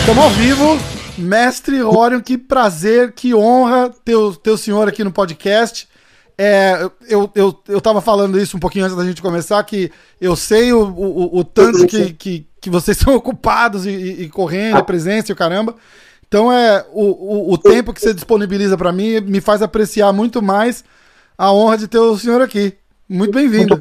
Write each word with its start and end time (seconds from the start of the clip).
Estamos 0.00 0.24
ao 0.24 0.30
vivo. 0.30 0.78
Mestre 1.16 1.82
Orion, 1.82 2.20
que 2.20 2.36
prazer, 2.36 3.12
que 3.12 3.32
honra 3.32 3.90
ter 4.04 4.16
o, 4.16 4.34
ter 4.34 4.50
o 4.50 4.58
senhor 4.58 4.88
aqui 4.88 5.04
no 5.04 5.12
podcast. 5.12 5.86
É, 6.36 6.90
eu, 7.08 7.30
eu, 7.32 7.56
eu 7.68 7.80
tava 7.80 8.00
falando 8.00 8.40
isso 8.40 8.56
um 8.56 8.60
pouquinho 8.60 8.86
antes 8.86 8.96
da 8.96 9.04
gente 9.04 9.22
começar, 9.22 9.62
que 9.62 9.92
eu 10.20 10.34
sei 10.34 10.72
o, 10.72 10.82
o, 10.82 11.38
o 11.38 11.44
tanto 11.44 11.86
que, 11.86 12.12
que, 12.12 12.46
que 12.60 12.70
vocês 12.70 12.98
são 12.98 13.14
ocupados 13.14 13.86
e, 13.86 13.90
e 13.90 14.28
correndo, 14.28 14.78
a 14.78 14.82
presença 14.82 15.30
e 15.30 15.32
o 15.32 15.36
caramba. 15.36 15.76
Então 16.34 16.52
é 16.52 16.84
o, 16.92 17.50
o, 17.50 17.52
o 17.52 17.56
tempo 17.56 17.92
que 17.92 18.00
você 18.00 18.12
disponibiliza 18.12 18.76
para 18.76 18.90
mim 18.90 19.20
me 19.20 19.40
faz 19.40 19.62
apreciar 19.62 20.12
muito 20.12 20.42
mais 20.42 20.82
a 21.38 21.52
honra 21.52 21.78
de 21.78 21.86
ter 21.86 22.00
o 22.00 22.18
senhor 22.18 22.42
aqui. 22.42 22.74
Muito 23.08 23.32
bem-vindo. 23.32 23.80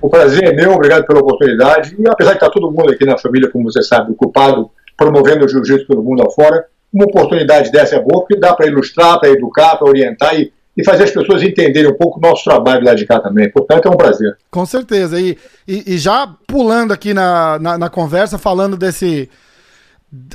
O 0.00 0.08
prazer 0.08 0.44
é 0.44 0.52
meu, 0.52 0.74
obrigado 0.74 1.04
pela 1.04 1.18
oportunidade. 1.18 1.96
E 1.98 2.08
apesar 2.08 2.30
de 2.30 2.36
estar 2.36 2.50
todo 2.50 2.70
mundo 2.70 2.92
aqui 2.92 3.04
na 3.04 3.18
família, 3.18 3.50
como 3.50 3.64
você 3.64 3.82
sabe, 3.82 4.12
ocupado, 4.12 4.70
promovendo 4.96 5.44
o 5.44 5.48
jiu-jitsu 5.48 5.88
pelo 5.88 6.04
mundo 6.04 6.22
afora, 6.22 6.66
uma 6.92 7.04
oportunidade 7.04 7.72
dessa 7.72 7.96
é 7.96 8.00
boa, 8.00 8.20
porque 8.20 8.38
dá 8.38 8.54
para 8.54 8.68
ilustrar, 8.68 9.18
para 9.18 9.30
educar, 9.30 9.74
para 9.74 9.88
orientar 9.88 10.38
e 10.38 10.52
e 10.76 10.84
fazer 10.84 11.04
as 11.04 11.10
pessoas 11.10 11.42
entenderem 11.42 11.90
um 11.90 11.96
pouco 11.96 12.18
o 12.18 12.22
nosso 12.22 12.44
trabalho 12.44 12.84
lá 12.84 12.94
de 12.94 13.04
cá 13.04 13.20
também. 13.20 13.50
Portanto, 13.50 13.88
é 13.88 13.90
um 13.90 13.96
prazer. 13.96 14.36
Com 14.50 14.64
certeza. 14.64 15.20
E, 15.20 15.36
e, 15.68 15.94
e 15.94 15.98
já 15.98 16.26
pulando 16.46 16.92
aqui 16.92 17.12
na, 17.12 17.58
na, 17.58 17.78
na, 17.78 17.90
conversa, 17.90 18.38
falando 18.38 18.76
desse. 18.76 19.28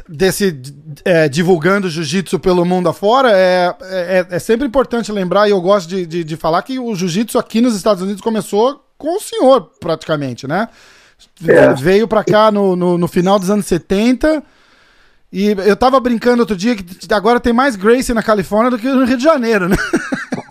Desse 0.10 0.60
é, 1.06 1.30
divulgando 1.30 1.90
jiu-jitsu 1.90 2.40
pelo 2.40 2.66
mundo 2.66 2.90
afora, 2.90 3.32
é, 3.32 3.76
é, 3.84 4.26
é, 4.32 4.40
sempre 4.40 4.66
importante 4.66 5.12
lembrar, 5.12 5.48
e 5.48 5.52
eu 5.52 5.62
gosto 5.62 5.88
de, 5.88 6.06
de, 6.06 6.24
de 6.24 6.36
falar, 6.36 6.64
que 6.64 6.80
o 6.80 6.96
jiu-jitsu 6.96 7.38
aqui 7.38 7.62
nos 7.62 7.76
Estados 7.76 8.02
Unidos 8.02 8.22
começou 8.22 8.84
com 8.98 9.18
o 9.18 9.22
senhor, 9.22 9.70
praticamente, 9.80 10.48
né? 10.48 10.68
É. 11.48 11.74
Veio 11.76 12.08
para 12.08 12.24
cá 12.24 12.52
no, 12.52 12.76
no, 12.76 12.98
no 12.98 13.08
final 13.08 13.38
dos 13.38 13.50
anos 13.50 13.66
70 13.68 14.44
e 15.32 15.48
eu 15.66 15.76
tava 15.76 16.00
brincando 16.00 16.42
outro 16.42 16.56
dia 16.56 16.76
que 16.76 16.86
agora 17.12 17.40
tem 17.40 17.52
mais 17.52 17.76
Grace 17.76 18.14
na 18.14 18.24
Califórnia 18.24 18.72
do 18.72 18.80
que 18.80 18.88
no 18.88 19.06
Rio 19.06 19.18
de 19.18 19.24
Janeiro, 19.24 19.68
né? 19.68 19.76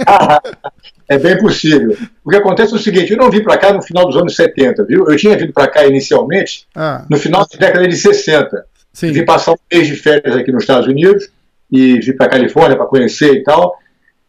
é 1.09 1.19
bem 1.19 1.39
possível. 1.39 1.97
O 2.25 2.31
que 2.31 2.37
acontece 2.37 2.73
é 2.73 2.77
o 2.77 2.81
seguinte: 2.81 3.13
eu 3.13 3.19
não 3.19 3.31
vim 3.31 3.43
para 3.43 3.57
cá 3.59 3.73
no 3.73 3.81
final 3.81 4.07
dos 4.07 4.17
anos 4.17 4.37
70, 4.37 4.85
viu? 4.85 5.09
Eu 5.09 5.17
tinha 5.17 5.37
vindo 5.37 5.53
para 5.53 5.69
cá 5.69 5.87
inicialmente 5.87 6.67
ah. 6.75 7.05
no 7.09 7.17
final 7.17 7.47
da 7.51 7.59
década 7.59 7.89
de 7.89 7.97
60. 7.97 8.67
Sim. 8.97 9.13
Vim 9.13 9.27
passar 9.27 9.53
um 9.53 9.57
mês 9.71 9.87
de 9.87 9.95
férias 9.95 10.35
aqui 10.35 10.51
nos 10.51 10.63
Estados 10.63 10.89
Unidos 10.89 11.29
e 11.71 12.01
vim 12.01 12.17
para 12.17 12.31
Califórnia 12.31 12.79
para 12.79 12.87
conhecer 12.87 13.35
e 13.35 13.43
tal. 13.43 13.79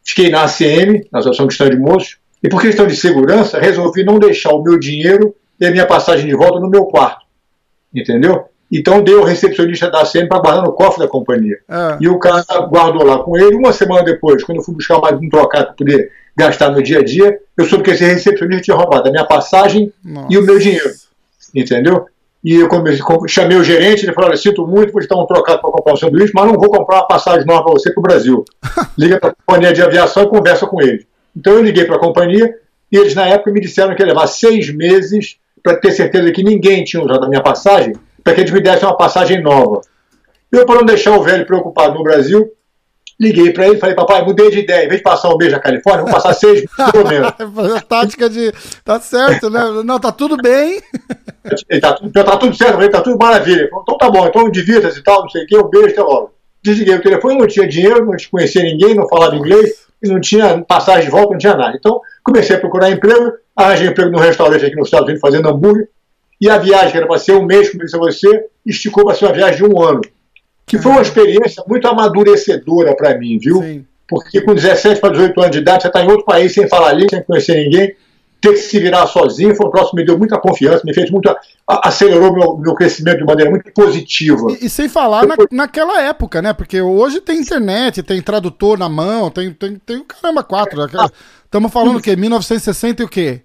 Fiquei 0.03 0.29
na 0.29 0.43
ACM, 0.43 1.07
na 1.09 1.19
Associação 1.19 1.47
Cristã 1.47 1.69
de 1.69 1.77
Moços, 1.77 2.17
e 2.43 2.49
por 2.49 2.61
questão 2.61 2.85
de 2.85 2.93
segurança, 2.93 3.59
resolvi 3.59 4.03
não 4.03 4.19
deixar 4.19 4.51
o 4.51 4.61
meu 4.61 4.77
dinheiro 4.77 5.33
e 5.57 5.65
a 5.65 5.71
minha 5.71 5.85
passagem 5.85 6.27
de 6.27 6.35
volta 6.35 6.59
no 6.59 6.69
meu 6.69 6.83
quarto. 6.83 7.25
Entendeu? 7.95 8.43
Então 8.69 9.01
deu 9.01 9.21
o 9.21 9.23
recepcionista 9.23 9.89
da 9.89 10.03
CM 10.03 10.27
para 10.27 10.39
guardar 10.39 10.63
no 10.65 10.73
cofre 10.73 10.99
da 10.99 11.07
companhia. 11.07 11.59
Ah. 11.69 11.97
E 12.01 12.09
o 12.09 12.19
cara 12.19 12.43
guardou 12.69 13.05
lá 13.05 13.19
com 13.19 13.37
ele. 13.37 13.55
Uma 13.55 13.71
semana 13.71 14.03
depois, 14.03 14.43
quando 14.43 14.57
eu 14.57 14.63
fui 14.65 14.75
buscar 14.75 14.99
mais 14.99 15.17
um 15.17 15.29
trocado 15.29 15.67
para 15.67 15.75
poder 15.75 16.11
gastar 16.35 16.71
no 16.71 16.83
dia 16.83 16.99
a 16.99 17.03
dia, 17.05 17.39
eu 17.57 17.63
soube 17.63 17.85
que 17.85 17.91
esse 17.91 18.03
recepcionista 18.03 18.63
tinha 18.63 18.75
roubado 18.75 19.07
a 19.07 19.11
minha 19.13 19.25
passagem 19.25 19.93
Nossa. 20.03 20.27
e 20.29 20.37
o 20.37 20.41
meu 20.41 20.59
dinheiro. 20.59 20.91
Entendeu? 21.55 22.05
E 22.43 22.55
eu 22.55 22.69
chamei 23.27 23.57
o 23.57 23.63
gerente, 23.63 24.05
ele 24.05 24.13
falou: 24.13 24.35
sinto 24.37 24.65
muito, 24.65 24.93
vou 24.93 25.01
te 25.01 25.07
dar 25.07 25.17
um 25.17 25.25
trocado 25.25 25.59
para 25.59 25.71
comprar 25.71 25.93
um 25.93 25.97
sanduíche, 25.97 26.31
mas 26.33 26.45
não 26.45 26.53
vou 26.53 26.69
comprar 26.69 26.97
uma 26.97 27.07
passagem 27.07 27.45
nova 27.45 27.63
para 27.63 27.73
você 27.73 27.91
para 27.91 27.99
o 27.99 28.03
Brasil. 28.03 28.45
Liga 28.97 29.19
para 29.19 29.29
a 29.31 29.33
companhia 29.33 29.73
de 29.73 29.81
aviação 29.81 30.23
e 30.23 30.29
conversa 30.29 30.65
com 30.67 30.81
ele. 30.81 31.05
Então 31.35 31.53
eu 31.53 31.63
liguei 31.63 31.85
para 31.85 31.95
a 31.95 31.99
companhia 31.99 32.53
e 32.91 32.97
eles, 32.97 33.15
na 33.15 33.25
época, 33.25 33.51
me 33.51 33.59
disseram 33.59 33.95
que 33.95 34.01
ia 34.01 34.07
levar 34.07 34.27
seis 34.27 34.73
meses 34.73 35.37
para 35.61 35.75
ter 35.75 35.91
certeza 35.91 36.31
que 36.31 36.43
ninguém 36.43 36.83
tinha 36.83 37.03
usado 37.03 37.25
a 37.25 37.29
minha 37.29 37.41
passagem 37.41 37.93
para 38.23 38.33
que 38.33 38.41
eles 38.41 38.51
me 38.51 38.61
dessem 38.61 38.87
uma 38.87 38.97
passagem 38.97 39.41
nova. 39.41 39.81
Eu, 40.51 40.65
para 40.65 40.77
não 40.77 40.85
deixar 40.85 41.17
o 41.17 41.23
velho 41.23 41.45
preocupado 41.45 41.95
no 41.95 42.03
Brasil, 42.03 42.49
liguei 43.19 43.51
para 43.51 43.67
ele 43.67 43.77
e 43.77 43.79
falei, 43.79 43.95
papai, 43.95 44.23
mudei 44.23 44.49
de 44.49 44.59
ideia. 44.59 44.85
Em 44.85 44.87
vez 44.87 44.99
de 44.99 45.03
passar 45.03 45.29
um 45.33 45.37
mês 45.37 45.51
na 45.51 45.59
Califórnia, 45.59 46.03
vou 46.03 46.13
passar 46.13 46.33
seis 46.33 46.65
pelo 46.91 47.07
menos. 47.07 47.33
a 47.75 47.81
tática 47.81 48.29
de. 48.29 48.53
Tá 48.83 48.99
certo, 48.99 49.49
né? 49.49 49.61
Não, 49.83 49.99
tá 49.99 50.11
tudo 50.11 50.37
bem. 50.37 50.81
Tá, 51.79 51.93
tá 52.25 52.35
tudo 52.35 52.53
certo, 52.53 52.89
tá 52.89 52.99
tudo 52.99 53.17
maravilha. 53.17 53.69
Falei, 53.69 53.81
então 53.81 53.97
tá 53.97 54.09
bom, 54.09 54.27
então 54.27 54.51
divirta-se 54.51 54.99
e 54.99 55.03
tal, 55.03 55.21
não 55.21 55.29
sei 55.29 55.43
o 55.43 55.47
quê, 55.47 55.57
um 55.57 55.69
beijo, 55.69 55.91
até 55.91 56.01
logo. 56.01 56.33
Desliguei 56.61 56.95
o 56.95 57.01
telefone, 57.01 57.37
não 57.37 57.47
tinha 57.47 57.65
dinheiro, 57.65 58.05
não 58.05 58.13
conhecia 58.29 58.63
ninguém, 58.63 58.93
não 58.93 59.07
falava 59.07 59.33
inglês, 59.33 59.87
e 60.03 60.09
não 60.09 60.19
tinha 60.19 60.61
passagem 60.67 61.05
de 61.05 61.09
volta, 61.09 61.31
não 61.31 61.37
tinha 61.37 61.55
nada. 61.55 61.77
Então, 61.77 62.01
comecei 62.21 62.57
a 62.57 62.59
procurar 62.59 62.91
emprego, 62.91 63.31
arranjei 63.55 63.87
emprego 63.87 64.11
num 64.11 64.19
restaurante 64.19 64.65
aqui 64.65 64.75
nos 64.75 64.87
Estados 64.87 65.05
Unidos 65.05 65.21
fazendo 65.21 65.47
hambúrguer, 65.47 65.87
e 66.41 66.49
a 66.49 66.57
viagem, 66.57 66.91
que 66.91 66.97
era 66.97 67.07
para 67.07 67.17
ser 67.17 67.31
um 67.31 67.45
mês, 67.45 67.69
como 67.69 67.85
disse 67.85 67.95
a 67.95 67.99
você, 67.99 68.45
esticou 68.65 69.05
para 69.05 69.15
ser 69.15 69.25
uma 69.25 69.33
viagem 69.33 69.55
de 69.55 69.73
um 69.73 69.81
ano. 69.81 70.01
Que 70.67 70.77
foi 70.77 70.91
uma 70.91 71.01
experiência 71.01 71.63
muito 71.65 71.87
amadurecedora 71.87 72.93
para 72.95 73.17
mim, 73.17 73.39
viu? 73.39 73.61
Sim. 73.61 73.85
Porque 74.07 74.41
com 74.41 74.53
17 74.53 74.99
para 74.99 75.11
18 75.11 75.39
anos 75.39 75.51
de 75.51 75.57
idade, 75.59 75.81
você 75.81 75.87
está 75.87 76.03
em 76.03 76.09
outro 76.09 76.25
país 76.25 76.53
sem 76.53 76.67
falar 76.67 76.93
língua, 76.93 77.09
sem 77.09 77.23
conhecer 77.23 77.55
ninguém, 77.55 77.95
ter 78.39 78.51
que 78.51 78.57
se 78.57 78.79
virar 78.79 79.07
sozinho, 79.07 79.55
foi 79.55 79.65
um 79.65 79.71
troço 79.71 79.91
que 79.91 79.97
me 79.97 80.05
deu 80.05 80.17
muita 80.17 80.37
confiança, 80.37 80.83
me 80.85 80.93
fez 80.93 81.09
muito. 81.09 81.33
acelerou 81.65 82.33
meu, 82.33 82.57
meu 82.57 82.75
crescimento 82.75 83.17
de 83.17 83.25
maneira 83.25 83.49
muito 83.49 83.71
positiva. 83.73 84.47
E, 84.51 84.65
e 84.65 84.69
sem 84.69 84.87
falar 84.87 85.25
na, 85.25 85.35
naquela 85.51 86.01
época, 86.01 86.41
né? 86.41 86.53
Porque 86.53 86.81
hoje 86.81 87.21
tem 87.21 87.39
internet, 87.39 88.03
tem 88.03 88.21
tradutor 88.21 88.77
na 88.77 88.89
mão, 88.89 89.31
tem, 89.31 89.51
tem, 89.53 89.75
tem 89.75 89.97
o 89.97 90.05
caramba, 90.05 90.43
quatro. 90.43 90.81
Estamos 91.45 91.71
falando 91.71 91.97
o 91.97 92.01
quê? 92.01 92.15
1960 92.15 93.01
e 93.01 93.05
o 93.05 93.09
quê? 93.09 93.41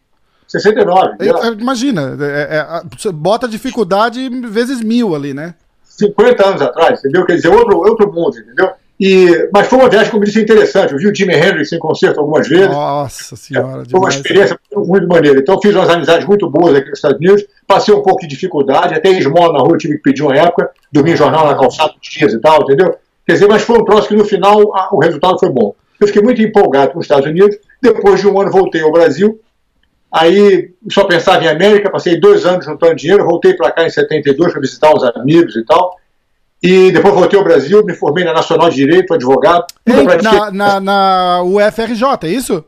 69. 0.46 1.16
Imagina, 1.58 2.16
é, 2.20 2.82
é, 3.06 3.12
bota 3.12 3.48
dificuldade 3.48 4.28
vezes 4.28 4.80
mil 4.80 5.14
ali, 5.14 5.32
né? 5.32 5.54
50 5.98 6.47
anos 6.47 6.62
atrás, 6.62 6.98
entendeu? 7.00 7.25
Quer 7.25 7.36
dizer, 7.36 7.48
outro, 7.48 7.78
outro 7.78 8.12
mundo, 8.12 8.38
entendeu? 8.38 8.70
E, 9.00 9.48
mas 9.53 9.66
foi 9.66 9.78
uma 9.80 9.88
viagem, 9.88 10.12
como 10.12 10.25
disse, 10.25 10.41
interessante. 10.41 10.92
Eu 10.92 10.98
vi 10.98 11.08
o 11.08 11.14
Jimi 11.14 11.34
Hendrix 11.34 11.72
em 11.72 11.78
concerto 11.78 12.20
algumas 12.20 12.47
vezes. 12.48 12.69
Nossa 12.69 13.34
Senhora, 13.34 13.82
é, 13.82 13.91
Foi 13.91 13.98
uma 13.98 14.08
experiência 14.08 14.56
muito, 14.76 15.08
maneira. 15.08 15.41
Então, 15.41 15.60
fiz 15.60 15.75
umas 15.75 15.88
amizades 15.88 16.26
muito 16.26 16.48
boas 16.48 16.76
aqui 16.76 16.88
nos 16.88 16.98
Estados 16.98 17.19
Unidos. 17.19 17.44
Passei 17.66 17.92
um 17.92 18.02
pouco 18.02 18.20
de 18.20 18.28
dificuldade, 18.28 18.94
até 18.94 19.10
esmola 19.10 19.54
na 19.54 19.58
rua 19.58 19.72
eu 19.72 19.78
tive 19.78 19.97
que 19.97 20.02
pedir 20.02 20.22
uma 20.22 20.36
época. 20.36 20.70
Dormi 20.92 21.12
em 21.12 21.16
jornal 21.16 21.47
na 21.47 21.56
calçada 21.56 21.94
dos 22.00 22.08
dias 22.08 22.32
e 22.32 22.38
tal, 22.38 22.62
entendeu? 22.62 22.94
Quer 23.26 23.32
dizer, 23.32 23.48
mas 23.48 23.62
foi 23.62 23.78
um 23.78 23.84
troço 23.84 24.06
que 24.06 24.14
no 24.14 24.25
final 24.25 24.60
a, 24.76 24.94
o 24.94 25.00
resultado 25.00 25.38
foi 25.38 25.50
bom. 25.50 25.75
Eu 26.00 26.06
fiquei 26.06 26.22
muito 26.22 26.41
empolgado 26.41 26.92
com 26.92 27.00
os 27.00 27.04
Estados 27.04 27.26
Unidos. 27.26 27.56
Depois 27.82 28.20
de 28.20 28.28
um 28.28 28.41
ano, 28.41 28.52
voltei 28.52 28.82
ao 28.82 28.92
Brasil 28.92 29.41
Aí 30.12 30.74
só 30.90 31.04
pensava 31.04 31.42
em 31.42 31.48
América, 31.48 31.90
passei 31.90 32.20
dois 32.20 32.44
anos 32.44 32.66
juntando 32.66 32.94
dinheiro, 32.94 33.24
voltei 33.24 33.54
para 33.54 33.70
cá 33.70 33.86
em 33.86 33.90
72 33.90 34.52
para 34.52 34.60
visitar 34.60 34.94
uns 34.94 35.02
amigos 35.04 35.56
e 35.56 35.64
tal. 35.64 35.96
E 36.62 36.92
depois 36.92 37.14
voltei 37.14 37.38
ao 37.38 37.44
Brasil, 37.44 37.82
me 37.82 37.94
formei 37.94 38.22
na 38.22 38.34
Nacional 38.34 38.68
de 38.68 38.76
Direito, 38.76 39.14
advogado. 39.14 39.64
Ei, 39.86 40.04
na, 40.22 40.50
na, 40.50 40.80
na, 40.80 41.42
UFRJ, 41.42 42.04
é 42.24 42.28
isso? 42.28 42.62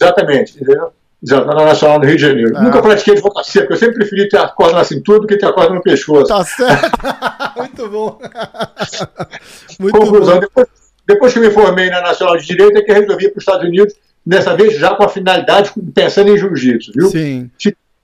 Exatamente, 0.00 0.56
entendeu? 0.56 0.90
Na 1.22 1.66
Nacional 1.66 2.00
do 2.00 2.06
Rio 2.06 2.16
de 2.16 2.22
Janeiro. 2.22 2.52
Ah. 2.56 2.62
Nunca 2.62 2.80
pratiquei 2.80 3.14
advocacia, 3.14 3.62
porque 3.62 3.74
eu 3.74 3.78
sempre 3.78 3.96
preferi 3.96 4.28
ter 4.28 4.38
a 4.38 4.48
corda 4.48 4.76
na 4.78 4.84
cintura 4.84 5.20
do 5.20 5.26
que 5.26 5.36
ter 5.36 5.46
a 5.46 5.52
corda 5.52 5.74
no 5.74 5.82
pescoço. 5.82 6.26
Tá 6.26 6.44
certo. 6.44 6.98
Muito 7.56 7.88
bom. 7.88 8.18
Muito 9.78 9.98
Conclusão, 9.98 10.34
bom. 10.34 10.40
Depois, 10.40 10.66
depois 11.06 11.32
que 11.32 11.40
me 11.40 11.50
formei 11.50 11.90
na 11.90 12.00
Nacional 12.00 12.36
de 12.38 12.46
Direito, 12.46 12.78
é 12.78 12.82
que 12.82 12.92
resolvi 12.92 13.26
ir 13.26 13.30
para 13.30 13.38
os 13.38 13.42
Estados 13.42 13.66
Unidos 13.66 13.94
dessa 14.26 14.56
vez 14.56 14.76
já 14.76 14.94
com 14.94 15.04
a 15.04 15.08
finalidade, 15.08 15.72
pensando 15.94 16.30
em 16.30 16.38
jiu-jitsu, 16.38 16.92
viu? 16.94 17.08
Sim. 17.08 17.50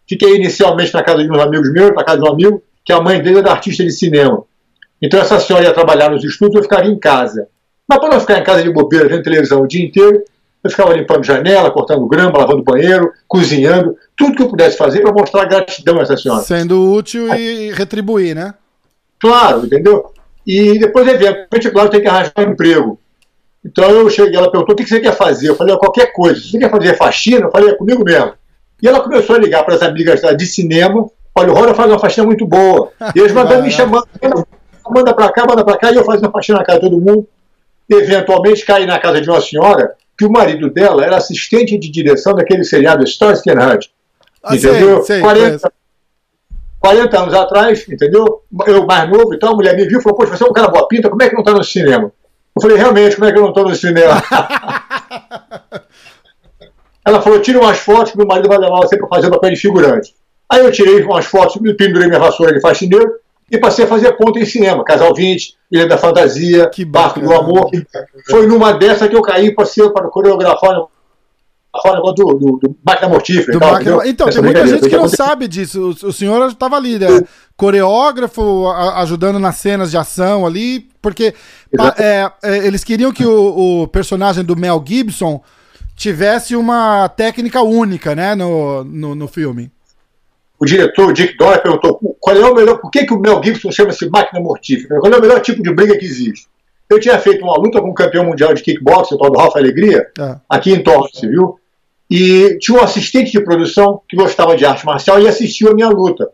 Fiquei 0.09 0.37
inicialmente 0.37 0.95
na 0.95 1.03
casa 1.03 1.23
de 1.23 1.31
uns 1.31 1.39
amigos 1.39 1.73
meus, 1.73 1.95
na 1.95 2.05
casa 2.05 2.19
de 2.19 2.25
um 2.25 2.33
amigo, 2.33 2.63
que 2.85 2.93
a 2.93 3.01
mãe 3.01 3.21
dele 3.21 3.39
era 3.39 3.51
artista 3.51 3.83
de 3.83 3.91
cinema. 3.91 4.45
Então 5.01 5.21
essa 5.21 5.41
senhora 5.41 5.65
ia 5.65 5.75
trabalhar 5.75 6.11
nos 6.11 6.23
estudos, 6.23 6.55
eu 6.55 6.63
ficava 6.63 6.87
em 6.87 6.99
casa. 6.99 7.49
Mas 7.89 7.99
para 7.99 8.11
não 8.11 8.21
ficar 8.21 8.39
em 8.39 8.45
casa 8.45 8.63
de 8.63 8.71
bobeira, 8.71 9.09
vendo 9.09 9.23
televisão 9.23 9.63
o 9.63 9.67
dia 9.67 9.85
inteiro, 9.85 10.23
eu 10.63 10.71
ficava 10.71 10.95
limpando 10.95 11.25
janela, 11.25 11.73
cortando 11.73 12.07
grama, 12.07 12.39
lavando 12.39 12.63
banheiro, 12.63 13.11
cozinhando, 13.27 13.97
tudo 14.17 14.37
que 14.37 14.43
eu 14.43 14.49
pudesse 14.49 14.77
fazer 14.77 15.01
para 15.01 15.13
mostrar 15.13 15.45
gratidão 15.47 15.99
a 15.99 16.03
essa 16.03 16.17
senhora. 16.17 16.43
Sendo 16.43 16.93
útil 16.93 17.35
e 17.35 17.73
retribuir, 17.73 18.37
né? 18.37 18.55
Claro, 19.19 19.67
entendeu? 19.67 20.13
E 20.47 20.79
depois, 20.79 21.07
eventualmente, 21.07 21.71
claro, 21.71 21.89
tem 21.91 22.01
que 22.01 22.09
arranjar 22.09 22.33
um 22.39 22.53
emprego. 22.53 23.01
Então 23.65 23.91
eu 23.91 24.11
cheguei, 24.11 24.37
ela 24.37 24.51
perguntou 24.51 24.75
o 24.75 24.77
que 24.77 24.85
você 24.85 25.01
quer 25.01 25.17
fazer. 25.17 25.49
Eu 25.49 25.57
falei, 25.57 25.77
qualquer 25.77 26.13
coisa. 26.13 26.41
Você 26.41 26.59
quer 26.59 26.71
fazer 26.71 26.97
faxina, 26.97 27.47
eu 27.47 27.51
falei, 27.51 27.71
é 27.71 27.77
comigo 27.77 28.05
mesmo. 28.05 28.33
E 28.83 28.89
ela 28.89 29.01
começou 29.01 29.37
a 29.37 29.39
ligar 29.39 29.65
para 29.65 29.77
as 29.77 29.83
amigas 29.83 30.21
de 30.37 30.47
cinema. 30.47 31.09
Olha, 31.35 31.51
o 31.51 31.55
Rora 31.55 31.75
faz 31.75 31.89
uma 31.89 31.99
faxina 31.99 32.27
muito 32.27 32.47
boa. 32.47 32.91
E 33.15 33.21
eles 33.21 33.33
mandando 33.33 33.63
me 33.63 33.71
chamando, 33.71 34.07
manda 34.91 35.15
para 35.15 35.31
cá, 35.31 35.47
manda 35.47 35.65
para 35.65 35.79
cá, 35.79 35.93
e 35.93 35.97
eu 35.97 36.05
fazendo 36.05 36.31
faxina 36.31 36.59
na 36.59 36.65
casa 36.65 36.81
de 36.81 36.91
todo 36.91 37.01
mundo. 37.01 37.27
Eventualmente 37.89 38.65
caí 38.65 38.87
na 38.87 38.99
casa 38.99 39.21
de 39.21 39.31
uma 39.31 39.41
senhora 39.41 39.95
que 40.19 40.25
o 40.25 40.31
marido 40.31 40.69
dela 40.71 41.05
era 41.05 41.17
assistente 41.17 41.79
de 41.79 41.91
direção 41.91 42.35
daquele 42.35 42.65
seriado 42.65 43.05
Starsky 43.05 43.51
and 43.51 43.67
Hutch. 43.67 43.89
Ah, 44.43 44.57
entendeu? 44.57 45.03
Sei, 45.03 45.17
sei, 45.17 45.21
40, 45.21 45.73
40 46.81 47.21
anos 47.21 47.35
atrás, 47.35 47.89
entendeu? 47.89 48.43
Eu 48.67 48.85
mais 48.87 49.09
novo 49.09 49.33
e 49.35 49.39
tal, 49.39 49.53
a 49.53 49.57
mulher 49.57 49.77
me 49.77 49.87
viu 49.87 50.01
e 50.01 50.03
falou, 50.03 50.19
poxa, 50.19 50.37
você 50.37 50.45
é 50.45 50.47
um 50.47 50.53
cara 50.53 50.69
boa 50.69 50.89
pinta, 50.89 51.09
como 51.09 51.23
é 51.23 51.29
que 51.29 51.35
não 51.35 51.43
está 51.43 51.53
no 51.53 51.63
cinema? 51.63 52.13
Eu 52.55 52.63
falei, 52.63 52.77
realmente, 52.77 53.17
como 53.17 53.29
é 53.29 53.33
que 53.33 53.39
eu 53.39 53.43
não 53.43 53.49
estou 53.49 53.65
no 53.65 53.75
cinema? 53.75 54.23
Ela 57.05 57.21
falou, 57.21 57.41
tira 57.41 57.59
umas 57.59 57.79
fotos 57.79 58.13
que 58.13 58.19
meu 58.19 58.27
marido 58.27 58.49
vai 58.49 58.59
levar 58.59 58.77
você 58.77 58.97
para 58.97 59.09
fazer 59.09 59.27
o 59.27 59.31
papel 59.31 59.51
de 59.51 59.57
figurante. 59.57 60.15
Aí 60.49 60.61
eu 60.61 60.71
tirei 60.71 61.03
umas 61.03 61.25
fotos, 61.25 61.61
pendurei 61.77 62.07
minha 62.07 62.21
vassoura 62.21 62.53
de 62.53 62.61
faxineiro 62.61 63.11
e 63.51 63.59
passei 63.59 63.85
a 63.85 63.89
fazer 63.89 64.13
ponta 64.13 64.39
em 64.39 64.45
cinema. 64.45 64.85
Casal 64.85 65.15
20, 65.15 65.57
Ilha 65.71 65.87
da 65.87 65.99
Fantasia, 65.99 66.71
Barco 66.87 67.21
do 67.21 67.33
Amor. 67.33 67.71
Foi 68.31 68.47
numa 68.47 68.73
dessa 68.73 69.09
que 69.09 69.17
eu 69.17 69.23
caí 69.23 69.55
para 69.55 69.65
ser 69.65 69.91
para 69.91 70.09
coreografar 70.09 70.87
fora 71.81 72.01
do, 72.01 72.13
do, 72.13 72.59
do 72.59 72.77
máquina 72.85 73.09
mortífera. 73.09 73.59
Tal, 73.59 73.73
máquina... 73.73 74.07
Então, 74.07 74.29
Essa 74.29 74.43
tem 74.43 74.53
muita 74.53 74.67
gente 74.67 74.89
que 74.89 74.97
não 74.97 75.09
sabe 75.09 75.49
disso. 75.49 75.81
O, 76.03 76.09
o 76.09 76.13
senhor 76.13 76.49
estava 76.49 76.77
ali, 76.77 76.99
né? 76.99 77.07
coreógrafo, 77.57 78.67
a, 78.69 79.01
ajudando 79.03 79.39
nas 79.39 79.57
cenas 79.57 79.91
de 79.91 79.97
ação 79.97 80.47
ali, 80.47 80.89
porque 81.01 81.35
é, 81.99 82.31
é, 82.43 82.67
eles 82.67 82.85
queriam 82.85 83.13
que 83.13 83.25
o, 83.25 83.83
o, 83.83 83.89
personagem 83.89 84.45
do 84.45 84.57
Mel 84.57 84.83
Gibson 84.85 85.41
tivesse 85.97 86.57
uma 86.57 87.09
técnica 87.09 87.63
única, 87.63 88.15
né, 88.15 88.35
no, 88.35 88.83
no, 88.85 89.15
no 89.15 89.29
filme. 89.29 89.71
O 90.59 90.65
diretor, 90.65 91.13
Dick 91.13 91.37
Doyle, 91.37 91.63
perguntou 91.63 91.99
qual 92.21 92.37
é 92.37 92.51
o 92.51 92.55
melhor, 92.55 92.81
por 92.81 92.91
que, 92.91 93.05
que 93.05 93.15
o 93.15 93.19
Mel 93.19 93.43
Gibson 93.43 93.71
chama-se 93.71 94.09
máquina 94.09 94.41
mortífera? 94.41 95.01
Qual 95.01 95.13
é 95.13 95.17
o 95.17 95.21
melhor 95.21 95.41
tipo 95.41 95.63
de 95.63 95.73
briga 95.73 95.97
que 95.97 96.05
existe? 96.05 96.47
Eu 96.89 97.01
tinha 97.01 97.19
feito 97.19 97.43
uma 97.43 97.57
luta 97.57 97.81
com 97.81 97.91
um 97.91 97.95
campeão 97.95 98.25
mundial 98.25 98.53
de 98.53 98.63
kickboxing, 98.63 99.15
o 99.15 99.19
tal 99.19 99.31
do 99.31 99.39
Rafa 99.39 99.59
Alegria, 99.59 100.07
é. 100.19 100.37
aqui 100.49 100.73
em 100.73 100.83
Torrance, 100.83 101.27
viu? 101.27 101.59
E 102.11 102.59
tinha 102.59 102.79
um 102.79 102.83
assistente 102.83 103.33
de 103.33 103.43
produção 103.43 104.03
que 104.09 104.17
gostava 104.17 104.57
de 104.57 104.65
arte 104.65 104.85
marcial 104.85 105.21
e 105.21 105.29
assistiu 105.29 105.71
a 105.71 105.75
minha 105.75 105.89
luta. 105.89 106.29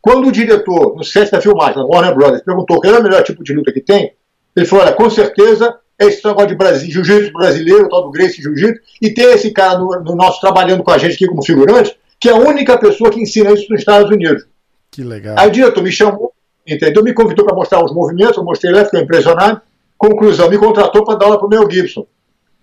Quando 0.00 0.26
o 0.26 0.32
diretor, 0.32 0.96
no 0.96 1.04
set 1.04 1.30
da 1.30 1.40
filmagem, 1.40 1.76
na 1.76 1.84
Warner 1.84 2.14
Brothers, 2.14 2.42
perguntou 2.42 2.80
qual 2.80 2.92
era 2.92 3.00
o 3.00 3.04
melhor 3.04 3.22
tipo 3.22 3.44
de 3.44 3.52
luta 3.52 3.72
que 3.72 3.80
tem, 3.80 4.12
ele 4.56 4.66
falou: 4.66 4.84
olha, 4.84 4.94
com 4.94 5.08
certeza 5.08 5.78
é 5.98 6.06
esse 6.06 6.26
negócio 6.26 6.56
de 6.56 6.90
jiu-jitsu 6.90 7.32
brasileiro, 7.32 7.84
o 7.84 7.88
tal 7.88 8.02
do 8.02 8.10
Grace 8.10 8.42
Jiu-Jitsu, 8.42 8.80
e 9.00 9.10
tem 9.10 9.26
esse 9.26 9.52
cara 9.52 9.78
no, 9.78 10.00
no, 10.00 10.16
nosso 10.16 10.40
trabalhando 10.40 10.82
com 10.82 10.90
a 10.90 10.98
gente 10.98 11.14
aqui 11.14 11.26
como 11.26 11.44
figurante, 11.44 11.96
que 12.18 12.28
é 12.28 12.32
a 12.32 12.36
única 12.36 12.76
pessoa 12.78 13.10
que 13.10 13.20
ensina 13.20 13.52
isso 13.52 13.66
nos 13.70 13.80
Estados 13.80 14.10
Unidos. 14.10 14.44
Que 14.90 15.04
legal. 15.04 15.36
Aí 15.38 15.48
o 15.48 15.52
diretor 15.52 15.82
me 15.82 15.92
chamou, 15.92 16.32
entendeu? 16.66 17.04
Me 17.04 17.12
convidou 17.14 17.44
para 17.44 17.54
mostrar 17.54 17.84
os 17.84 17.94
movimentos, 17.94 18.36
eu 18.36 18.44
mostrei 18.44 18.72
lá, 18.72 18.84
ficou 18.84 19.00
impressionado. 19.00 19.60
Conclusão, 19.96 20.50
me 20.50 20.58
contratou 20.58 21.04
para 21.04 21.16
dar 21.16 21.26
aula 21.26 21.38
para 21.38 21.46
o 21.46 21.50
Mel 21.50 21.70
Gibson 21.70 22.06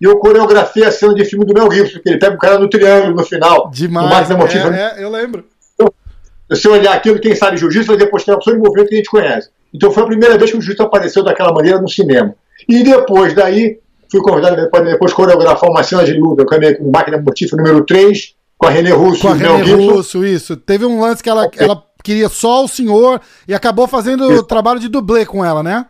e 0.01 0.05
eu 0.05 0.17
coreografei 0.17 0.83
a 0.83 0.91
cena 0.91 1.13
de 1.13 1.25
filme 1.25 1.45
do 1.45 1.53
Mel 1.53 1.69
Gibson, 1.71 1.99
que 1.99 2.09
ele 2.09 2.19
pega 2.19 2.35
o 2.35 2.39
cara 2.39 2.57
no 2.57 2.69
triângulo 2.69 3.15
no 3.15 3.23
final. 3.23 3.69
Demais, 3.71 4.29
no 4.29 4.37
é, 4.73 4.95
é, 4.97 5.03
eu 5.03 5.09
lembro. 5.09 5.45
Então, 5.73 5.91
se 6.53 6.67
eu 6.67 6.73
olhar 6.73 6.93
aquilo, 6.93 7.19
quem 7.19 7.35
sabe 7.35 7.57
jiu-jitsu 7.57 7.87
vai 7.87 7.97
depois 7.97 8.23
ter 8.23 8.31
a 8.31 8.35
opção 8.35 8.53
de 8.53 8.59
movimento 8.59 8.87
que 8.87 8.95
a 8.95 8.97
gente 8.97 9.09
conhece. 9.09 9.49
Então 9.73 9.91
foi 9.91 10.03
a 10.03 10.05
primeira 10.05 10.37
vez 10.37 10.51
que 10.51 10.57
o 10.57 10.61
jiu-jitsu 10.61 10.83
apareceu 10.83 11.23
daquela 11.23 11.53
maneira 11.53 11.81
no 11.81 11.89
cinema. 11.89 12.33
E 12.67 12.83
depois 12.83 13.33
daí, 13.33 13.79
fui 14.09 14.21
convidado 14.21 14.69
para 14.69 14.85
depois 14.85 15.13
coreografar 15.13 15.69
uma 15.69 15.83
cena 15.83 16.03
de 16.03 16.13
luta 16.13 16.45
com 16.45 16.91
máquina 16.91 17.21
mortífera 17.21 17.61
número 17.61 17.85
3, 17.85 18.35
com 18.57 18.67
a 18.67 18.69
René 18.69 18.91
Russo 18.91 19.21
com 19.21 19.29
a 19.29 19.33
René 19.33 19.73
Russo, 19.73 20.25
isso. 20.25 20.57
Teve 20.57 20.85
um 20.85 20.99
lance 20.99 21.21
que 21.21 21.29
ela, 21.29 21.49
ela 21.57 21.83
queria 22.03 22.29
só 22.29 22.63
o 22.63 22.67
senhor 22.67 23.21
e 23.47 23.53
acabou 23.53 23.87
fazendo 23.87 24.25
o 24.27 24.43
trabalho 24.43 24.79
de 24.79 24.87
dublê 24.87 25.25
com 25.25 25.43
ela, 25.43 25.61
né? 25.61 25.85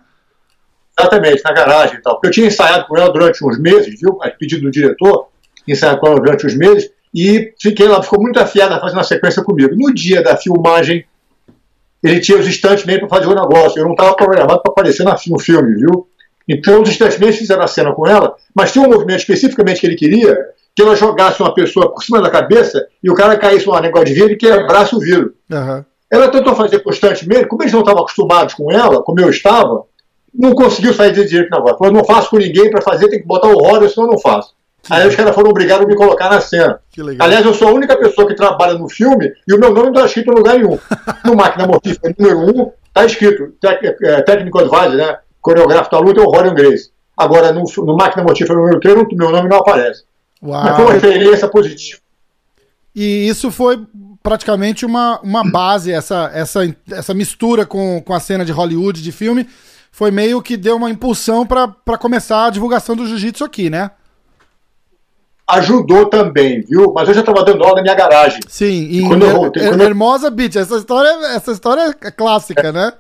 Exatamente, 1.00 1.44
na 1.44 1.51
garagem 1.51 1.98
e 1.98 2.01
tal. 2.01 2.16
Porque 2.16 2.28
eu 2.28 2.31
tinha 2.31 2.48
ensaiado 2.48 2.88
com 2.88 2.98
ela 2.98 3.12
durante 3.12 3.46
uns 3.46 3.60
meses, 3.60 4.00
viu? 4.00 4.18
A 4.22 4.30
pedido 4.30 4.63
do 4.63 4.72
diretor, 4.72 5.28
ensaiado 5.68 6.00
com 6.00 6.07
ela 6.07 6.16
durante 6.18 6.46
uns 6.46 6.56
meses, 6.56 6.90
e 7.13 7.54
fiquei 7.60 7.88
lá, 7.88 8.01
ficou 8.04 8.22
muito 8.22 8.40
afiada 8.40 8.80
fazendo 8.80 9.00
a 9.00 9.04
sequência 9.04 9.44
comigo. 9.44 9.75
No 9.75 9.94
dia 9.94 10.22
da 10.22 10.38
filmagem, 10.38 11.06
ele 12.04 12.19
tinha 12.19 12.38
os 12.38 12.48
instantes 12.48 12.86
meio 12.86 13.00
para 13.00 13.10
fazer 13.10 13.28
o 13.28 13.36
negócio. 13.36 13.80
Eu 13.80 13.86
não 13.86 13.92
estava 13.92 14.16
programado 14.16 14.62
para 14.62 14.72
aparecer 14.72 15.04
no 15.04 15.40
filme, 15.40 15.75
viu? 15.75 16.07
Então, 16.48 16.81
os 16.81 16.90
instantes 16.90 17.19
meio 17.19 17.34
fizeram 17.34 17.63
a 17.63 17.68
cena 17.68 17.94
com 17.94 18.07
ela, 18.07 18.36
mas 18.56 18.72
tinha 18.72 18.84
um 18.84 18.90
movimento 18.90 19.19
especificamente 19.19 19.80
que 19.80 19.88
ele 19.88 19.95
queria, 19.95 20.36
que 20.75 20.81
ela 20.81 20.95
jogasse 20.95 21.42
uma 21.42 21.54
pessoa 21.54 21.92
por 21.94 22.04
cima 22.04 22.22
da 22.22 22.30
cabeça 22.30 22.88
e 23.04 23.10
o 23.10 23.13
cara 23.13 23.38
caísse 23.38 23.68
num 23.68 23.80
negócio 23.80 24.07
de 24.07 24.13
vidro 24.13 24.31
e 24.31 24.36
quebrasse 24.36 24.95
o 24.95 25.00
vidro. 25.00 25.34
Uhum. 25.52 25.84
Ela 26.12 26.28
tentou 26.30 26.56
fazer 26.56 26.80
constantemente, 26.80 27.45
como 27.45 27.62
eles 27.62 27.74
não 27.74 27.81
estavam 27.81 28.02
acostumados 28.02 28.56
com 28.56 28.72
ela, 28.72 29.04
como 29.04 29.19
eu 29.19 29.30
estava, 29.30 29.84
não 30.34 30.54
conseguiu 30.54 30.94
sair 30.94 31.14
de 31.14 31.26
direito 31.26 31.50
na 31.50 31.58
negócio. 31.58 31.78
Falou, 31.78 31.94
não 31.94 32.04
faço 32.04 32.30
com 32.30 32.38
ninguém 32.38 32.70
para 32.70 32.81
fazer, 32.81 33.10
tem 33.10 33.20
que 33.20 33.28
botar 33.28 33.48
o 33.48 33.58
roda, 33.58 33.88
senão 33.90 34.08
eu 34.08 34.12
não 34.12 34.20
faço. 34.20 34.54
Que 34.81 34.94
Aí 34.94 35.08
os 35.08 35.16
caras 35.16 35.36
foram 35.36 35.50
obrigados 35.50 35.86
a 35.86 35.88
me 35.88 35.96
colocar 35.96 36.30
na 36.30 36.40
cena. 36.40 36.80
Aliás, 37.20 37.46
eu 37.46 37.54
sou 37.54 37.68
a 37.68 37.72
única 37.72 37.98
pessoa 37.98 38.28
que 38.28 38.36
trabalha 38.36 38.74
no 38.76 38.90
filme 38.90 39.31
e 39.48 39.54
o 39.54 39.60
meu 39.60 39.70
nome 39.74 39.88
não 39.88 39.94
está 39.94 40.06
escrito 40.06 40.31
em 40.31 40.36
lugar 40.36 40.58
nenhum. 40.58 40.78
No 41.26 41.36
Máquina 41.36 41.68
Mortífera 41.68 42.16
número 42.18 42.40
1 42.40 42.62
um, 42.62 42.72
está 42.88 43.06
escrito 43.06 43.54
é, 44.04 44.22
técnico 44.22 44.60
advisor, 44.60 44.96
né? 44.96 45.18
coreógrafo 45.42 45.92
da 45.92 46.00
luta 46.00 46.22
é 46.22 46.24
o 46.24 46.30
Rorion 46.30 46.54
Grace. 46.54 46.92
Agora, 47.16 47.52
no, 47.52 47.64
no 47.64 47.98
Máquina 47.98 48.24
Mortífera 48.24 48.58
número 48.58 48.80
3, 48.80 49.08
meu 49.12 49.30
nome 49.30 49.50
não 49.50 49.58
aparece. 49.58 50.04
Uau. 50.42 50.64
Mas 50.64 50.76
foi 50.76 50.86
uma 50.86 50.94
referência 50.94 51.48
positiva. 51.48 52.00
E 52.96 53.28
isso 53.28 53.52
foi 53.52 53.86
praticamente 54.24 54.86
uma, 54.86 55.20
uma 55.22 55.44
base, 55.50 55.92
essa, 55.92 56.30
essa, 56.34 56.76
essa 56.92 57.14
mistura 57.14 57.66
com, 57.66 58.02
com 58.02 58.14
a 58.14 58.20
cena 58.20 58.46
de 58.46 58.52
Hollywood, 58.52 59.02
de 59.02 59.12
filme, 59.12 59.48
foi 59.92 60.12
meio 60.12 60.42
que 60.42 60.56
deu 60.56 60.76
uma 60.76 60.90
impulsão 60.90 61.46
para 61.46 61.98
começar 61.98 62.46
a 62.46 62.50
divulgação 62.50 62.96
do 62.96 63.06
jiu-jitsu 63.06 63.44
aqui, 63.44 63.70
né? 63.70 63.92
Ajudou 65.48 66.06
também, 66.06 66.62
viu? 66.62 66.94
Mas 66.94 67.08
eu 67.08 67.16
já 67.16 67.22
estava 67.22 67.44
dando 67.44 67.64
aula 67.64 67.78
na 67.78 67.82
minha 67.82 67.96
garagem. 67.96 68.40
Sim, 68.48 68.88
e 68.92 69.02
quando 69.08 69.26
eu 69.26 69.32
voltei, 69.32 69.68
quando 69.68 69.82
Hermosa 69.82 70.30
Beach, 70.30 70.58
essa 70.58 70.78
história, 70.78 71.10
essa 71.36 71.52
história 71.52 71.96
é 72.02 72.12
clássica, 72.12 72.68
é. 72.68 72.72
né? 72.72 72.94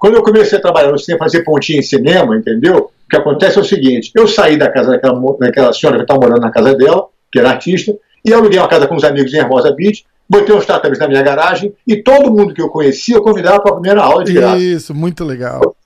Quando 0.00 0.14
eu 0.14 0.22
comecei 0.22 0.58
a 0.58 0.60
trabalhar 0.60 0.90
no 0.90 0.98
cinema, 0.98 1.24
fazer 1.24 1.42
pontinha 1.42 1.78
em 1.78 1.82
cinema, 1.82 2.36
entendeu? 2.36 2.90
O 3.06 3.08
que 3.08 3.16
acontece 3.16 3.58
é 3.58 3.60
o 3.60 3.64
seguinte: 3.64 4.10
eu 4.14 4.26
saí 4.26 4.56
da 4.56 4.68
casa 4.68 4.90
daquela, 4.90 5.20
daquela 5.38 5.72
senhora 5.72 5.98
que 5.98 6.04
estava 6.04 6.20
morando 6.20 6.40
na 6.40 6.50
casa 6.50 6.74
dela, 6.74 7.06
que 7.30 7.38
era 7.38 7.50
artista, 7.50 7.96
e 8.24 8.32
aluguei 8.32 8.58
uma 8.58 8.68
casa 8.68 8.86
com 8.86 8.96
os 8.96 9.04
amigos 9.04 9.32
em 9.32 9.38
Hermosa 9.38 9.72
Beach, 9.72 10.04
botei 10.32 10.54
uns 10.54 10.64
tatames 10.64 10.98
na 10.98 11.06
minha 11.06 11.22
garagem 11.22 11.74
e 11.86 12.02
todo 12.02 12.32
mundo 12.32 12.54
que 12.54 12.62
eu 12.62 12.70
conhecia 12.70 13.16
eu 13.16 13.22
convidava 13.22 13.60
para 13.60 13.72
a 13.72 13.74
primeira 13.74 14.02
aula 14.02 14.24
de 14.24 14.32
graça. 14.32 14.56
Isso, 14.56 14.94
muito 14.94 15.22
legal. 15.24 15.76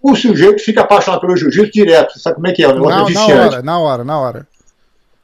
O 0.00 0.14
sujeito 0.14 0.62
fica 0.62 0.82
apaixonado 0.82 1.20
pelo 1.20 1.36
jiu-jitsu 1.36 1.72
direto, 1.72 2.18
sabe 2.18 2.36
como 2.36 2.46
é 2.46 2.52
que 2.52 2.62
é? 2.62 2.68
O 2.68 2.74
negócio 2.74 3.12
na, 3.14 3.26
na 3.26 3.34
hora, 3.34 3.62
na 3.62 3.78
hora, 3.78 4.04
na 4.04 4.20
hora. 4.20 4.46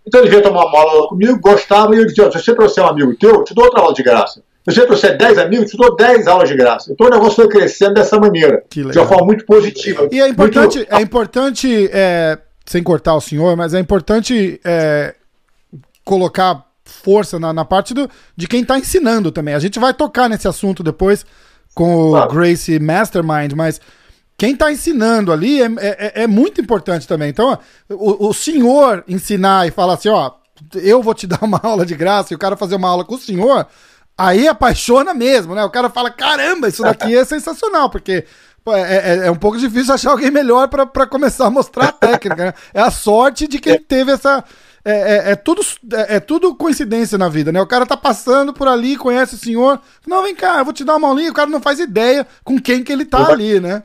Então 0.05 0.21
ele 0.21 0.31
veio 0.31 0.43
tomar 0.43 0.65
uma 0.65 0.79
aula 0.79 1.09
comigo, 1.09 1.39
gostava, 1.41 1.95
e 1.95 1.99
eu 1.99 2.07
dizia, 2.07 2.31
se 2.33 2.41
você 2.41 2.55
trouxer 2.55 2.83
um 2.83 2.89
amigo 2.89 3.15
teu, 3.17 3.31
eu 3.31 3.45
te 3.45 3.55
dou 3.55 3.65
outra 3.65 3.81
aula 3.81 3.95
de 3.95 4.03
graça. 4.03 4.43
Se 4.69 4.75
você 4.75 4.87
trouxer 4.87 5.17
10 5.17 5.39
amigos, 5.39 5.65
eu 5.65 5.71
te 5.71 5.77
dou 5.77 5.97
10 5.97 6.27
aulas 6.27 6.49
de 6.49 6.57
graça. 6.57 6.93
Então 6.93 7.07
o 7.07 7.11
negócio 7.11 7.35
foi 7.37 7.49
crescendo 7.49 7.95
dessa 7.95 8.19
maneira, 8.19 8.63
de 8.71 8.83
uma 8.83 9.07
forma 9.07 9.27
muito 9.27 9.45
positiva. 9.45 10.09
E 10.11 10.21
é 10.21 10.29
importante, 10.29 10.79
muito... 10.79 10.95
é 10.95 11.01
importante 11.01 11.91
é, 11.93 12.39
sem 12.67 12.83
cortar 12.83 13.15
o 13.15 13.21
senhor, 13.21 13.57
mas 13.57 13.75
é 13.75 13.79
importante 13.79 14.61
é, 14.65 15.15
colocar 16.05 16.68
força 16.89 17.39
na, 17.39 17.53
na 17.53 17.65
parte 17.65 17.95
do, 17.95 18.09
de 18.37 18.49
quem 18.49 18.63
está 18.63 18.79
ensinando 18.79 19.31
também. 19.31 19.55
A 19.55 19.59
gente 19.59 19.79
vai 19.79 19.95
tocar 19.95 20.29
nesse 20.29 20.49
assunto 20.49 20.83
depois 20.83 21.25
com 21.75 22.09
o 22.09 22.11
claro. 22.11 22.33
Gracie 22.33 22.81
Mastermind, 22.81 23.53
mas 23.53 23.81
quem 24.37 24.53
está 24.53 24.73
ensinando 24.73 25.33
ali 25.33 25.63
é, 25.63 25.67
é, 25.79 26.23
é, 26.23 26.27
muito 26.27 26.61
importante 26.61 27.07
também. 27.07 27.29
Então, 27.29 27.59
o, 27.91 28.29
o, 28.29 28.35
senhor 28.35 29.05
ensinar 29.07 29.67
e 29.67 29.71
falar 29.71 29.95
assim, 29.95 30.09
ó, 30.09 30.33
eu 30.75 31.03
vou 31.03 31.15
te 31.15 31.27
dar 31.27 31.43
uma 31.43 31.61
aula 31.63 31.85
de 31.85 31.95
graça 31.95 32.33
e 32.33 32.37
o 32.37 32.39
cara 32.39 32.57
fazer 32.57 32.77
uma 32.77 32.89
aula 32.89 33.05
com 33.05 33.15
o 33.15 33.19
senhor, 33.19 33.67
aí 34.17 34.49
apaixona 34.49 35.13
mesmo, 35.13 35.55
né? 35.55 35.65
O 35.65 35.71
cara 35.71 35.91
fala, 35.91 36.11
caramba, 36.11 36.69
isso 36.69 36.83
daqui 36.83 37.17
é 37.17 37.25
sensacional, 37.25 37.91
porque 37.91 38.25
é, 38.69 38.81
é, 38.81 39.27
é, 39.27 39.31
um 39.31 39.37
pouco 39.37 39.59
difícil 39.59 39.95
achar 39.95 40.11
alguém 40.11 40.31
melhor 40.31 40.69
para 40.69 41.07
começar 41.07 41.47
a 41.47 41.51
mostrar 41.51 41.89
a 41.89 41.93
técnica. 41.93 42.47
Né? 42.47 42.55
É 42.75 42.81
a 42.81 42.91
sorte 42.91 43.47
de 43.47 43.59
quem 43.59 43.81
teve 43.81 44.13
essa, 44.13 44.45
é, 44.91 45.31
é, 45.31 45.33
é, 45.33 45.37
tudo, 45.37 45.61
é, 45.93 46.17
é, 46.17 46.21
tudo 46.21 46.55
coincidência 46.55 47.19
na 47.19 47.29
vida, 47.29 47.53
né? 47.53 47.61
O 47.61 47.67
cara 47.67 47.85
tá 47.85 47.95
passando 47.95 48.55
por 48.55 48.67
ali, 48.67 48.97
conhece 48.97 49.35
o 49.35 49.39
senhor. 49.39 49.79
Não, 50.07 50.23
vem 50.23 50.35
cá, 50.35 50.59
eu 50.59 50.65
vou 50.65 50.73
te 50.73 50.83
dar 50.83 50.97
uma 50.97 51.09
aulinha. 51.09 51.31
O 51.31 51.35
cara 51.35 51.51
não 51.51 51.61
faz 51.61 51.79
ideia 51.79 52.27
com 52.43 52.59
quem 52.59 52.83
que 52.83 52.91
ele 52.91 53.05
tá 53.05 53.31
ali, 53.31 53.61
né? 53.61 53.83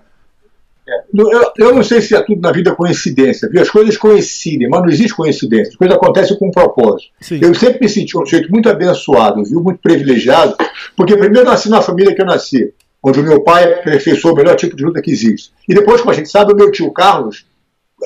É, 0.87 1.03
eu, 1.13 1.51
eu, 1.57 1.75
não 1.75 1.83
sei 1.83 1.99
se 1.99 2.15
é 2.15 2.21
tudo 2.21 2.39
na 2.39 2.53
vida 2.53 2.73
coincidência, 2.73 3.49
viu? 3.49 3.61
As 3.61 3.69
coisas 3.69 3.97
coincidem, 3.97 4.69
mas 4.69 4.81
não 4.81 4.89
existe 4.89 5.13
coincidência. 5.13 5.71
As 5.71 5.75
coisas 5.75 5.97
acontecem 5.97 6.37
com 6.37 6.47
um 6.47 6.51
propósito. 6.51 7.11
Sim. 7.19 7.39
Eu 7.41 7.53
sempre 7.53 7.79
me 7.81 7.89
senti 7.89 8.17
um 8.17 8.25
jeito 8.25 8.49
muito 8.49 8.69
abençoado, 8.69 9.43
viu? 9.43 9.61
Muito 9.61 9.81
privilegiado, 9.81 10.55
porque 10.95 11.17
primeiro 11.17 11.49
nasci 11.49 11.69
na 11.69 11.81
família 11.81 12.15
que 12.15 12.21
eu 12.21 12.25
nasci, 12.25 12.73
onde 13.03 13.19
o 13.19 13.23
meu 13.23 13.41
pai 13.41 13.73
aperfeiçoou 13.73 14.33
o 14.33 14.37
melhor 14.37 14.55
tipo 14.55 14.75
de 14.75 14.85
luta 14.85 15.01
que 15.01 15.11
existe. 15.11 15.51
E 15.67 15.73
depois, 15.73 15.99
como 15.99 16.11
a 16.11 16.15
gente 16.15 16.29
sabe, 16.29 16.53
o 16.53 16.55
meu 16.55 16.71
tio 16.71 16.91
Carlos 16.91 17.45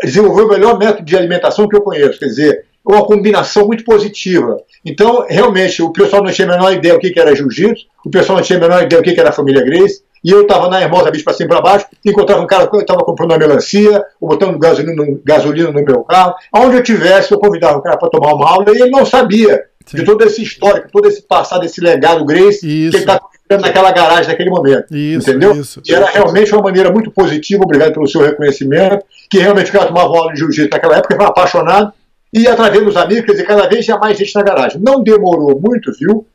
desenvolveu 0.03 0.45
o 0.45 0.49
melhor 0.49 0.79
método 0.79 1.05
de 1.05 1.15
alimentação 1.15 1.67
que 1.67 1.75
eu 1.75 1.81
conheço. 1.81 2.19
Quer 2.19 2.25
dizer, 2.25 2.65
uma 2.87 3.05
combinação 3.05 3.67
muito 3.67 3.83
positiva. 3.83 4.57
Então, 4.85 5.25
realmente, 5.27 5.81
o 5.81 5.91
pessoal 5.91 6.23
não 6.23 6.31
tinha 6.31 6.47
a 6.47 6.51
menor 6.51 6.73
ideia 6.73 6.95
o 6.95 6.99
que 6.99 7.13
era 7.19 7.35
jiu-jitsu, 7.35 7.85
o 8.05 8.09
pessoal 8.09 8.37
não 8.37 8.43
tinha 8.43 8.57
a 8.57 8.61
menor 8.61 8.83
ideia 8.83 9.01
o 9.01 9.03
que 9.03 9.19
era 9.19 9.29
a 9.29 9.33
família 9.33 9.63
Grace, 9.63 10.01
e 10.23 10.31
eu 10.31 10.41
estava 10.41 10.69
na 10.69 10.81
Hermosa 10.81 11.11
Bicho 11.11 11.23
para 11.23 11.33
cima 11.33 11.45
e 11.45 11.49
para 11.49 11.61
baixo, 11.61 11.85
encontrava 12.05 12.41
um 12.41 12.47
cara 12.47 12.67
que 12.67 12.77
estava 12.77 13.03
comprando 13.03 13.31
uma 13.31 13.37
melancia, 13.37 14.03
ou 14.19 14.29
botando 14.29 14.57
gasolina 14.57 14.95
no, 14.95 15.21
gasolina 15.23 15.71
no 15.71 15.83
meu 15.83 16.03
carro. 16.03 16.35
Aonde 16.51 16.77
eu 16.77 16.83
tivesse, 16.83 17.31
eu 17.31 17.39
convidava 17.39 17.77
o 17.77 17.81
cara 17.81 17.97
para 17.97 18.09
tomar 18.09 18.33
uma 18.33 18.49
aula, 18.49 18.65
e 18.69 18.81
ele 18.81 18.89
não 18.89 19.05
sabia 19.05 19.65
Sim. 19.85 19.97
de 19.97 20.05
toda 20.05 20.25
essa 20.25 20.41
história, 20.41 20.87
todo 20.91 21.07
esse 21.07 21.21
passado, 21.21 21.65
esse 21.65 21.81
legado 21.81 22.25
Grace, 22.25 22.65
Isso. 22.65 22.91
que 22.91 22.97
ele 22.97 23.03
está 23.03 23.21
naquela 23.57 23.91
garagem 23.91 24.27
naquele 24.27 24.49
momento. 24.49 24.93
Isso, 24.95 25.29
entendeu? 25.29 25.53
Isso. 25.53 25.81
E 25.85 25.93
era 25.93 26.05
realmente 26.05 26.53
uma 26.53 26.63
maneira 26.63 26.91
muito 26.91 27.11
positiva, 27.11 27.63
obrigado 27.63 27.93
pelo 27.93 28.07
seu 28.07 28.21
reconhecimento, 28.21 29.05
que 29.29 29.39
realmente 29.39 29.69
o 29.69 29.73
cara 29.73 29.85
tomava 29.85 30.09
aula 30.09 30.33
de 30.33 30.39
jiu-jitsu 30.39 30.69
naquela 30.71 30.97
época, 30.97 31.13
estava 31.13 31.29
apaixonado, 31.29 31.93
e 32.33 32.47
através 32.47 32.83
dos 32.83 32.97
amigos, 32.97 33.25
quer 33.25 33.31
dizer, 33.31 33.45
cada 33.45 33.67
vez 33.67 33.85
tinha 33.85 33.97
mais 33.97 34.17
gente 34.17 34.33
na 34.35 34.43
garagem. 34.43 34.81
Não 34.81 35.01
demorou 35.01 35.59
muito, 35.59 35.91
viu? 35.99 36.25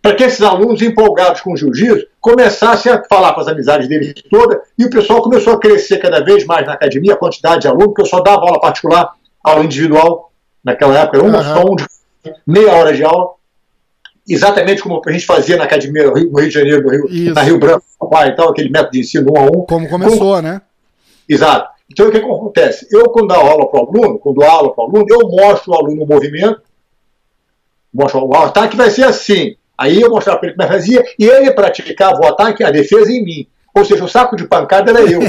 Para 0.00 0.14
que 0.14 0.24
esses 0.24 0.42
alunos 0.42 0.80
empolgados 0.80 1.40
com 1.40 1.52
o 1.52 1.56
jiu-jitsu 1.56 2.06
começassem 2.20 2.92
a 2.92 3.02
falar 3.04 3.34
com 3.34 3.40
as 3.40 3.48
amizades 3.48 3.88
deles 3.88 4.14
toda, 4.30 4.60
e 4.78 4.84
o 4.84 4.90
pessoal 4.90 5.22
começou 5.22 5.54
a 5.54 5.60
crescer 5.60 5.98
cada 5.98 6.24
vez 6.24 6.44
mais 6.44 6.66
na 6.66 6.74
academia, 6.74 7.14
a 7.14 7.16
quantidade 7.16 7.62
de 7.62 7.68
alunos, 7.68 7.86
porque 7.86 8.02
eu 8.02 8.06
só 8.06 8.20
dava 8.20 8.40
aula 8.42 8.60
particular, 8.60 9.12
aula 9.42 9.64
individual, 9.64 10.32
naquela 10.64 10.98
época, 10.98 11.22
uma 11.22 11.38
uhum. 11.38 11.54
só 11.54 11.72
um 11.72 11.76
de 11.76 11.86
meia 12.46 12.72
hora 12.72 12.94
de 12.94 13.02
aula, 13.04 13.30
exatamente 14.28 14.82
como 14.82 15.00
a 15.04 15.12
gente 15.12 15.26
fazia 15.26 15.56
na 15.56 15.64
academia 15.64 16.06
no 16.06 16.14
Rio, 16.14 16.30
no 16.30 16.38
Rio 16.38 16.48
de 16.48 16.54
Janeiro, 16.54 16.82
no 16.82 16.90
Rio, 16.90 17.34
na 17.34 17.42
Rio 17.42 17.58
Branco, 17.58 17.84
e 18.26 18.32
tal, 18.32 18.50
aquele 18.50 18.70
método 18.70 18.92
de 18.92 19.00
ensino 19.00 19.32
um 19.32 19.36
a 19.36 19.42
um. 19.44 19.66
Como 19.66 19.88
começou, 19.88 20.18
como... 20.18 20.42
né? 20.42 20.60
Exato. 21.28 21.77
Então, 21.90 22.08
o 22.08 22.10
que, 22.10 22.20
que 22.20 22.26
acontece? 22.26 22.86
Eu, 22.90 23.04
quando 23.10 23.28
dou 23.28 23.38
aula 23.38 23.68
para 23.70 23.80
o 23.80 23.88
aluno, 23.88 24.18
quando 24.18 24.36
dou 24.36 24.44
aula 24.44 24.74
para 24.74 24.84
o 24.84 24.88
aluno, 24.88 25.06
eu 25.08 25.28
mostro 25.28 25.72
o 25.72 25.76
aluno 25.76 26.04
o 26.04 26.06
movimento, 26.06 26.60
mostro 27.92 28.26
o 28.26 28.36
ataque 28.36 28.76
vai 28.76 28.90
ser 28.90 29.04
assim. 29.04 29.56
Aí 29.76 30.00
eu 30.00 30.10
mostrava 30.10 30.38
para 30.38 30.48
ele 30.48 30.56
como 30.56 30.68
é 30.68 30.72
fazia, 30.72 31.04
e 31.18 31.24
ele 31.24 31.52
praticava 31.52 32.20
o 32.20 32.26
ataque, 32.26 32.62
a 32.62 32.70
defesa 32.70 33.10
em 33.10 33.24
mim. 33.24 33.46
Ou 33.74 33.84
seja, 33.84 34.04
o 34.04 34.08
saco 34.08 34.36
de 34.36 34.46
pancada 34.46 34.90
era 34.90 35.00
eu. 35.00 35.20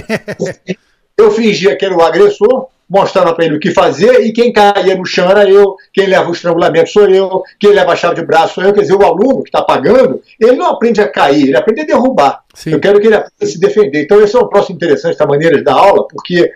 eu 1.17 1.31
fingia 1.31 1.75
que 1.77 1.85
era 1.85 1.95
o 1.95 2.01
agressor, 2.01 2.67
mostrando 2.89 3.36
para 3.36 3.46
ele 3.46 3.55
o 3.55 3.60
que 3.60 3.72
fazer, 3.72 4.22
e 4.25 4.34
quem 4.34 4.51
caía 4.51 4.96
no 4.96 5.05
chão 5.05 5.29
era 5.29 5.48
eu, 5.48 5.75
quem 5.93 6.08
leva 6.08 6.27
o 6.27 6.34
estrangulamento 6.34 6.89
sou 6.89 7.08
eu, 7.08 7.43
quem 7.60 7.72
leva 7.72 7.91
a 7.91 7.96
chave 7.96 8.15
de 8.15 8.25
braço 8.25 8.55
sou 8.55 8.63
eu. 8.63 8.74
Quer 8.74 8.81
dizer, 8.81 8.96
o 8.96 9.05
aluno 9.05 9.43
que 9.43 9.50
está 9.50 9.62
pagando, 9.62 10.22
ele 10.39 10.53
não 10.53 10.65
aprende 10.65 11.00
a 11.00 11.08
cair, 11.08 11.50
ele 11.50 11.58
aprende 11.58 11.81
a 11.81 11.86
derrubar. 11.86 12.43
Sim. 12.53 12.72
Eu 12.72 12.79
quero 12.79 13.00
que 13.00 13.08
ele 13.08 13.15
aprenda 13.15 13.36
a 13.41 13.46
se 13.46 13.60
defender. 13.60 14.03
Então, 14.03 14.19
esse 14.22 14.36
é 14.36 14.39
um 14.39 14.48
próximo 14.48 14.75
interessante 14.75 15.17
da 15.17 15.27
maneira 15.27 15.58
de 15.58 15.63
dar 15.63 15.75
aula, 15.75 16.08
porque 16.08 16.51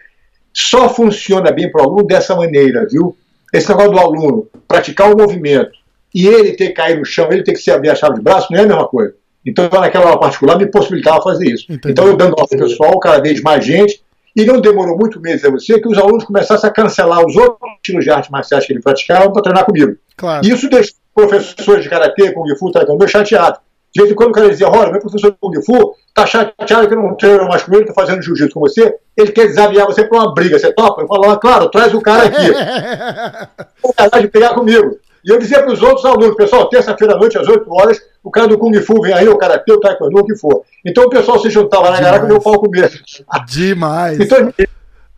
só 0.52 0.90
funciona 0.90 1.52
bem 1.52 1.72
para 1.72 1.84
o 1.84 1.86
aluno 1.86 2.04
dessa 2.04 2.36
maneira, 2.36 2.88
viu? 2.90 3.16
Esse 3.54 3.70
negócio 3.70 3.92
do 3.92 4.00
aluno 4.00 4.48
praticar 4.68 5.14
o 5.14 5.18
movimento 5.18 5.72
e 6.14 6.28
ele 6.28 6.54
ter 6.54 6.70
que 6.70 6.74
cair 6.74 6.98
no 6.98 7.06
chão, 7.06 7.28
ele 7.32 7.44
ter 7.44 7.54
que 7.54 7.60
se 7.60 7.70
abrir 7.70 7.90
a 7.90 7.96
chave 7.96 8.16
de 8.16 8.22
braço, 8.22 8.48
não 8.52 8.60
é 8.60 8.64
a 8.64 8.68
mesma 8.68 8.88
coisa. 8.88 9.14
Então, 9.46 9.70
naquela 9.70 10.06
aula 10.06 10.20
particular, 10.20 10.58
me 10.58 10.66
possibilitava 10.66 11.22
fazer 11.22 11.46
isso. 11.46 11.66
Entendi. 11.70 11.92
Então, 11.92 12.08
eu 12.08 12.16
dando 12.16 12.36
aula 12.38 12.48
pessoal, 12.48 13.00
cada 13.00 13.22
vez 13.22 13.42
mais 13.42 13.64
gente, 13.64 14.02
e 14.36 14.46
não 14.46 14.60
demorou 14.60 14.98
muito 14.98 15.22
meses 15.22 15.46
a 15.46 15.50
você 15.50 15.80
que 15.80 15.88
os 15.88 15.98
alunos 15.98 16.24
começassem 16.24 16.70
a 16.70 16.74
cancelar 16.74 17.26
os 17.26 17.36
outros 17.36 17.72
estilos 17.76 18.04
de 18.04 18.12
arte 18.12 18.32
marciais 18.32 18.66
que 18.66 18.74
ele 18.74 18.82
praticava 18.82 19.32
para 19.32 19.42
treinar 19.42 19.66
comigo. 19.66 19.96
Claro. 20.18 20.46
Isso 20.46 20.70
deixou 20.70 20.96
professores 21.14 21.84
de 21.84 21.90
karatê, 21.90 22.32
kung 22.32 22.48
fu, 22.58 22.72
taekwondo 22.72 23.08
chateados. 23.08 23.60
De 23.94 24.02
vez 24.02 24.12
em 24.12 24.16
quando 24.16 24.32
o 24.32 24.34
cara 24.34 24.50
dizia, 24.50 24.68
olha, 24.68 24.92
meu 24.92 25.00
professor 25.00 25.32
de 25.32 25.38
Kung 25.40 25.54
Fu 25.64 25.96
está 26.08 26.26
chateado 26.26 26.88
que 26.88 26.96
não 26.96 27.16
treina 27.16 27.46
mais 27.46 27.62
comigo, 27.62 27.84
está 27.84 27.94
fazendo 27.94 28.24
jiu-jitsu 28.24 28.52
com 28.52 28.60
você, 28.60 28.96
ele 29.16 29.32
quer 29.32 29.46
desafiar 29.46 29.86
você 29.86 30.04
para 30.04 30.18
uma 30.18 30.34
briga, 30.34 30.58
você 30.58 30.74
topa? 30.74 31.04
Eu 31.04 31.08
falo, 31.08 31.30
ah, 31.30 31.38
claro, 31.38 31.70
traz 31.70 31.94
o 31.94 32.02
cara 32.02 32.24
aqui. 32.24 32.50
o 33.84 34.20
de 34.20 34.28
pegar 34.30 34.56
comigo. 34.56 34.98
E 35.24 35.32
eu 35.32 35.40
dizia 35.40 35.64
para 35.64 35.72
os 35.72 35.82
outros 35.82 36.06
alunos, 36.06 36.36
pessoal, 36.36 36.68
terça-feira 36.68 37.14
à 37.16 37.18
noite, 37.18 37.38
às 37.38 37.48
8 37.48 37.66
horas, 37.74 38.00
o 38.24 38.30
cara 38.30 38.48
do 38.48 38.58
Kung 38.58 38.74
Fu 38.82 39.02
vem 39.02 39.14
aí, 39.14 39.28
o 39.28 39.38
Karatê, 39.38 39.72
o 39.72 39.80
Taekwondo, 39.80 40.20
o 40.20 40.26
que 40.26 40.36
for. 40.36 40.64
Então 40.86 41.06
o 41.06 41.10
pessoal 41.10 41.40
se 41.40 41.50
juntava 41.50 41.90
na 41.92 42.02
garagem 42.02 42.26
e 42.26 42.30
meu 42.30 42.42
palco 42.42 42.70
mesmo. 42.70 43.00
Demais. 43.48 44.20
Então, 44.20 44.54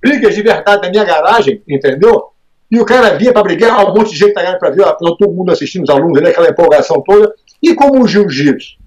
brigas 0.01 0.35
de 0.35 0.43
verdade 0.43 0.83
na 0.83 0.89
minha 0.89 1.03
garagem, 1.03 1.61
entendeu? 1.67 2.25
E 2.69 2.79
o 2.79 2.85
cara 2.85 3.15
vinha 3.17 3.33
para 3.33 3.43
brigar, 3.43 3.83
um 3.85 3.93
monte 3.93 4.11
de 4.11 4.17
gente 4.17 4.33
na 4.33 4.41
garagem 4.41 4.59
para 4.59 4.69
ver, 4.69 4.85
todo 4.97 5.31
mundo 5.31 5.51
assistindo, 5.51 5.83
os 5.83 5.89
alunos, 5.89 6.21
aquela 6.23 6.49
empolgação 6.49 7.01
toda. 7.01 7.33
E 7.61 7.73
como 7.73 8.03
o 8.03 8.07
jiu-jitsu 8.07 8.77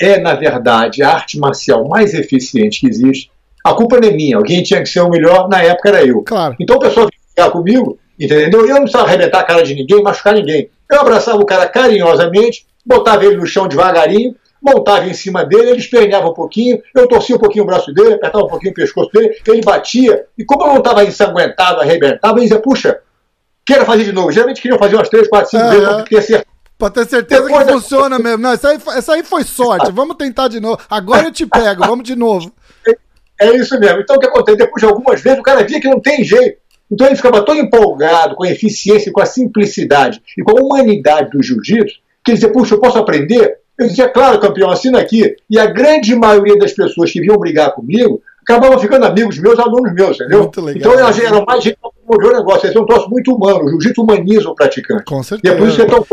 é, 0.00 0.18
na 0.20 0.34
verdade, 0.34 1.02
a 1.02 1.10
arte 1.10 1.38
marcial 1.38 1.88
mais 1.88 2.12
eficiente 2.14 2.80
que 2.80 2.88
existe, 2.88 3.30
a 3.64 3.74
culpa 3.74 3.98
não 4.00 4.08
é 4.08 4.12
minha. 4.12 4.36
Alguém 4.36 4.62
tinha 4.62 4.82
que 4.82 4.88
ser 4.88 5.00
o 5.00 5.08
melhor, 5.08 5.48
na 5.48 5.62
época 5.62 5.88
era 5.88 6.04
eu. 6.04 6.22
Claro. 6.22 6.54
Então 6.60 6.76
o 6.76 6.80
pessoal 6.80 7.06
vinha 7.06 7.20
brigar 7.34 7.50
comigo 7.50 7.98
Entendeu? 8.18 8.66
Eu 8.66 8.74
não 8.74 8.82
precisava 8.82 9.06
arrebentar 9.06 9.40
a 9.40 9.44
cara 9.44 9.62
de 9.62 9.74
ninguém, 9.74 10.02
machucar 10.02 10.34
ninguém. 10.34 10.70
Eu 10.90 11.00
abraçava 11.00 11.38
o 11.38 11.46
cara 11.46 11.68
carinhosamente, 11.68 12.66
botava 12.84 13.24
ele 13.24 13.36
no 13.36 13.46
chão 13.46 13.68
devagarinho, 13.68 14.34
montava 14.62 15.06
em 15.06 15.14
cima 15.14 15.44
dele, 15.44 15.70
ele 15.70 15.78
esperneava 15.78 16.28
um 16.28 16.34
pouquinho, 16.34 16.82
eu 16.94 17.06
torcia 17.06 17.36
um 17.36 17.38
pouquinho 17.38 17.64
o 17.64 17.66
braço 17.66 17.92
dele, 17.92 18.14
apertava 18.14 18.44
um 18.44 18.48
pouquinho 18.48 18.72
o 18.72 18.74
pescoço 18.74 19.10
dele, 19.12 19.36
ele 19.46 19.60
batia, 19.62 20.24
e 20.36 20.44
como 20.44 20.64
eu 20.64 20.68
não 20.68 20.78
estava 20.78 21.04
ensanguentado, 21.04 21.80
arrebentado, 21.80 22.38
ele 22.38 22.46
dizia, 22.46 22.60
puxa, 22.60 22.98
queira 23.66 23.84
fazer 23.84 24.04
de 24.04 24.12
novo. 24.12 24.30
Geralmente 24.30 24.62
queriam 24.62 24.78
fazer 24.78 24.94
umas 24.94 25.08
3, 25.08 25.28
4, 25.28 25.50
5 25.50 25.68
vezes 25.68 25.84
para 25.84 26.04
ter 26.04 26.22
certeza. 26.22 26.46
Pra 26.78 26.90
ter 26.90 27.06
certeza 27.06 27.42
Depois 27.42 27.64
que 27.64 27.72
funciona 27.72 28.18
mesmo. 28.20 28.38
Não, 28.38 28.54
isso 28.54 28.66
aí, 28.66 28.78
isso 28.98 29.12
aí 29.12 29.22
foi 29.24 29.44
sorte. 29.44 29.90
Vamos 29.90 30.16
tentar 30.16 30.48
de 30.48 30.60
novo. 30.60 30.78
Agora 30.88 31.24
eu 31.24 31.32
te 31.32 31.46
pego, 31.46 31.86
vamos 31.86 32.04
de 32.04 32.14
novo. 32.14 32.52
É, 33.38 33.48
é 33.48 33.56
isso 33.58 33.78
mesmo. 33.78 34.00
Então 34.00 34.16
o 34.16 34.18
que 34.18 34.24
acontece? 34.24 34.56
Depois 34.56 34.80
de 34.80 34.88
algumas 34.88 35.20
vezes, 35.20 35.38
o 35.38 35.42
cara 35.42 35.62
via 35.62 35.78
que 35.78 35.86
não 35.86 36.00
tem 36.00 36.24
jeito. 36.24 36.56
Então 36.90 37.06
ele 37.06 37.16
ficava 37.16 37.44
tão 37.44 37.54
empolgado 37.54 38.34
com 38.36 38.44
a 38.44 38.50
eficiência, 38.50 39.12
com 39.12 39.20
a 39.20 39.26
simplicidade 39.26 40.22
e 40.38 40.42
com 40.42 40.56
a 40.56 40.60
humanidade 40.60 41.30
do 41.30 41.42
jiu-jitsu, 41.42 41.98
que 42.24 42.32
ele 42.32 42.38
dizia, 42.38 42.52
puxa, 42.52 42.74
eu 42.74 42.80
posso 42.80 42.98
aprender? 42.98 43.58
Eu 43.78 43.88
dizia, 43.88 44.08
claro, 44.08 44.40
campeão, 44.40 44.70
assina 44.70 44.98
aqui. 44.98 45.36
E 45.50 45.58
a 45.58 45.66
grande 45.66 46.14
maioria 46.14 46.58
das 46.58 46.72
pessoas 46.72 47.10
que 47.10 47.20
vinham 47.20 47.38
brigar 47.38 47.72
comigo 47.72 48.22
acabavam 48.42 48.78
ficando 48.78 49.04
amigos 49.04 49.38
meus, 49.38 49.58
alunos 49.58 49.92
meus, 49.92 50.16
entendeu? 50.16 50.42
Muito 50.42 50.60
legal, 50.60 50.78
então 50.78 50.92
elas 50.92 51.18
eram 51.18 51.44
mais 51.44 51.64
gente 51.64 51.76
para 51.80 51.90
promover 51.90 52.32
o 52.32 52.38
negócio. 52.38 52.68
Esse 52.68 52.76
é 52.76 52.80
um 52.80 52.86
troço 52.86 53.10
muito 53.10 53.34
humano. 53.34 53.64
O 53.64 53.70
jiu-jitsu 53.70 54.02
humaniza 54.02 54.48
o 54.48 54.54
praticante. 54.54 55.04
Com 55.04 55.22
certeza. 55.22 55.52
E 55.52 55.56
é 55.56 55.58
por 55.58 55.68
isso 55.68 55.76
que 55.76 55.82
é 55.82 55.86
tão 55.86 56.06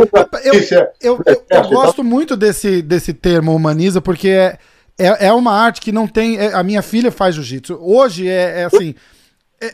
eu, 0.44 0.54
eu, 1.02 1.22
eu, 1.26 1.44
eu 1.50 1.70
gosto 1.70 2.04
muito 2.04 2.36
desse, 2.36 2.82
desse 2.82 3.14
termo 3.14 3.56
humaniza, 3.56 4.02
porque 4.02 4.30
é, 4.30 4.58
é, 4.98 5.28
é 5.28 5.34
uma 5.34 5.54
arte 5.54 5.80
que 5.80 5.92
não 5.92 6.08
tem. 6.08 6.38
É, 6.38 6.54
a 6.54 6.64
minha 6.64 6.82
filha 6.82 7.12
faz 7.12 7.36
jiu-jitsu. 7.36 7.78
Hoje 7.80 8.28
é, 8.28 8.62
é 8.62 8.66
assim 8.66 8.96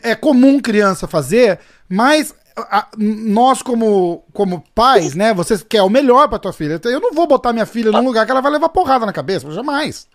é, 0.02 0.10
é 0.10 0.14
comum 0.14 0.60
criança 0.60 1.06
fazer, 1.06 1.58
mas 1.88 2.34
a, 2.56 2.88
nós 2.96 3.62
como, 3.62 4.24
como 4.32 4.64
pais, 4.74 5.14
né, 5.14 5.32
você 5.32 5.58
quer 5.58 5.82
o 5.82 5.90
melhor 5.90 6.28
para 6.28 6.38
tua 6.38 6.52
filha. 6.52 6.80
Eu 6.84 7.00
não 7.00 7.12
vou 7.12 7.26
botar 7.26 7.52
minha 7.52 7.66
filha 7.66 7.90
num 7.90 8.04
lugar 8.04 8.24
que 8.24 8.32
ela 8.32 8.40
vai 8.40 8.52
levar 8.52 8.68
porrada 8.68 9.06
na 9.06 9.12
cabeça, 9.12 9.50
jamais. 9.50 10.06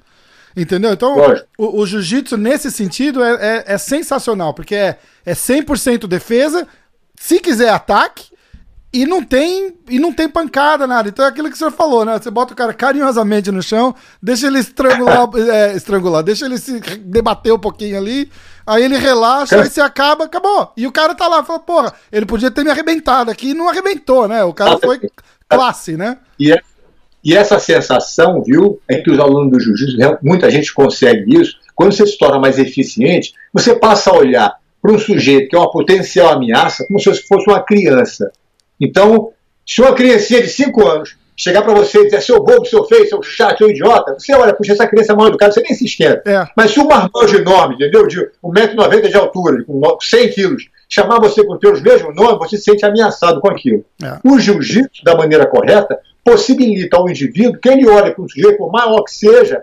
Entendeu? 0.55 0.93
Então, 0.93 1.17
o, 1.57 1.81
o 1.81 1.85
jiu-jitsu, 1.85 2.37
nesse 2.37 2.71
sentido, 2.71 3.21
é, 3.21 3.33
é, 3.33 3.63
é, 3.73 3.77
sensacional, 3.77 4.53
porque 4.53 4.73
é, 4.73 4.97
é 5.25 5.33
100% 5.33 6.07
defesa. 6.07 6.65
Se 7.15 7.41
quiser 7.41 7.69
ataque, 7.69 8.29
e 8.95 9.05
não 9.05 9.21
tem 9.21 9.73
e 9.89 9.99
não 9.99 10.13
tem 10.13 10.29
pancada, 10.29 10.87
nada. 10.87 11.09
Então 11.09 11.25
é 11.25 11.27
aquilo 11.27 11.49
que 11.49 11.55
o 11.55 11.57
senhor 11.57 11.71
falou, 11.71 12.05
né? 12.05 12.17
Você 12.17 12.31
bota 12.31 12.53
o 12.53 12.55
cara 12.55 12.73
carinhosamente 12.73 13.51
no 13.51 13.61
chão, 13.61 13.93
deixa 14.23 14.47
ele 14.47 14.59
estrangular, 14.59 15.29
é, 15.51 15.75
estrangular, 15.75 16.23
deixa 16.23 16.45
ele 16.45 16.57
se 16.57 16.79
debater 16.79 17.53
um 17.53 17.59
pouquinho 17.59 17.97
ali, 17.97 18.31
aí 18.65 18.83
ele 18.83 18.97
relaxa, 18.97 19.61
aí 19.61 19.69
você 19.69 19.81
acaba, 19.81 20.23
acabou. 20.23 20.71
E 20.77 20.87
o 20.87 20.93
cara 20.93 21.13
tá 21.13 21.27
lá, 21.27 21.43
fala, 21.43 21.59
porra, 21.59 21.93
ele 22.09 22.25
podia 22.25 22.49
ter 22.49 22.63
me 22.63 22.71
arrebentado 22.71 23.29
aqui 23.29 23.49
e 23.49 23.53
não 23.53 23.67
arrebentou, 23.67 24.29
né? 24.29 24.45
O 24.45 24.53
cara 24.53 24.77
foi 24.77 25.01
classe, 25.49 25.97
né? 25.97 26.17
E, 26.39 26.53
é, 26.53 26.59
e 27.21 27.35
essa 27.35 27.59
sensação, 27.59 28.41
viu, 28.41 28.79
é 28.89 29.01
que 29.01 29.11
os 29.11 29.19
alunos 29.19 29.51
do 29.51 29.59
jiu-jitsu, 29.59 30.19
muita 30.23 30.49
gente 30.49 30.73
consegue 30.73 31.41
isso, 31.41 31.57
quando 31.75 31.91
você 31.91 32.07
se 32.07 32.17
torna 32.17 32.39
mais 32.39 32.57
eficiente, 32.57 33.33
você 33.53 33.75
passa 33.75 34.09
a 34.09 34.15
olhar 34.15 34.55
para 34.81 34.93
um 34.93 34.99
sujeito 34.99 35.49
que 35.49 35.55
é 35.55 35.59
uma 35.59 35.69
potencial 35.69 36.29
ameaça 36.29 36.85
como 36.87 36.97
se 36.97 37.13
fosse 37.27 37.49
uma 37.49 37.61
criança. 37.61 38.31
Então, 38.79 39.31
se 39.65 39.81
uma 39.81 39.93
criancinha 39.93 40.41
de 40.41 40.49
5 40.49 40.87
anos 40.87 41.17
chegar 41.37 41.61
para 41.63 41.73
você 41.73 41.99
e 41.99 42.05
dizer 42.05 42.21
seu 42.21 42.41
bobo, 42.41 42.65
seu 42.65 42.85
feio, 42.85 43.07
seu 43.09 43.21
chato, 43.21 43.57
seu 43.57 43.69
idiota, 43.69 44.13
você 44.17 44.33
olha, 44.33 44.53
puxa, 44.53 44.71
essa 44.71 44.87
criança 44.87 45.11
é 45.11 45.15
mal 45.15 45.27
educada, 45.27 45.51
você 45.51 45.61
nem 45.61 45.73
se 45.73 45.85
esquenta. 45.85 46.21
É. 46.25 46.45
Mas 46.55 46.71
se 46.71 46.79
um 46.79 46.87
marmanjo 46.87 47.37
enorme, 47.37 47.75
entendeu? 47.75 48.07
De 48.07 48.19
1,90m 48.43 49.09
de 49.09 49.17
altura, 49.17 49.63
com 49.65 49.81
100 49.99 50.29
quilos, 50.29 50.69
chamar 50.87 51.19
você 51.19 51.43
com 51.43 51.53
os 51.55 51.81
mesmos 51.81 52.15
nomes, 52.15 52.37
você 52.37 52.57
se 52.57 52.63
sente 52.63 52.85
ameaçado 52.85 53.41
com 53.41 53.49
aquilo. 53.49 53.83
É. 54.01 54.19
O 54.23 54.39
jiu-jitsu, 54.39 55.03
da 55.03 55.15
maneira 55.15 55.45
correta, 55.45 55.99
possibilita 56.23 56.97
ao 56.97 57.09
indivíduo 57.09 57.59
que 57.59 57.69
ele 57.69 57.87
olhe 57.87 58.11
para 58.11 58.23
um 58.23 58.29
sujeito, 58.29 58.57
por 58.57 58.71
maior 58.71 59.03
que 59.03 59.13
seja, 59.13 59.61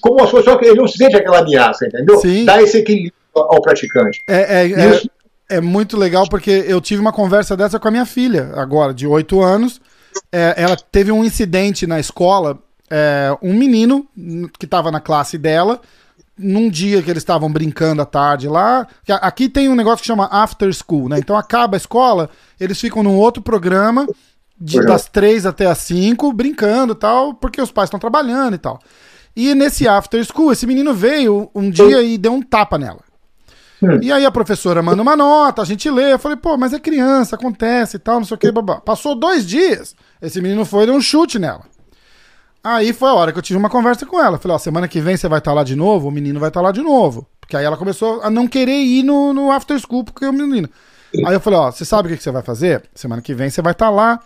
como 0.00 0.24
se 0.24 0.30
fosse 0.30 0.50
ele 0.62 0.74
não 0.74 0.86
se 0.86 0.98
sente 0.98 1.16
aquela 1.16 1.40
ameaça, 1.40 1.86
entendeu? 1.86 2.18
Sim. 2.18 2.44
Dá 2.44 2.62
esse 2.62 2.78
equilíbrio 2.78 3.12
ao 3.34 3.62
praticante. 3.62 4.22
É, 4.28 4.62
é, 4.62 4.72
é 4.72 4.90
Isso, 4.90 5.10
é 5.48 5.60
muito 5.60 5.96
legal 5.96 6.28
porque 6.28 6.50
eu 6.66 6.80
tive 6.80 7.00
uma 7.00 7.12
conversa 7.12 7.56
dessa 7.56 7.78
com 7.78 7.88
a 7.88 7.90
minha 7.90 8.06
filha, 8.06 8.52
agora, 8.54 8.92
de 8.92 9.06
8 9.06 9.40
anos. 9.40 9.80
É, 10.30 10.54
ela 10.56 10.76
teve 10.76 11.10
um 11.10 11.24
incidente 11.24 11.86
na 11.86 11.98
escola. 11.98 12.58
É, 12.90 13.36
um 13.42 13.54
menino 13.54 14.06
que 14.58 14.64
estava 14.64 14.90
na 14.90 15.00
classe 15.00 15.36
dela, 15.36 15.80
num 16.38 16.70
dia 16.70 17.02
que 17.02 17.10
eles 17.10 17.22
estavam 17.22 17.50
brincando 17.50 18.00
à 18.00 18.06
tarde 18.06 18.48
lá. 18.48 18.86
Aqui 19.20 19.48
tem 19.48 19.68
um 19.68 19.74
negócio 19.74 20.00
que 20.00 20.06
chama 20.06 20.28
After 20.30 20.72
School, 20.72 21.08
né? 21.08 21.18
Então 21.18 21.36
acaba 21.36 21.76
a 21.76 21.78
escola, 21.78 22.30
eles 22.58 22.80
ficam 22.80 23.02
num 23.02 23.16
outro 23.16 23.42
programa, 23.42 24.06
de, 24.60 24.80
das 24.80 25.06
três 25.06 25.46
até 25.46 25.66
as 25.66 25.78
cinco, 25.78 26.32
brincando 26.32 26.92
e 26.92 26.96
tal, 26.96 27.34
porque 27.34 27.60
os 27.60 27.70
pais 27.70 27.88
estão 27.88 28.00
trabalhando 28.00 28.54
e 28.54 28.58
tal. 28.58 28.80
E 29.36 29.54
nesse 29.54 29.86
After 29.86 30.24
School, 30.24 30.52
esse 30.52 30.66
menino 30.66 30.94
veio 30.94 31.50
um 31.54 31.70
dia 31.70 32.02
e 32.02 32.18
deu 32.18 32.32
um 32.32 32.42
tapa 32.42 32.76
nela. 32.78 33.07
E 34.02 34.10
aí 34.10 34.24
a 34.24 34.30
professora 34.30 34.82
manda 34.82 35.00
uma 35.00 35.16
nota, 35.16 35.62
a 35.62 35.64
gente 35.64 35.88
lê. 35.90 36.12
Eu 36.12 36.18
falei, 36.18 36.36
pô, 36.36 36.56
mas 36.56 36.72
é 36.72 36.78
criança, 36.78 37.36
acontece 37.36 37.96
e 37.96 38.00
tal, 38.00 38.16
não 38.16 38.24
sei 38.24 38.34
o 38.34 38.38
que. 38.38 38.50
Babá. 38.50 38.80
Passou 38.80 39.14
dois 39.14 39.46
dias, 39.46 39.94
esse 40.20 40.40
menino 40.40 40.64
foi 40.64 40.86
deu 40.86 40.94
um 40.94 41.00
chute 41.00 41.38
nela. 41.38 41.62
Aí 42.62 42.92
foi 42.92 43.08
a 43.08 43.14
hora 43.14 43.32
que 43.32 43.38
eu 43.38 43.42
tive 43.42 43.58
uma 43.58 43.70
conversa 43.70 44.04
com 44.04 44.20
ela. 44.20 44.38
Falei, 44.38 44.56
ó, 44.56 44.58
semana 44.58 44.88
que 44.88 45.00
vem 45.00 45.16
você 45.16 45.28
vai 45.28 45.38
estar 45.38 45.52
tá 45.52 45.54
lá 45.54 45.64
de 45.64 45.76
novo, 45.76 46.08
o 46.08 46.10
menino 46.10 46.40
vai 46.40 46.48
estar 46.48 46.60
tá 46.60 46.66
lá 46.66 46.72
de 46.72 46.82
novo. 46.82 47.26
Porque 47.40 47.56
aí 47.56 47.64
ela 47.64 47.76
começou 47.76 48.20
a 48.22 48.28
não 48.28 48.46
querer 48.46 48.78
ir 48.82 49.02
no, 49.02 49.32
no 49.32 49.50
after 49.50 49.78
school 49.78 50.04
porque 50.04 50.26
o 50.26 50.32
menino. 50.32 50.68
Aí 51.24 51.32
eu 51.32 51.40
falei, 51.40 51.58
ó, 51.58 51.70
você 51.70 51.84
sabe 51.84 52.08
o 52.08 52.10
que, 52.10 52.18
que 52.18 52.22
você 52.22 52.30
vai 52.30 52.42
fazer? 52.42 52.82
Semana 52.94 53.22
que 53.22 53.32
vem 53.32 53.48
você 53.48 53.62
vai 53.62 53.72
estar 53.72 53.86
tá 53.86 53.90
lá. 53.90 54.20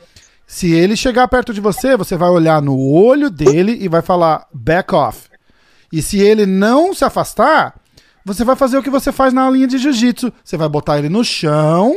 Se 0.47 0.73
ele 0.73 0.97
chegar 0.97 1.29
perto 1.29 1.55
de 1.55 1.61
você, 1.61 1.97
você 1.97 2.17
vai 2.17 2.29
olhar 2.29 2.61
no 2.61 2.77
olho 2.79 3.31
dele 3.31 3.79
e 3.81 3.89
vai 3.89 4.03
falar 4.03 4.47
back 4.53 4.95
off. 4.95 5.29
E 5.93 6.03
se 6.03 6.19
ele 6.19 6.47
não 6.47 6.93
se 6.95 7.05
afastar, 7.05 7.75
você 8.25 8.45
vai 8.45 8.57
fazer 8.57 8.79
o 8.79 8.83
que 8.83 8.91
você 8.91 9.11
faz 9.11 9.33
na 9.33 9.49
linha 9.51 9.67
de 9.67 9.79
jiu-jitsu. 9.79 10.33
Você 10.45 10.57
vai 10.57 10.69
botar 10.69 10.99
ele 10.99 11.09
no 11.09 11.25
chão 11.25 11.95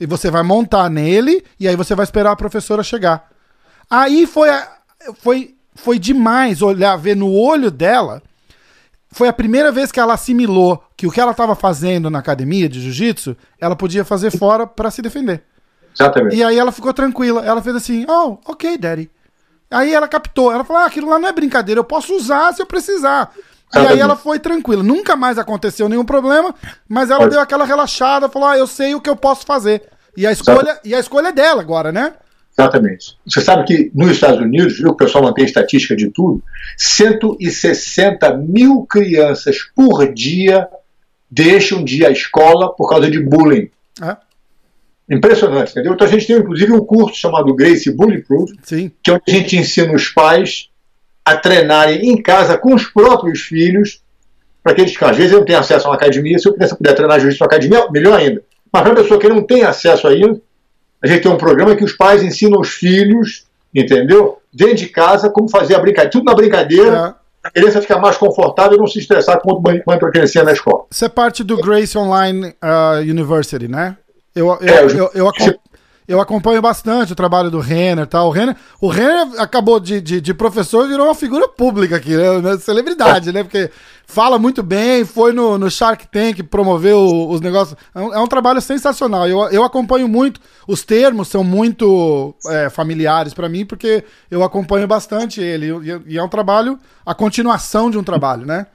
e 0.00 0.06
você 0.06 0.30
vai 0.30 0.42
montar 0.42 0.88
nele 0.90 1.44
e 1.58 1.68
aí 1.68 1.76
você 1.76 1.94
vai 1.94 2.04
esperar 2.04 2.32
a 2.32 2.36
professora 2.36 2.82
chegar. 2.82 3.28
Aí 3.90 4.26
foi, 4.26 4.48
foi 5.18 5.56
foi 5.76 5.98
demais 5.98 6.62
olhar, 6.62 6.96
ver 6.96 7.14
no 7.14 7.32
olho 7.32 7.70
dela. 7.70 8.22
Foi 9.12 9.28
a 9.28 9.32
primeira 9.32 9.70
vez 9.70 9.92
que 9.92 10.00
ela 10.00 10.14
assimilou 10.14 10.82
que 10.96 11.06
o 11.06 11.10
que 11.10 11.20
ela 11.20 11.30
estava 11.30 11.54
fazendo 11.54 12.10
na 12.10 12.18
academia 12.18 12.68
de 12.68 12.80
jiu-jitsu, 12.80 13.36
ela 13.60 13.76
podia 13.76 14.04
fazer 14.04 14.36
fora 14.36 14.66
para 14.66 14.90
se 14.90 15.00
defender. 15.00 15.44
Exatamente. 15.94 16.36
E 16.36 16.42
aí 16.42 16.58
ela 16.58 16.72
ficou 16.72 16.92
tranquila. 16.92 17.44
Ela 17.44 17.62
fez 17.62 17.76
assim: 17.76 18.04
Oh, 18.08 18.38
ok, 18.44 18.76
daddy. 18.76 19.10
Aí 19.70 19.94
ela 19.94 20.08
captou. 20.08 20.52
Ela 20.52 20.64
falou: 20.64 20.82
ah, 20.82 20.86
aquilo 20.86 21.08
lá 21.08 21.18
não 21.18 21.28
é 21.28 21.32
brincadeira, 21.32 21.78
eu 21.78 21.84
posso 21.84 22.14
usar 22.14 22.52
se 22.52 22.60
eu 22.60 22.66
precisar. 22.66 23.32
E 23.74 23.78
aí 23.78 24.00
ela 24.00 24.16
foi 24.16 24.38
tranquila. 24.38 24.82
Nunca 24.82 25.16
mais 25.16 25.38
aconteceu 25.38 25.88
nenhum 25.88 26.04
problema, 26.04 26.54
mas 26.88 27.10
ela 27.10 27.28
deu 27.28 27.40
aquela 27.40 27.64
relaxada, 27.64 28.28
falou: 28.28 28.48
ah, 28.48 28.56
eu 28.56 28.66
sei 28.66 28.94
o 28.94 29.00
que 29.00 29.10
eu 29.10 29.16
posso 29.16 29.44
fazer. 29.44 29.82
E 30.16 30.26
a 30.26 30.32
escolha, 30.32 30.80
e 30.84 30.94
a 30.94 31.00
escolha 31.00 31.28
é 31.28 31.32
dela 31.32 31.60
agora, 31.60 31.92
né? 31.92 32.14
Exatamente. 32.58 33.18
Você 33.26 33.42
sabe 33.42 33.64
que 33.66 33.90
nos 33.94 34.12
Estados 34.12 34.40
Unidos, 34.40 34.78
viu, 34.78 34.88
o 34.88 34.96
pessoal 34.96 35.24
mantém 35.24 35.44
estatística 35.44 35.94
de 35.94 36.08
tudo, 36.08 36.42
160 36.78 38.34
mil 38.38 38.86
crianças 38.86 39.58
por 39.74 40.10
dia 40.12 40.66
deixam 41.30 41.84
de 41.84 42.00
ir 42.00 42.06
à 42.06 42.10
escola 42.10 42.74
por 42.74 42.88
causa 42.88 43.10
de 43.10 43.20
bullying. 43.20 43.68
É. 44.00 44.16
Impressionante, 45.08 45.72
entendeu? 45.72 45.92
Então 45.92 46.06
a 46.06 46.10
gente 46.10 46.26
tem 46.26 46.36
inclusive 46.36 46.72
um 46.72 46.84
curso 46.84 47.16
chamado 47.16 47.54
Grace 47.54 47.90
Bullyproof, 47.90 48.52
Sim. 48.62 48.90
que 49.02 49.10
é 49.10 49.14
onde 49.14 49.22
a 49.28 49.30
gente 49.30 49.56
ensina 49.56 49.92
os 49.92 50.08
pais 50.08 50.70
a 51.26 51.36
treinarem 51.36 52.08
em 52.08 52.22
casa 52.22 52.56
com 52.56 52.72
os 52.72 52.84
próprios 52.84 53.40
filhos, 53.40 54.00
para 54.62 54.72
aqueles 54.72 54.96
que 54.96 55.04
às 55.04 55.16
vezes 55.16 55.32
não 55.32 55.44
têm 55.44 55.56
acesso 55.56 55.86
a 55.86 55.90
uma 55.90 55.96
academia, 55.96 56.38
se 56.38 56.48
eu 56.48 56.54
puder 56.54 56.94
treinar 56.94 57.18
jiu-jitsu 57.18 57.42
na 57.42 57.46
academia, 57.46 57.90
melhor 57.90 58.16
ainda. 58.16 58.40
Mas 58.72 58.82
para 58.82 58.92
a 58.92 58.96
pessoa 58.96 59.18
que 59.18 59.28
não 59.28 59.42
tem 59.42 59.64
acesso 59.64 60.06
a 60.06 60.14
isso, 60.14 60.40
a 61.02 61.06
gente 61.08 61.22
tem 61.22 61.32
um 61.32 61.36
programa 61.36 61.74
que 61.74 61.84
os 61.84 61.92
pais 61.92 62.22
ensinam 62.22 62.60
os 62.60 62.68
filhos, 62.68 63.44
entendeu? 63.74 64.38
Dentro 64.52 64.76
de 64.76 64.86
casa, 64.86 65.28
como 65.28 65.48
fazer 65.48 65.74
a 65.74 65.80
brincadeira. 65.80 66.10
Tudo 66.10 66.24
na 66.24 66.34
brincadeira. 66.34 67.16
É. 67.22 67.26
A 67.48 67.50
criança 67.50 67.80
fica 67.80 67.98
mais 67.98 68.16
confortável 68.16 68.76
e 68.76 68.78
não 68.78 68.86
se 68.86 68.98
estressar 68.98 69.40
quando 69.40 70.06
a 70.06 70.10
criança 70.10 70.42
na 70.42 70.52
escola. 70.52 70.84
Isso 70.90 71.04
é 71.04 71.08
parte 71.08 71.44
do 71.44 71.56
Grace 71.56 71.96
Online 71.96 72.54
uh, 72.62 73.00
University, 73.00 73.68
né? 73.68 73.96
Eu, 74.34 74.48
eu, 74.48 74.58
é, 74.60 74.82
eu, 74.82 74.88
eu, 74.88 75.10
eu, 75.14 75.32
eu 76.08 76.20
acompanho 76.20 76.62
bastante 76.62 77.12
o 77.12 77.16
trabalho 77.16 77.50
do 77.50 77.58
Renner 77.58 78.06
tal. 78.06 78.28
O 78.28 78.30
Renner, 78.30 78.56
o 78.80 78.88
Renner 78.88 79.40
acabou 79.40 79.80
de, 79.80 80.00
de, 80.00 80.20
de 80.20 80.34
professor 80.34 80.84
e 80.84 80.88
virou 80.88 81.06
uma 81.06 81.14
figura 81.14 81.48
pública 81.48 81.96
aqui, 81.96 82.16
né? 82.16 82.56
Celebridade, 82.58 83.32
né? 83.32 83.42
Porque 83.42 83.70
fala 84.06 84.38
muito 84.38 84.62
bem, 84.62 85.04
foi 85.04 85.32
no, 85.32 85.58
no 85.58 85.68
Shark 85.68 86.06
Tank, 86.06 86.42
promoveu 86.44 87.28
os 87.28 87.40
negócios. 87.40 87.76
É 87.94 88.00
um, 88.00 88.14
é 88.14 88.20
um 88.20 88.26
trabalho 88.28 88.60
sensacional. 88.60 89.26
Eu, 89.28 89.48
eu 89.50 89.64
acompanho 89.64 90.06
muito, 90.08 90.40
os 90.68 90.84
termos 90.84 91.26
são 91.28 91.42
muito 91.42 92.34
é, 92.46 92.70
familiares 92.70 93.34
para 93.34 93.48
mim, 93.48 93.66
porque 93.66 94.04
eu 94.30 94.44
acompanho 94.44 94.86
bastante 94.86 95.40
ele. 95.40 95.66
E, 95.66 96.14
e 96.14 96.18
é 96.18 96.22
um 96.22 96.28
trabalho, 96.28 96.78
a 97.04 97.14
continuação 97.14 97.90
de 97.90 97.98
um 97.98 98.04
trabalho, 98.04 98.46
né? 98.46 98.66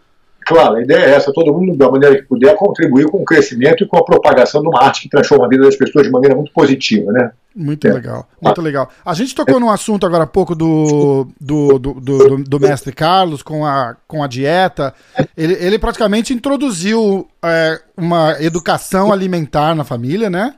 Claro, 0.46 0.76
a 0.76 0.82
ideia 0.82 1.06
é 1.06 1.12
essa, 1.12 1.32
todo 1.32 1.54
mundo, 1.54 1.78
da 1.78 1.90
maneira 1.90 2.16
que 2.16 2.24
puder, 2.24 2.56
contribuir 2.56 3.06
com 3.06 3.20
o 3.22 3.26
crescimento 3.26 3.84
e 3.84 3.88
com 3.88 3.98
a 3.98 4.04
propagação 4.04 4.62
de 4.62 4.68
uma 4.68 4.84
arte 4.84 5.04
que 5.04 5.10
transforma 5.10 5.46
a 5.46 5.50
vida 5.50 5.64
das 5.64 5.76
pessoas 5.76 6.06
de 6.06 6.12
maneira 6.12 6.36
muito 6.36 6.52
positiva, 6.52 7.12
né? 7.12 7.32
Muito 7.56 7.86
é. 7.86 7.94
legal, 7.94 8.28
muito 8.42 8.60
ah. 8.60 8.64
legal. 8.64 8.90
A 9.06 9.14
gente 9.14 9.36
tocou 9.36 9.58
é. 9.58 9.60
num 9.60 9.70
assunto 9.70 10.06
agora 10.06 10.24
há 10.24 10.28
pouco 10.28 10.56
do, 10.56 11.28
do, 11.40 11.78
do, 11.78 11.94
do, 11.94 12.44
do 12.44 12.60
mestre 12.60 12.92
Carlos 12.94 13.44
com 13.44 13.66
a, 13.66 13.96
com 14.08 14.24
a 14.24 14.28
dieta. 14.28 14.94
Ele, 15.38 15.54
ele 15.54 15.78
praticamente 15.78 16.34
introduziu 16.34 17.28
é, 17.44 17.80
uma 17.96 18.38
educação 18.42 19.12
alimentar 19.12 19.76
na 19.76 19.84
família, 19.84 20.30
né? 20.30 20.56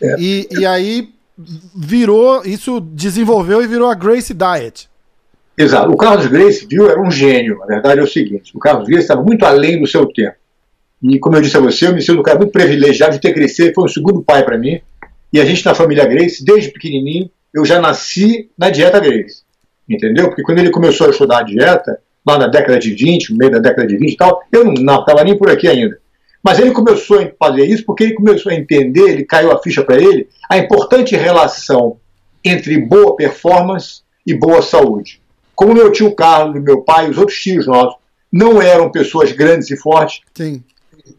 É. 0.00 0.16
E, 0.18 0.48
e 0.50 0.66
aí 0.66 1.12
virou, 1.74 2.42
isso 2.44 2.80
desenvolveu 2.80 3.62
e 3.62 3.66
virou 3.66 3.88
a 3.90 3.94
Grace 3.94 4.34
Diet. 4.34 4.89
Exato. 5.56 5.90
O 5.90 5.96
Carlos 5.96 6.26
Grace, 6.26 6.66
viu, 6.66 6.88
era 6.88 7.00
um 7.00 7.10
gênio. 7.10 7.58
Na 7.58 7.66
verdade 7.66 8.00
é 8.00 8.02
o 8.02 8.08
seguinte: 8.08 8.52
o 8.54 8.58
Carlos 8.58 8.86
Grace 8.86 9.02
estava 9.02 9.22
muito 9.22 9.44
além 9.44 9.80
do 9.80 9.86
seu 9.86 10.06
tempo. 10.06 10.36
E 11.02 11.18
como 11.18 11.36
eu 11.36 11.40
disse 11.40 11.56
a 11.56 11.60
você, 11.60 11.86
eu 11.86 11.94
me 11.94 12.02
sinto 12.02 12.20
um 12.20 12.22
cara 12.22 12.38
muito 12.38 12.52
privilegiado 12.52 13.14
de 13.14 13.20
ter 13.20 13.32
crescido, 13.32 13.72
foi 13.74 13.84
um 13.84 13.88
segundo 13.88 14.22
pai 14.22 14.44
para 14.44 14.58
mim. 14.58 14.80
E 15.32 15.40
a 15.40 15.44
gente 15.44 15.64
na 15.64 15.74
família 15.74 16.04
Grace, 16.04 16.44
desde 16.44 16.70
pequenininho, 16.70 17.30
eu 17.54 17.64
já 17.64 17.80
nasci 17.80 18.50
na 18.56 18.68
dieta 18.68 19.00
Grace. 19.00 19.42
Entendeu? 19.88 20.28
Porque 20.28 20.42
quando 20.42 20.58
ele 20.58 20.70
começou 20.70 21.06
a 21.06 21.10
estudar 21.10 21.38
a 21.38 21.42
dieta, 21.42 21.98
lá 22.26 22.38
na 22.38 22.46
década 22.46 22.78
de 22.78 22.92
20, 22.94 23.30
no 23.30 23.38
meio 23.38 23.50
da 23.50 23.58
década 23.58 23.86
de 23.86 23.96
20 23.96 24.12
e 24.12 24.16
tal, 24.16 24.42
eu 24.52 24.64
não 24.64 25.00
estava 25.00 25.24
nem 25.24 25.36
por 25.36 25.50
aqui 25.50 25.66
ainda. 25.66 25.98
Mas 26.42 26.58
ele 26.58 26.70
começou 26.70 27.20
a 27.20 27.30
fazer 27.38 27.64
isso 27.64 27.84
porque 27.84 28.04
ele 28.04 28.14
começou 28.14 28.50
a 28.50 28.54
entender, 28.54 29.10
ele 29.10 29.24
caiu 29.24 29.52
a 29.52 29.62
ficha 29.62 29.82
para 29.82 29.96
ele, 29.96 30.28
a 30.48 30.58
importante 30.58 31.16
relação 31.16 31.98
entre 32.44 32.78
boa 32.78 33.14
performance 33.14 34.02
e 34.26 34.34
boa 34.34 34.62
saúde. 34.62 35.19
Como 35.60 35.74
meu 35.74 35.92
tio 35.92 36.14
Carlos, 36.14 36.58
meu 36.62 36.80
pai 36.80 37.10
os 37.10 37.18
outros 37.18 37.38
tios 37.38 37.66
nossos 37.66 37.94
não 38.32 38.62
eram 38.62 38.90
pessoas 38.90 39.30
grandes 39.30 39.70
e 39.70 39.76
fortes, 39.76 40.22
Sim. 40.34 40.64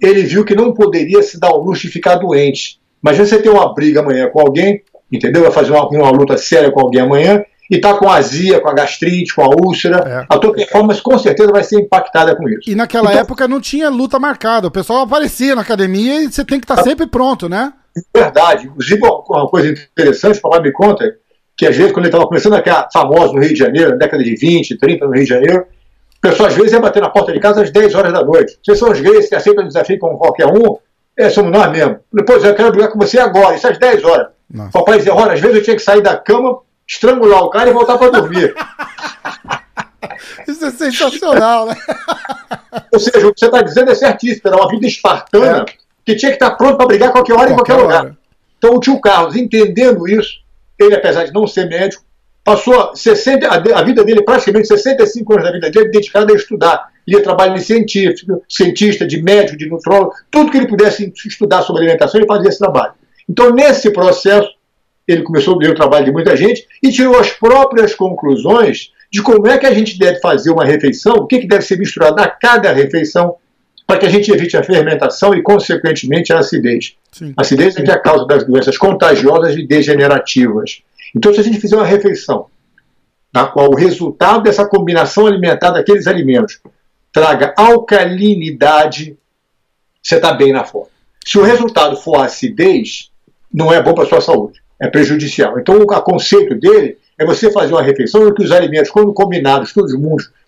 ele 0.01 0.23
viu 0.23 0.43
que 0.43 0.55
não 0.55 0.73
poderia 0.73 1.21
se 1.21 1.39
dar 1.39 1.51
o 1.51 1.61
luxo 1.61 1.83
de 1.83 1.89
ficar 1.89 2.15
doente. 2.15 2.79
Imagina 3.03 3.27
você 3.27 3.39
ter 3.39 3.49
uma 3.49 3.71
briga 3.71 3.99
amanhã 3.99 4.27
com 4.31 4.39
alguém, 4.39 4.81
entendeu? 5.11 5.43
Vai 5.43 5.51
fazer 5.51 5.69
uma, 5.69 5.87
uma 5.89 6.09
luta 6.09 6.39
séria 6.39 6.71
com 6.71 6.81
alguém 6.81 7.01
amanhã 7.01 7.45
e 7.69 7.79
tá 7.79 7.93
com 7.93 8.09
azia, 8.09 8.59
com 8.59 8.67
a 8.67 8.73
gastrite, 8.73 9.35
com 9.35 9.43
a 9.43 9.49
úlcera, 9.49 9.97
é. 10.07 10.25
a 10.27 10.39
tua 10.39 10.53
performance 10.53 11.03
com 11.03 11.19
certeza 11.19 11.51
vai 11.51 11.63
ser 11.63 11.79
impactada 11.79 12.35
com 12.35 12.49
isso. 12.49 12.67
E 12.67 12.73
naquela 12.73 13.11
então, 13.11 13.21
época 13.21 13.47
não 13.47 13.61
tinha 13.61 13.89
luta 13.89 14.17
marcada, 14.17 14.69
o 14.69 14.71
pessoal 14.71 15.01
aparecia 15.01 15.53
na 15.53 15.61
academia 15.61 16.23
e 16.23 16.31
você 16.31 16.43
tem 16.43 16.59
que 16.59 16.65
estar 16.65 16.77
tá 16.77 16.83
sempre 16.83 17.05
pronto, 17.05 17.47
né? 17.47 17.73
Verdade. 18.11 18.65
Inclusive, 18.65 19.01
uma 19.05 19.47
coisa 19.47 19.69
interessante, 19.69 20.39
o 20.39 20.41
papai 20.41 20.61
me 20.61 20.71
conta, 20.71 21.05
que 21.61 21.67
às 21.67 21.77
vezes, 21.77 21.91
quando 21.91 22.05
ele 22.05 22.07
estava 22.07 22.25
começando 22.25 22.53
a 22.53 22.57
ficar 22.57 22.89
famoso 22.91 23.33
no 23.33 23.39
Rio 23.39 23.53
de 23.53 23.59
Janeiro, 23.59 23.91
na 23.91 23.97
década 23.97 24.23
de 24.23 24.35
20, 24.35 24.79
30 24.79 25.05
no 25.05 25.13
Rio 25.13 25.23
de 25.23 25.29
Janeiro, 25.29 25.67
o 26.17 26.19
pessoal 26.19 26.49
às 26.49 26.55
vezes 26.55 26.71
ia 26.71 26.79
bater 26.79 27.03
na 27.03 27.09
porta 27.11 27.31
de 27.31 27.39
casa 27.39 27.61
às 27.61 27.69
10 27.69 27.93
horas 27.93 28.11
da 28.11 28.25
noite. 28.25 28.57
Vocês 28.65 28.79
são 28.79 28.89
os 28.89 28.99
gays 28.99 29.29
que 29.29 29.35
aceitam 29.35 29.63
o 29.63 29.67
desafio 29.67 29.99
com 29.99 30.17
qualquer 30.17 30.47
um, 30.47 30.79
é, 31.15 31.29
somos 31.29 31.51
nós 31.51 31.71
mesmo. 31.71 31.99
Depois 32.11 32.43
eu 32.43 32.55
quero 32.55 32.71
brigar 32.71 32.89
com 32.89 32.97
você 32.97 33.19
agora, 33.19 33.53
isso 33.55 33.67
às 33.67 33.77
10 33.77 34.03
horas. 34.03 34.29
Nossa. 34.51 34.69
O 34.69 34.71
papai 34.71 34.97
dizia, 34.97 35.13
olha, 35.13 35.33
às 35.33 35.39
vezes 35.39 35.57
eu 35.57 35.63
tinha 35.63 35.75
que 35.75 35.83
sair 35.83 36.01
da 36.01 36.17
cama, 36.17 36.57
estrangular 36.87 37.43
o 37.43 37.51
cara 37.51 37.69
e 37.69 37.73
voltar 37.73 37.95
para 37.99 38.09
dormir. 38.09 38.55
Isso 40.47 40.65
é 40.65 40.71
sensacional, 40.71 41.67
né? 41.67 41.75
Ou 42.91 42.99
seja, 42.99 43.27
o 43.27 43.33
que 43.35 43.39
você 43.39 43.45
está 43.45 43.61
dizendo 43.61 43.91
é 43.91 43.95
certíssimo, 43.95 44.41
era 44.45 44.57
uma 44.57 44.67
vida 44.67 44.87
espartana 44.87 45.65
é. 45.69 45.73
que 46.03 46.15
tinha 46.15 46.31
que 46.31 46.37
estar 46.37 46.55
pronto 46.55 46.77
para 46.77 46.87
brigar 46.87 47.11
qualquer 47.11 47.33
hora, 47.33 47.53
qualquer 47.53 47.53
em 47.53 47.55
qualquer 47.55 47.73
hora. 47.73 47.99
lugar. 47.99 48.17
Então 48.57 48.73
o 48.75 48.79
tio 48.79 48.99
Carlos, 48.99 49.35
entendendo 49.35 50.07
isso, 50.07 50.41
ele, 50.83 50.95
apesar 50.95 51.23
de 51.23 51.33
não 51.33 51.45
ser 51.47 51.67
médico, 51.67 52.03
passou 52.43 52.95
60, 52.95 53.47
a 53.47 53.83
vida 53.83 54.03
dele, 54.03 54.23
praticamente 54.23 54.67
65 54.67 55.33
anos 55.33 55.45
da 55.45 55.51
vida 55.51 55.69
dele, 55.69 55.89
dedicado 55.89 56.33
a 56.33 56.35
estudar. 56.35 56.89
Ele 57.07 57.17
ia 57.17 57.23
trabalhar 57.23 57.55
de 57.55 57.63
científico, 57.63 58.43
cientista, 58.47 59.05
de 59.05 59.21
médico, 59.21 59.57
de 59.57 59.67
nutrólogo, 59.67 60.13
tudo 60.29 60.51
que 60.51 60.57
ele 60.57 60.67
pudesse 60.67 61.11
estudar 61.25 61.61
sobre 61.61 61.83
alimentação, 61.83 62.19
ele 62.19 62.27
fazia 62.27 62.49
esse 62.49 62.59
trabalho. 62.59 62.93
Então, 63.29 63.51
nesse 63.51 63.91
processo, 63.91 64.49
ele 65.07 65.23
começou 65.23 65.55
a 65.55 65.57
ler 65.57 65.71
o 65.71 65.75
trabalho 65.75 66.05
de 66.05 66.11
muita 66.11 66.35
gente 66.35 66.67
e 66.81 66.91
tirou 66.91 67.17
as 67.17 67.31
próprias 67.31 67.93
conclusões 67.95 68.91
de 69.11 69.21
como 69.21 69.47
é 69.47 69.57
que 69.57 69.65
a 69.65 69.73
gente 69.73 69.97
deve 69.97 70.19
fazer 70.19 70.51
uma 70.51 70.63
refeição, 70.63 71.13
o 71.15 71.27
que, 71.27 71.39
que 71.39 71.47
deve 71.47 71.63
ser 71.63 71.77
misturado 71.77 72.21
a 72.21 72.27
cada 72.27 72.71
refeição, 72.71 73.35
para 73.91 73.99
que 73.99 74.05
a 74.05 74.09
gente 74.09 74.31
evite 74.31 74.55
a 74.55 74.63
fermentação 74.63 75.35
e, 75.35 75.41
consequentemente, 75.41 76.31
a 76.31 76.39
acidez. 76.39 76.95
Sim. 77.11 77.33
A 77.35 77.41
acidez 77.41 77.75
é 77.75 77.81
que 77.81 77.91
é 77.91 77.93
a 77.93 77.99
causa 77.99 78.25
das 78.25 78.45
doenças 78.45 78.77
contagiosas 78.77 79.53
e 79.57 79.67
degenerativas. 79.67 80.81
Então, 81.13 81.33
se 81.33 81.41
a 81.41 81.43
gente 81.43 81.59
fizer 81.59 81.75
uma 81.75 81.85
refeição 81.85 82.45
na 83.33 83.47
qual 83.47 83.69
o 83.69 83.75
resultado 83.75 84.43
dessa 84.43 84.65
combinação 84.65 85.27
alimentar 85.27 85.71
daqueles 85.71 86.07
alimentos 86.07 86.61
traga 87.11 87.53
alcalinidade, 87.57 89.17
você 90.01 90.15
está 90.15 90.31
bem 90.31 90.53
na 90.53 90.63
forma. 90.63 90.87
Se 91.25 91.37
o 91.37 91.43
resultado 91.43 91.97
for 91.97 92.15
acidez, 92.15 93.11
não 93.53 93.73
é 93.73 93.83
bom 93.83 93.93
para 93.93 94.05
a 94.05 94.07
sua 94.07 94.21
saúde, 94.21 94.61
é 94.79 94.87
prejudicial. 94.87 95.59
Então, 95.59 95.81
o 95.81 95.85
conceito 95.85 96.55
dele 96.55 96.97
é 97.19 97.25
você 97.25 97.51
fazer 97.51 97.73
uma 97.73 97.83
refeição 97.83 98.25
em 98.25 98.33
que 98.33 98.41
os 98.41 98.53
alimentos, 98.53 98.89
quando 98.89 99.13
combinados, 99.13 99.73
todos 99.73 99.91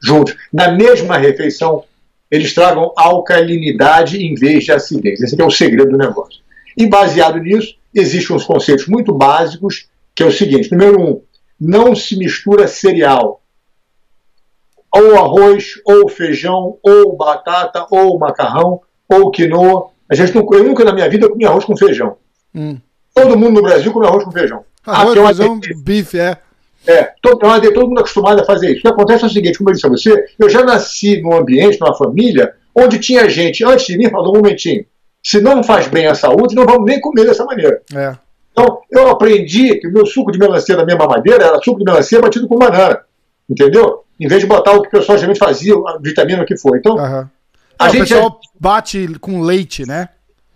juntos, 0.02 0.34
na 0.54 0.72
mesma 0.72 1.18
refeição, 1.18 1.84
eles 2.30 2.54
tragam 2.54 2.92
alcalinidade 2.96 4.24
em 4.24 4.34
vez 4.34 4.64
de 4.64 4.72
acidez. 4.72 5.22
Esse 5.22 5.40
é 5.40 5.46
o 5.46 5.52
segredo 5.52 5.92
do 5.92 5.98
negócio. 5.98 6.42
E 6.78 6.88
baseado 6.88 7.38
nisso, 7.38 7.76
existem 7.94 8.36
uns 8.36 8.46
conceitos 8.46 8.88
muito 8.88 9.14
básicos, 9.14 9.88
que 10.16 10.24
é 10.24 10.26
o 10.26 10.32
seguinte: 10.32 10.72
número 10.72 11.00
um, 11.00 11.22
não 11.60 11.96
se 11.96 12.18
mistura 12.18 12.68
cereal. 12.68 13.42
ou 14.92 15.16
arroz, 15.16 15.74
ou 15.86 16.08
feijão, 16.10 16.78
ou 16.84 17.16
batata, 17.16 17.86
ou 17.90 18.18
macarrão, 18.18 18.82
ou 19.08 19.32
quinoa. 19.32 19.90
A 20.10 20.16
gente 20.16 20.36
não, 20.36 20.48
eu 20.54 20.64
nunca 20.64 20.84
na 20.84 20.94
minha 20.94 21.10
vida 21.10 21.30
comi 21.30 21.46
arroz 21.46 21.66
com 21.66 21.76
feijão. 21.76 22.18
Hum. 22.54 22.78
Todo 23.14 23.38
mundo 23.38 23.56
no 23.56 23.62
Brasil 23.62 23.92
come 23.92 24.06
arroz 24.06 24.24
com 24.24 24.32
feijão. 24.32 24.64
Arroz, 24.86 25.18
ah, 25.18 25.28
feijão, 25.28 25.60
bife, 25.78 26.20
é. 26.20 26.38
É, 26.86 27.12
todo, 27.22 27.39
todo 27.39 27.88
mundo 27.88 28.00
acostumado 28.00 28.41
a 28.41 28.46
fazer 28.46 28.72
isso. 28.72 28.80
O 28.80 28.82
que 28.82 28.88
acontece 28.88 29.24
é 29.24 29.28
o 29.28 29.30
seguinte, 29.30 29.58
como 29.58 29.69
eu 29.69 29.74
disse 29.74 29.88
a 29.88 29.89
você, 29.89 30.26
eu 30.38 30.50
já 30.50 30.63
nasci 30.63 31.22
num 31.22 31.36
ambiente, 31.36 31.80
numa 31.80 31.96
família, 31.96 32.54
onde 32.76 33.00
tinha 33.00 33.30
gente, 33.30 33.63
antes 33.63 33.86
de 33.86 33.98
mim, 33.98 34.10
falou 34.10 34.34
um 34.34 34.38
momentinho, 34.38 34.86
se 35.24 35.39
não 35.39 35.63
faz 35.63 35.88
bem 35.88 36.08
à 36.08 36.15
saúde, 36.15 36.56
não 36.56 36.65
vamos 36.65 36.86
nem 36.86 37.00
comer 37.00 37.26
dessa 37.26 37.46
maneira. 37.46 37.82
É. 37.96 38.15
Então, 38.52 38.82
eu 38.91 39.10
aprendi 39.10 39.80
que 39.80 39.88
o 39.88 39.91
meu 39.91 40.06
suco 40.06 40.32
de 40.32 40.38
melancia 40.38 40.76
da 40.76 40.86
minha 40.86 40.98
mamadeira 40.98 41.46
era 41.46 41.62
suco 41.62 41.80
de 41.80 41.86
melancia 41.86 42.22
batido 42.22 42.48
com 42.48 42.58
banana. 42.58 43.00
Entendeu? 43.50 44.04
Em 44.19 44.28
vez 44.28 44.41
de 44.41 44.48
botar 44.48 44.74
o 44.74 44.82
que 44.82 44.89
o 44.89 44.91
pessoal 44.91 45.17
geralmente 45.17 45.39
fazia, 45.39 45.74
a 45.74 45.98
vitamina 46.00 46.46
que 46.46 46.58
for. 46.58 46.78
Então, 46.78 46.96
uhum. 46.96 47.28
a 47.80 47.89
gente. 47.89 48.13
O 48.13 48.17
pessoal 48.17 48.39
é... 48.43 48.48
bate 48.60 49.19
com 49.19 49.41
leite, 49.41 49.88
né? 49.88 50.10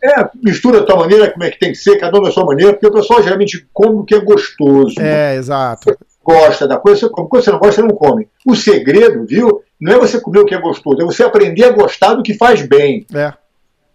É, 0.03 0.29
mistura 0.43 0.81
da 0.81 0.85
tua 0.85 0.97
maneira, 0.97 1.31
como 1.31 1.43
é 1.43 1.49
que 1.49 1.59
tem 1.59 1.71
que 1.71 1.77
ser, 1.77 1.97
cada 1.97 2.19
um 2.19 2.21
da 2.21 2.31
sua 2.31 2.45
maneira, 2.45 2.71
porque 2.71 2.85
o 2.85 2.91
pessoal 2.91 3.23
geralmente 3.23 3.67
come 3.73 3.95
o 3.95 4.03
que 4.03 4.13
é 4.13 4.19
gostoso. 4.19 4.93
É, 4.99 5.35
exato. 5.35 5.97
Gosta 6.27 6.67
da 6.67 6.77
coisa, 6.77 6.99
você 6.99 7.09
come. 7.09 7.29
Quando 7.29 7.43
você 7.43 7.51
não 7.51 7.59
gosta, 7.59 7.75
você 7.75 7.87
não 7.87 7.95
come. 7.95 8.27
O 8.45 8.53
segredo, 8.53 9.25
viu, 9.25 9.63
não 9.79 9.93
é 9.93 9.99
você 9.99 10.19
comer 10.19 10.39
o 10.39 10.45
que 10.45 10.53
é 10.53 10.59
gostoso, 10.59 11.01
é 11.01 11.05
você 11.05 11.23
aprender 11.23 11.63
a 11.63 11.71
gostar 11.71 12.15
do 12.15 12.23
que 12.23 12.33
faz 12.33 12.61
bem. 12.67 13.05
É. 13.13 13.31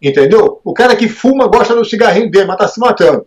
Entendeu? 0.00 0.58
O 0.64 0.72
cara 0.72 0.96
que 0.96 1.08
fuma 1.08 1.46
gosta 1.46 1.74
do 1.74 1.84
cigarrinho 1.84 2.30
dele, 2.30 2.46
mas 2.46 2.54
está 2.54 2.68
se 2.68 2.80
matando 2.80 3.24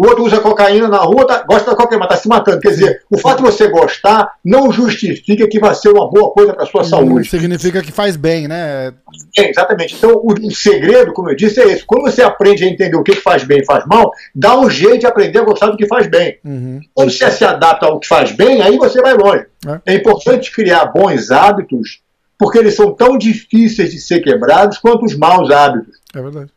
o 0.00 0.06
outro 0.06 0.24
usa 0.24 0.40
cocaína 0.40 0.88
na 0.88 0.96
rua, 0.96 1.26
tá, 1.26 1.44
gosta 1.46 1.72
da 1.72 1.76
cocaína, 1.76 2.06
mas 2.06 2.12
está 2.12 2.22
se 2.22 2.28
matando. 2.28 2.58
Quer 2.58 2.70
dizer, 2.70 3.02
o 3.10 3.18
fato 3.18 3.36
de 3.36 3.42
você 3.42 3.68
gostar 3.68 4.32
não 4.42 4.72
justifica 4.72 5.46
que 5.46 5.60
vai 5.60 5.74
ser 5.74 5.90
uma 5.90 6.08
boa 6.08 6.32
coisa 6.32 6.54
para 6.54 6.62
a 6.62 6.66
sua 6.66 6.84
saúde. 6.84 7.28
Significa 7.28 7.82
que 7.82 7.92
faz 7.92 8.16
bem, 8.16 8.48
né? 8.48 8.94
É, 9.36 9.50
exatamente. 9.50 9.96
Então, 9.96 10.12
o, 10.12 10.32
o, 10.32 10.50
segredo, 10.52 11.12
como 11.12 11.28
eu 11.28 11.36
disse, 11.36 11.60
é 11.60 11.68
esse. 11.70 11.84
Quando 11.84 12.10
você 12.10 12.22
aprende 12.22 12.64
a 12.64 12.66
entender 12.66 12.96
o 12.96 13.02
que 13.02 13.14
faz 13.14 13.44
bem 13.44 13.58
e 13.58 13.66
faz 13.66 13.84
mal, 13.84 14.10
dá 14.34 14.58
um 14.58 14.70
jeito 14.70 15.00
de 15.00 15.06
aprender 15.06 15.40
a 15.40 15.44
gostar 15.44 15.66
do 15.66 15.76
que 15.76 15.86
faz 15.86 16.08
bem. 16.08 16.38
Uhum. 16.42 16.80
Quando 16.94 17.10
você 17.10 17.30
se 17.30 17.44
adapta 17.44 17.84
ao 17.84 18.00
que 18.00 18.08
faz 18.08 18.32
bem, 18.32 18.62
aí 18.62 18.78
você 18.78 19.02
vai 19.02 19.12
longe. 19.12 19.44
É, 19.84 19.92
é 19.92 19.94
importante 19.96 20.50
criar 20.50 20.86
bons 20.86 21.30
hábitos, 21.30 22.00
porque 22.38 22.56
eles 22.56 22.74
são 22.74 22.94
tão 22.94 23.18
difíceis 23.18 23.90
de 23.90 24.00
ser 24.00 24.20
quebrados 24.20 24.78
quanto 24.78 25.04
os 25.04 25.14
maus 25.14 25.50
hábitos. 25.50 25.99
É 26.14 26.20
verdade. 26.20 26.50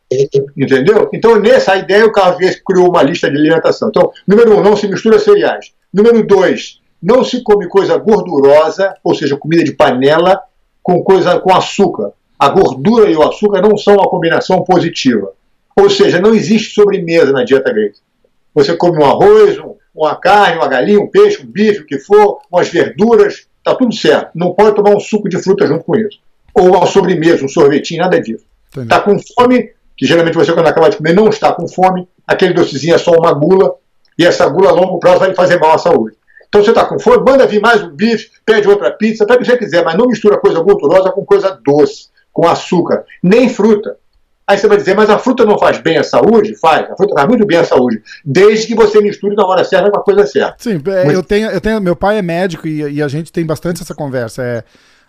Entendeu? 0.56 1.08
Então, 1.12 1.38
nessa 1.38 1.76
ideia, 1.76 2.06
o 2.06 2.12
Carlos 2.12 2.60
criou 2.66 2.88
uma 2.88 3.02
lista 3.02 3.30
de 3.30 3.36
alimentação. 3.36 3.88
Então, 3.88 4.10
número 4.26 4.58
um, 4.58 4.62
não 4.62 4.76
se 4.76 4.88
mistura 4.88 5.18
cereais. 5.18 5.72
Número 5.92 6.26
dois, 6.26 6.80
não 7.00 7.22
se 7.22 7.42
come 7.42 7.68
coisa 7.68 7.96
gordurosa, 7.96 8.94
ou 9.04 9.14
seja, 9.14 9.36
comida 9.36 9.62
de 9.62 9.72
panela, 9.72 10.40
com 10.82 11.02
coisa 11.02 11.38
com 11.38 11.54
açúcar. 11.54 12.12
A 12.38 12.48
gordura 12.48 13.08
e 13.08 13.16
o 13.16 13.22
açúcar 13.22 13.62
não 13.62 13.76
são 13.76 13.94
uma 13.94 14.08
combinação 14.08 14.64
positiva. 14.64 15.32
Ou 15.76 15.88
seja, 15.88 16.20
não 16.20 16.34
existe 16.34 16.74
sobremesa 16.74 17.32
na 17.32 17.44
dieta 17.44 17.72
grega. 17.72 17.94
Você 18.54 18.76
come 18.76 18.98
um 18.98 19.04
arroz, 19.04 19.58
um, 19.58 19.74
uma 19.94 20.16
carne, 20.16 20.58
uma 20.58 20.68
galinha, 20.68 21.00
um 21.00 21.08
peixe, 21.08 21.42
um 21.42 21.46
bife, 21.46 21.80
o 21.80 21.86
que 21.86 21.98
for, 21.98 22.40
umas 22.50 22.68
verduras, 22.68 23.46
tá 23.62 23.74
tudo 23.74 23.94
certo. 23.94 24.30
Não 24.34 24.52
pode 24.52 24.76
tomar 24.76 24.90
um 24.90 25.00
suco 25.00 25.28
de 25.28 25.38
fruta 25.38 25.66
junto 25.66 25.84
com 25.84 25.96
isso. 25.96 26.18
Ou 26.54 26.68
uma 26.68 26.86
sobremesa, 26.86 27.44
um 27.44 27.48
sorvetinho, 27.48 28.02
nada 28.02 28.20
disso. 28.20 28.44
Está 28.82 29.00
com 29.00 29.16
fome, 29.18 29.70
que 29.96 30.06
geralmente 30.06 30.34
você, 30.34 30.52
quando 30.52 30.66
acaba 30.66 30.90
de 30.90 30.96
comer, 30.96 31.14
não 31.14 31.28
está 31.28 31.52
com 31.52 31.68
fome, 31.68 32.08
aquele 32.26 32.54
docezinho 32.54 32.94
é 32.94 32.98
só 32.98 33.12
uma 33.12 33.32
gula, 33.32 33.74
e 34.18 34.24
essa 34.24 34.46
gula 34.48 34.70
a 34.70 34.72
longo 34.72 34.98
prazo 34.98 35.20
vai 35.20 35.34
fazer 35.34 35.58
mal 35.58 35.72
à 35.72 35.78
saúde. 35.78 36.16
Então 36.48 36.62
você 36.62 36.70
está 36.70 36.84
com 36.84 36.98
fome, 36.98 37.24
manda 37.24 37.46
vir 37.46 37.60
mais 37.60 37.82
um 37.82 37.90
bife, 37.90 38.30
pede 38.44 38.68
outra 38.68 38.90
pizza, 38.90 39.26
pede 39.26 39.38
o 39.38 39.40
que 39.40 39.50
você 39.50 39.58
quiser, 39.58 39.84
mas 39.84 39.96
não 39.96 40.06
mistura 40.06 40.38
coisa 40.38 40.60
gordurosa 40.60 41.10
com 41.10 41.24
coisa 41.24 41.58
doce, 41.64 42.08
com 42.32 42.46
açúcar, 42.46 43.04
nem 43.22 43.48
fruta. 43.48 43.96
Aí 44.46 44.58
você 44.58 44.68
vai 44.68 44.76
dizer, 44.76 44.94
mas 44.94 45.08
a 45.08 45.18
fruta 45.18 45.44
não 45.44 45.58
faz 45.58 45.78
bem 45.78 45.96
à 45.96 46.04
saúde? 46.04 46.54
Faz, 46.54 46.90
a 46.90 46.96
fruta 46.96 47.14
faz 47.14 47.26
muito 47.26 47.46
bem 47.46 47.58
à 47.58 47.64
saúde, 47.64 48.02
desde 48.24 48.66
que 48.66 48.74
você 48.74 49.00
misture 49.00 49.34
na 49.34 49.46
hora 49.46 49.64
certa 49.64 49.90
com 49.90 49.98
a 49.98 50.02
coisa 50.04 50.26
certa. 50.26 50.56
Sim, 50.58 50.82
é, 50.86 51.14
eu, 51.14 51.22
tenho, 51.22 51.50
eu 51.50 51.60
tenho. 51.60 51.80
Meu 51.80 51.96
pai 51.96 52.18
é 52.18 52.22
médico 52.22 52.68
e, 52.68 52.82
e 52.82 53.02
a 53.02 53.08
gente 53.08 53.32
tem 53.32 53.44
bastante 53.44 53.82
essa 53.82 53.94
conversa. 53.94 54.42
É, 54.42 54.62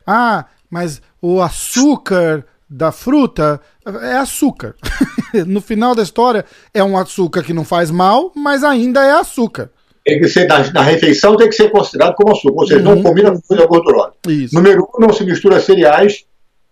ah, 0.07 0.45
mas 0.69 1.01
o 1.21 1.41
açúcar 1.41 2.45
da 2.75 2.91
fruta 2.91 3.61
é 3.85 4.17
açúcar. 4.17 4.75
no 5.47 5.61
final 5.61 5.95
da 5.95 6.03
história, 6.03 6.43
é 6.73 6.83
um 6.83 6.97
açúcar 6.97 7.41
que 7.41 7.53
não 7.53 7.63
faz 7.63 7.89
mal, 7.89 8.33
mas 8.35 8.63
ainda 8.63 9.03
é 9.03 9.11
açúcar. 9.11 9.71
Tem 10.03 10.19
que 10.19 10.27
ser, 10.27 10.45
na, 10.45 10.71
na 10.71 10.81
refeição 10.81 11.37
tem 11.37 11.47
que 11.47 11.55
ser 11.55 11.71
considerado 11.71 12.15
como 12.15 12.33
açúcar, 12.33 12.61
ou 12.61 12.67
seja, 12.67 12.87
uhum. 12.87 12.95
não 12.95 13.03
combina 13.03 13.31
com 13.31 13.41
coisa 13.41 13.65
gordurosa. 13.65 14.13
Isso. 14.27 14.53
Número 14.53 14.83
um, 14.83 14.99
não 14.99 15.13
se 15.13 15.23
mistura 15.23 15.59
cereais. 15.59 16.25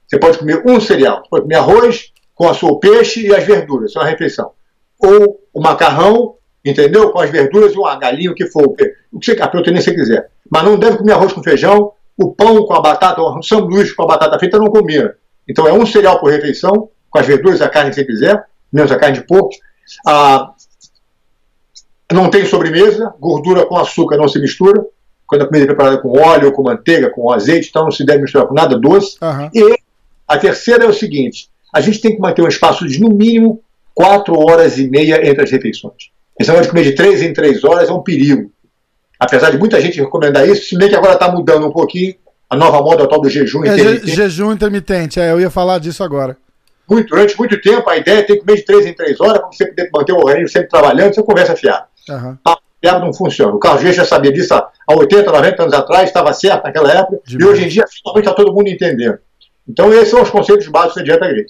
Você 0.06 0.20
pode 0.20 0.38
comer 0.38 0.62
um 0.68 0.80
cereal. 0.80 1.22
Você 1.24 1.30
pode 1.30 1.44
comer 1.44 1.56
arroz 1.56 2.12
com 2.36 2.50
a 2.50 2.54
sua 2.54 2.80
peixe 2.80 3.26
e 3.26 3.34
as 3.34 3.44
verduras, 3.44 3.90
isso 3.90 4.00
é 4.00 4.02
uma 4.02 4.10
refeição. 4.10 4.52
Ou 5.00 5.40
o 5.54 5.62
macarrão, 5.62 6.36
entendeu? 6.66 7.12
Com 7.12 7.20
as 7.20 7.30
verduras 7.30 7.74
e 7.74 7.78
uma 7.78 7.96
galinha, 7.96 8.32
o 8.32 8.36
que 8.36 8.46
for, 8.48 8.66
o 8.66 8.74
que 8.74 8.94
você, 9.14 9.42
a 9.42 9.48
proteína 9.48 9.80
que 9.80 9.86
você 9.86 9.96
quiser. 9.96 10.30
Mas 10.52 10.64
não 10.64 10.78
deve 10.78 10.98
comer 10.98 11.14
arroz 11.14 11.32
com 11.32 11.42
feijão, 11.42 11.94
o 12.18 12.36
pão 12.36 12.66
com 12.66 12.74
a 12.74 12.82
batata, 12.82 13.22
o 13.22 13.42
sanduíche 13.42 13.96
com 13.96 14.04
a 14.04 14.08
batata 14.08 14.38
frita 14.38 14.58
não 14.58 14.68
combina. 14.68 15.16
Então 15.48 15.68
é 15.68 15.74
um 15.74 15.86
cereal 15.86 16.20
por 16.20 16.32
refeição, 16.32 16.90
com 17.10 17.20
as 17.20 17.26
verduras, 17.26 17.62
a 17.62 17.70
carne 17.70 17.90
que 17.90 17.96
você 17.96 18.06
quiser, 18.06 18.44
menos 18.72 18.92
a 18.92 18.98
carne 18.98 19.20
de 19.20 19.26
porco. 19.26 19.52
Ah, 20.06 20.54
não 22.12 22.30
tem 22.30 22.46
sobremesa, 22.46 23.14
gordura 23.20 23.66
com 23.66 23.78
açúcar 23.78 24.18
não 24.18 24.28
se 24.28 24.40
mistura. 24.40 24.86
Quando 25.26 25.44
a 25.44 25.48
comida 25.48 25.66
é 25.66 25.68
preparada 25.68 25.98
com 25.98 26.20
óleo, 26.20 26.52
com 26.52 26.64
manteiga, 26.64 27.10
com 27.10 27.32
azeite, 27.32 27.70
então 27.70 27.84
não 27.84 27.92
se 27.92 28.06
deve 28.06 28.22
misturar 28.22 28.48
com 28.48 28.54
nada 28.54 28.78
doce. 28.78 29.18
Uhum. 29.22 29.50
E 29.54 29.78
a 30.28 30.38
terceira 30.38 30.84
é 30.86 30.88
o 30.88 30.94
seguinte: 30.94 31.50
a 31.74 31.82
gente 31.82 32.00
tem 32.00 32.14
que 32.16 32.22
manter 32.22 32.42
um 32.42 32.48
espaço 32.48 32.88
de 32.88 33.00
no 33.00 33.10
mínimo 33.10 33.62
4 33.96 34.38
horas 34.38 34.78
e 34.78 34.90
meia 34.90 35.28
entre 35.28 35.44
as 35.44 35.52
refeições. 35.52 36.12
Esse 36.40 36.50
negócio 36.50 36.64
de 36.64 36.70
comer 36.70 36.84
de 36.84 36.96
3 36.96 37.22
em 37.22 37.34
3 37.34 37.64
horas 37.64 37.90
é 37.90 37.94
um 37.94 38.02
perigo. 38.02 38.52
Apesar 39.20 39.52
de 39.52 39.58
muita 39.58 39.80
gente 39.80 40.00
recomendar 40.00 40.48
isso, 40.48 40.66
se 40.66 40.78
bem 40.78 40.90
que 40.90 40.96
agora 40.96 41.14
está 41.14 41.32
mudando 41.32 41.68
um 41.68 41.72
pouquinho, 41.72 42.16
a 42.54 42.56
nova 42.56 42.82
moda 42.82 43.08
tal 43.08 43.20
do 43.20 43.30
jejum 43.30 43.64
é, 43.66 43.74
intermitente. 43.74 44.08
Je 44.08 44.16
jejum 44.16 44.52
intermitente, 44.52 45.20
é, 45.20 45.32
eu 45.32 45.42
ia 45.42 45.50
falar 45.50 45.80
disso 45.80 46.04
agora. 46.04 46.38
Muito, 46.90 47.10
durante 47.10 47.38
muito 47.38 47.60
tempo, 47.62 47.90
a 47.90 47.98
ideia 47.98 48.20
é 48.20 48.24
ter 48.24 48.34
que 48.34 48.40
comer 48.42 48.58
de 48.58 48.66
3 48.66 48.86
em 48.86 48.94
3 48.94 49.20
horas, 49.22 49.40
para 49.40 49.48
você 49.48 49.66
poder 49.66 49.90
manter 49.94 50.14
o 50.14 50.18
organismo 50.18 50.50
sempre 50.50 50.70
trabalhando, 50.70 51.16
você 51.16 51.24
conversa 51.24 51.56
fiado. 51.56 51.86
Uhum. 52.10 52.38
A 52.46 52.58
fiado 52.80 53.06
não 53.06 53.14
funciona. 53.14 53.54
O 53.54 53.60
Carlos 53.60 53.82
G 53.82 53.94
já 53.94 54.06
sabia 54.06 54.32
disso 54.32 54.54
há 54.54 54.70
80, 54.90 55.32
90 55.32 55.64
anos 55.64 55.74
atrás, 55.74 56.10
estava 56.10 56.34
certo 56.34 56.64
naquela 56.66 56.92
época, 56.92 57.20
e 57.28 57.44
hoje 57.44 57.64
em 57.64 57.68
dia, 57.68 57.86
finalmente 57.88 58.28
está 58.28 58.34
todo 58.34 58.54
mundo 58.54 58.68
entendendo. 58.68 59.18
Então, 59.68 59.92
esses 59.94 60.10
são 60.10 60.22
os 60.22 60.30
conceitos 60.30 60.68
básicos 60.68 60.98
da 60.98 61.04
dieta 61.04 61.28
grega. 61.28 61.50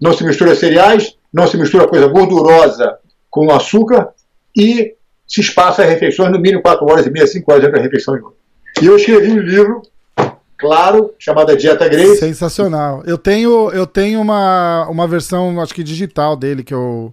Não 0.00 0.12
se 0.12 0.22
mistura 0.24 0.54
cereais, 0.54 1.16
não 1.32 1.46
se 1.46 1.56
mistura 1.56 1.88
coisa 1.88 2.06
gordurosa 2.06 2.98
com 3.30 3.50
açúcar, 3.50 4.10
e 4.56 4.94
se 5.26 5.40
espaça 5.40 5.82
as 5.82 5.88
refeições 5.88 6.30
no 6.30 6.38
mínimo 6.38 6.62
4 6.62 6.84
horas 6.86 7.06
e 7.06 7.10
meia, 7.10 7.26
5 7.26 7.50
horas 7.50 7.64
entre 7.64 7.80
a 7.80 7.82
refeição 7.82 8.14
e 8.16 8.20
outra. 8.20 8.38
E 8.82 8.86
eu 8.86 8.96
escrevi 8.96 9.32
um 9.32 9.38
livro 9.38 9.82
claro, 10.58 11.14
chamada 11.18 11.56
Dieta 11.56 11.88
Grace. 11.88 12.16
Sensacional. 12.16 13.02
Eu 13.06 13.18
tenho, 13.18 13.70
eu 13.70 13.86
tenho 13.86 14.20
uma, 14.20 14.88
uma 14.88 15.06
versão, 15.06 15.60
acho 15.60 15.74
que 15.74 15.82
digital 15.82 16.36
dele, 16.36 16.62
que 16.62 16.74
eu. 16.74 17.12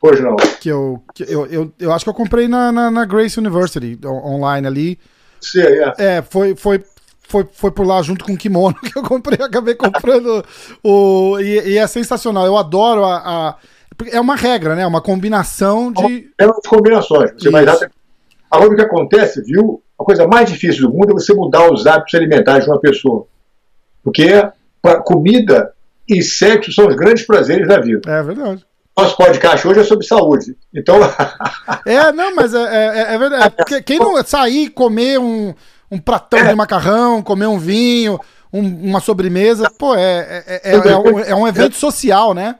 Pois 0.00 0.20
não. 0.20 0.36
Que 0.60 0.68
eu, 0.68 1.02
que 1.14 1.24
eu, 1.24 1.46
eu, 1.46 1.72
eu 1.78 1.92
acho 1.92 2.04
que 2.04 2.08
eu 2.08 2.14
comprei 2.14 2.46
na, 2.48 2.70
na, 2.70 2.90
na 2.90 3.04
Grace 3.04 3.38
University, 3.38 3.98
online 4.04 4.66
ali. 4.66 4.98
Sim, 5.40 5.62
é. 5.62 5.94
é, 5.98 6.22
foi, 6.22 6.54
foi, 6.54 6.82
foi, 7.28 7.46
foi 7.52 7.70
por 7.70 7.86
lá 7.86 8.02
junto 8.02 8.24
com 8.24 8.32
o 8.32 8.36
kimono 8.36 8.76
que 8.80 8.96
eu 8.96 9.02
comprei, 9.02 9.44
acabei 9.44 9.74
comprando 9.74 10.44
o. 10.82 11.38
E, 11.40 11.70
e, 11.70 11.78
é 11.78 11.86
sensacional. 11.86 12.46
Eu 12.46 12.56
adoro 12.56 13.04
a, 13.04 13.16
a, 13.16 13.56
É 14.10 14.20
uma 14.20 14.36
regra, 14.36 14.74
né? 14.74 14.86
Uma 14.86 15.00
combinação 15.00 15.92
de. 15.92 16.30
É 16.38 16.46
uma 16.46 16.60
combinações. 16.66 17.32
Você 17.32 17.50
vai 17.50 17.64
dar. 17.64 17.78
Agora 18.50 18.70
o 18.70 18.76
que 18.76 18.82
acontece, 18.82 19.42
viu? 19.42 19.82
A 19.98 20.04
coisa 20.04 20.26
mais 20.26 20.50
difícil 20.50 20.88
do 20.88 20.94
mundo 20.94 21.10
é 21.10 21.14
você 21.14 21.32
mudar 21.32 21.72
os 21.72 21.86
hábitos 21.86 22.14
alimentares 22.14 22.64
de 22.64 22.70
uma 22.70 22.80
pessoa. 22.80 23.26
Porque 24.02 24.28
comida 25.04 25.72
e 26.08 26.22
sexo 26.22 26.72
são 26.72 26.86
os 26.86 26.94
grandes 26.94 27.26
prazeres 27.26 27.66
da 27.66 27.80
vida. 27.80 28.02
É 28.06 28.22
verdade. 28.22 28.64
Nosso 28.96 29.16
podcast 29.16 29.66
hoje 29.66 29.80
é 29.80 29.84
sobre 29.84 30.06
saúde. 30.06 30.56
Então. 30.74 30.98
é, 31.84 32.12
não, 32.12 32.34
mas 32.34 32.54
é, 32.54 32.60
é, 32.60 33.14
é 33.14 33.18
verdade. 33.18 33.54
Porque 33.56 33.82
quem 33.82 33.98
não 33.98 34.22
sair 34.24 34.70
comer 34.70 35.18
um, 35.18 35.54
um 35.90 35.98
pratão 35.98 36.38
é. 36.38 36.48
de 36.48 36.54
macarrão, 36.54 37.22
comer 37.22 37.46
um 37.46 37.58
vinho, 37.58 38.18
um, 38.52 38.60
uma 38.60 39.00
sobremesa, 39.00 39.70
pô, 39.78 39.94
é, 39.94 40.44
é, 40.46 40.60
é, 40.64 40.76
é 40.76 40.96
um, 40.96 41.20
é 41.20 41.34
um 41.34 41.46
evento 41.46 41.76
social, 41.76 42.32
né? 42.32 42.56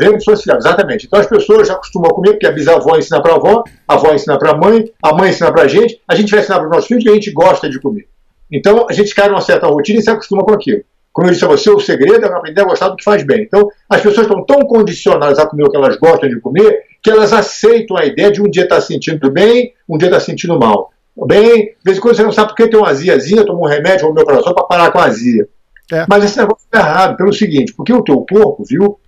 Rede 0.00 0.24
social, 0.24 0.56
exatamente. 0.58 1.06
Então 1.06 1.20
as 1.20 1.26
pessoas 1.26 1.68
já 1.68 1.74
costumam 1.74 2.10
comer, 2.10 2.32
porque 2.32 2.46
a 2.46 2.52
bisavó 2.52 2.96
ensina 2.96 3.22
para 3.22 3.32
a 3.32 3.36
avó, 3.36 3.64
a 3.86 3.94
avó 3.94 4.12
ensina 4.12 4.38
para 4.38 4.50
a 4.52 4.56
mãe, 4.56 4.90
a 5.02 5.14
mãe 5.14 5.30
ensina 5.30 5.52
para 5.52 5.62
a 5.62 5.68
gente, 5.68 6.00
a 6.08 6.14
gente 6.14 6.30
vai 6.30 6.40
ensinar 6.40 6.58
para 6.58 6.68
os 6.68 6.70
nossos 6.70 6.86
filhos 6.86 7.04
que 7.04 7.10
a 7.10 7.14
gente 7.14 7.30
gosta 7.32 7.68
de 7.68 7.80
comer. 7.80 8.08
Então 8.50 8.86
a 8.88 8.92
gente 8.92 9.14
cai 9.14 9.28
numa 9.28 9.40
certa 9.40 9.66
rotina 9.66 10.00
e 10.00 10.02
se 10.02 10.10
acostuma 10.10 10.44
com 10.44 10.52
aquilo. 10.52 10.82
Como 11.12 11.26
eu 11.26 11.32
disse 11.32 11.44
a 11.44 11.48
você, 11.48 11.70
o 11.70 11.80
segredo 11.80 12.24
é 12.24 12.28
aprender 12.28 12.60
a 12.60 12.64
gostar 12.64 12.88
do 12.88 12.96
que 12.96 13.04
faz 13.04 13.22
bem. 13.24 13.42
Então 13.42 13.68
as 13.88 14.00
pessoas 14.00 14.26
estão 14.26 14.44
tão 14.44 14.60
condicionadas 14.60 15.38
a 15.38 15.46
comer 15.46 15.64
o 15.64 15.70
que 15.70 15.76
elas 15.76 15.96
gostam 15.96 16.28
de 16.28 16.40
comer 16.40 16.90
que 17.02 17.10
elas 17.10 17.32
aceitam 17.32 17.96
a 17.96 18.04
ideia 18.04 18.30
de 18.30 18.42
um 18.42 18.48
dia 18.48 18.64
estar 18.64 18.76
tá 18.76 18.80
sentindo 18.80 19.30
bem, 19.30 19.72
um 19.88 19.96
dia 19.96 20.08
estar 20.08 20.18
tá 20.18 20.24
sentindo 20.24 20.58
mal. 20.58 20.90
bem, 21.26 21.66
de 21.66 21.76
vez 21.84 21.98
em 21.98 22.00
quando 22.00 22.16
você 22.16 22.22
não 22.22 22.32
sabe 22.32 22.48
por 22.48 22.56
que 22.56 22.68
tem 22.68 22.78
uma 22.78 22.90
aziazinha, 22.90 23.44
toma 23.44 23.60
um 23.60 23.68
remédio 23.68 24.06
ou 24.06 24.14
meu 24.14 24.24
coração 24.24 24.54
para 24.54 24.64
parar 24.64 24.92
com 24.92 24.98
a 24.98 25.04
azia. 25.04 25.48
É. 25.92 26.06
Mas 26.08 26.24
esse 26.24 26.38
negócio 26.38 26.64
está 26.64 26.78
errado, 26.78 27.16
pelo 27.16 27.32
seguinte, 27.32 27.74
porque 27.74 27.92
o 27.92 28.02
teu 28.02 28.24
corpo, 28.28 28.64
viu, 28.64 28.98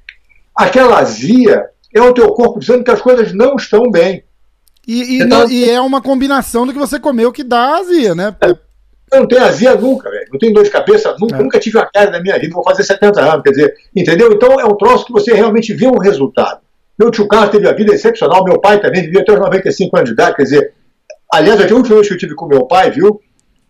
aquela 0.55 0.99
azia 0.99 1.67
é 1.95 2.01
o 2.01 2.15
teu 2.15 2.33
corpo 2.33 2.59
dizendo 2.59 2.85
que 2.85 2.91
as 2.91 3.03
coisas 3.03 3.33
não 3.33 3.57
estão 3.57 3.91
bem. 3.91 4.25
E, 4.87 5.19
e, 5.19 5.23
então, 5.23 5.49
e 5.49 5.69
é 5.69 5.81
uma 5.81 6.03
combinação 6.03 6.67
do 6.67 6.73
que 6.73 6.79
você 6.79 6.99
comeu 6.99 7.31
que 7.31 7.45
dá 7.45 7.77
azia, 7.77 8.15
né? 8.15 8.35
É. 8.41 8.51
Eu 9.13 9.21
não 9.21 9.29
tenho 9.29 9.45
azia 9.45 9.75
nunca, 9.75 10.11
velho. 10.11 10.27
Não 10.33 10.39
tenho 10.39 10.55
dor 10.55 10.65
de 10.65 10.71
cabeça 10.71 11.15
nunca. 11.21 11.37
É. 11.37 11.43
Nunca 11.43 11.61
tive 11.61 11.77
uma 11.77 11.87
queda 11.87 12.13
na 12.13 12.21
minha 12.21 12.39
vida. 12.39 12.55
Vou 12.55 12.65
fazer 12.65 12.83
70 12.83 13.21
anos, 13.21 13.43
quer 13.43 13.51
dizer, 13.51 13.75
entendeu? 13.95 14.33
Então 14.33 14.59
é 14.59 14.65
um 14.65 14.75
troço 14.75 15.05
que 15.05 15.13
você 15.13 15.35
realmente 15.35 15.75
vê 15.75 15.87
um 15.87 15.99
resultado. 15.99 16.61
Meu 16.99 17.11
tio 17.11 17.29
Carlos 17.29 17.51
teve 17.51 17.69
a 17.69 17.73
vida 17.73 17.95
excepcional. 17.95 18.43
Meu 18.43 18.59
pai 18.59 18.81
também 18.81 19.03
vivia 19.03 19.21
até 19.21 19.33
os 19.33 19.41
95 19.41 19.97
anos 19.97 20.09
de 20.09 20.15
idade. 20.15 20.37
Quer 20.37 20.43
dizer, 20.43 20.75
aliás, 21.33 21.61
a 21.61 21.75
última 21.75 21.97
vez 21.97 22.09
que 22.09 22.15
eu 22.15 22.19
tive 22.19 22.35
com 22.35 22.47
meu 22.47 22.67
pai, 22.67 22.91
viu? 22.91 23.21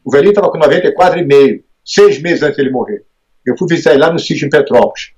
O 0.05 0.11
velhinho 0.11 0.31
estava 0.31 0.51
com 0.51 0.59
94,5, 0.59 1.63
seis 1.85 2.21
meses 2.21 2.43
antes 2.43 2.57
de 2.57 2.63
ele 2.63 2.71
morrer. 2.71 3.05
Eu 3.45 3.57
fui 3.59 3.67
visitar 3.69 3.91
ele 3.91 4.01
lá 4.01 4.13
no 4.13 4.19
sítio 4.19 4.47
em 4.47 4.51
Petrópolis. 4.51 5.13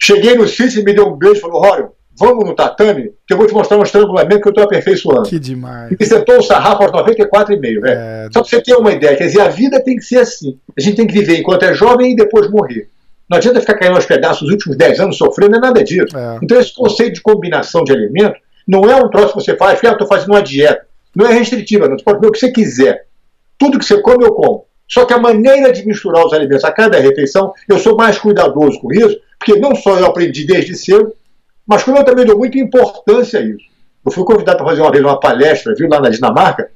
Cheguei 0.00 0.34
no 0.34 0.44
e 0.44 0.84
me 0.84 0.94
deu 0.94 1.08
um 1.08 1.16
beijo 1.16 1.36
e 1.36 1.40
falou: 1.40 1.60
Rório, 1.60 1.90
vamos 2.18 2.44
no 2.44 2.54
tatame, 2.54 3.12
que 3.26 3.34
eu 3.34 3.36
vou 3.36 3.46
te 3.46 3.54
mostrar 3.54 3.78
um 3.78 3.82
estrangulamento 3.82 4.40
que 4.40 4.48
eu 4.48 4.50
estou 4.50 4.64
aperfeiçoando. 4.64 5.28
Que 5.28 5.38
demais. 5.38 5.94
E 5.98 6.04
sentou 6.04 6.38
o 6.38 6.42
sarrafo 6.42 6.82
aos 6.82 6.92
94,5, 6.92 7.60
velho. 7.60 7.86
É... 7.86 8.28
Só 8.32 8.40
para 8.40 8.50
você 8.50 8.62
ter 8.62 8.74
uma 8.74 8.92
ideia, 8.92 9.16
quer 9.16 9.26
dizer, 9.26 9.40
a 9.40 9.48
vida 9.48 9.82
tem 9.82 9.96
que 9.96 10.02
ser 10.02 10.18
assim. 10.18 10.58
A 10.76 10.80
gente 10.80 10.96
tem 10.96 11.06
que 11.06 11.14
viver 11.14 11.38
enquanto 11.38 11.64
é 11.64 11.74
jovem 11.74 12.12
e 12.12 12.16
depois 12.16 12.50
morrer. 12.50 12.88
Não 13.28 13.36
adianta 13.36 13.60
ficar 13.60 13.74
caindo 13.74 13.94
aos 13.94 14.06
pedaços 14.06 14.42
os 14.42 14.50
últimos 14.50 14.76
10 14.76 15.00
anos 15.00 15.18
sofrendo, 15.18 15.52
não 15.52 15.58
é 15.58 15.62
nada 15.62 15.84
disso. 15.84 16.16
É. 16.16 16.38
Então, 16.42 16.58
esse 16.58 16.74
conceito 16.74 17.14
de 17.14 17.20
combinação 17.20 17.84
de 17.84 17.92
alimentos 17.92 18.40
não 18.66 18.90
é 18.90 18.96
um 18.96 19.08
troço 19.10 19.34
que 19.34 19.42
você 19.42 19.56
faz, 19.56 19.78
ah, 19.84 19.92
estou 19.92 20.06
fazendo 20.06 20.30
uma 20.30 20.42
dieta. 20.42 20.86
Não 21.14 21.26
é 21.26 21.32
restritiva, 21.32 21.88
não. 21.88 21.98
Você 21.98 22.04
pode 22.04 22.18
comer 22.18 22.28
o 22.28 22.32
que 22.32 22.38
você 22.38 22.50
quiser. 22.50 23.06
Tudo 23.58 23.78
que 23.78 23.84
você 23.84 24.00
come, 24.00 24.24
eu 24.24 24.32
como. 24.32 24.64
Só 24.88 25.04
que 25.04 25.12
a 25.12 25.18
maneira 25.18 25.70
de 25.70 25.86
misturar 25.86 26.24
os 26.24 26.32
alimentos 26.32 26.64
a 26.64 26.72
cada 26.72 26.98
refeição, 26.98 27.52
eu 27.68 27.78
sou 27.78 27.94
mais 27.94 28.18
cuidadoso 28.18 28.80
com 28.80 28.92
isso, 28.92 29.20
porque 29.38 29.60
não 29.60 29.74
só 29.74 29.98
eu 29.98 30.06
aprendi 30.06 30.46
desde 30.46 30.74
cedo, 30.74 31.12
mas 31.66 31.82
como 31.82 31.98
eu 31.98 32.04
também 32.04 32.24
dou 32.24 32.38
muita 32.38 32.58
importância 32.58 33.40
a 33.40 33.42
isso. 33.42 33.68
Eu 34.04 34.10
fui 34.10 34.24
convidado 34.24 34.56
para 34.56 34.66
fazer 34.66 34.80
uma 34.80 34.90
vez 34.90 35.04
uma 35.04 35.20
palestra, 35.20 35.74
viu, 35.74 35.88
lá 35.88 36.00
na 36.00 36.08
Dinamarca, 36.08 36.70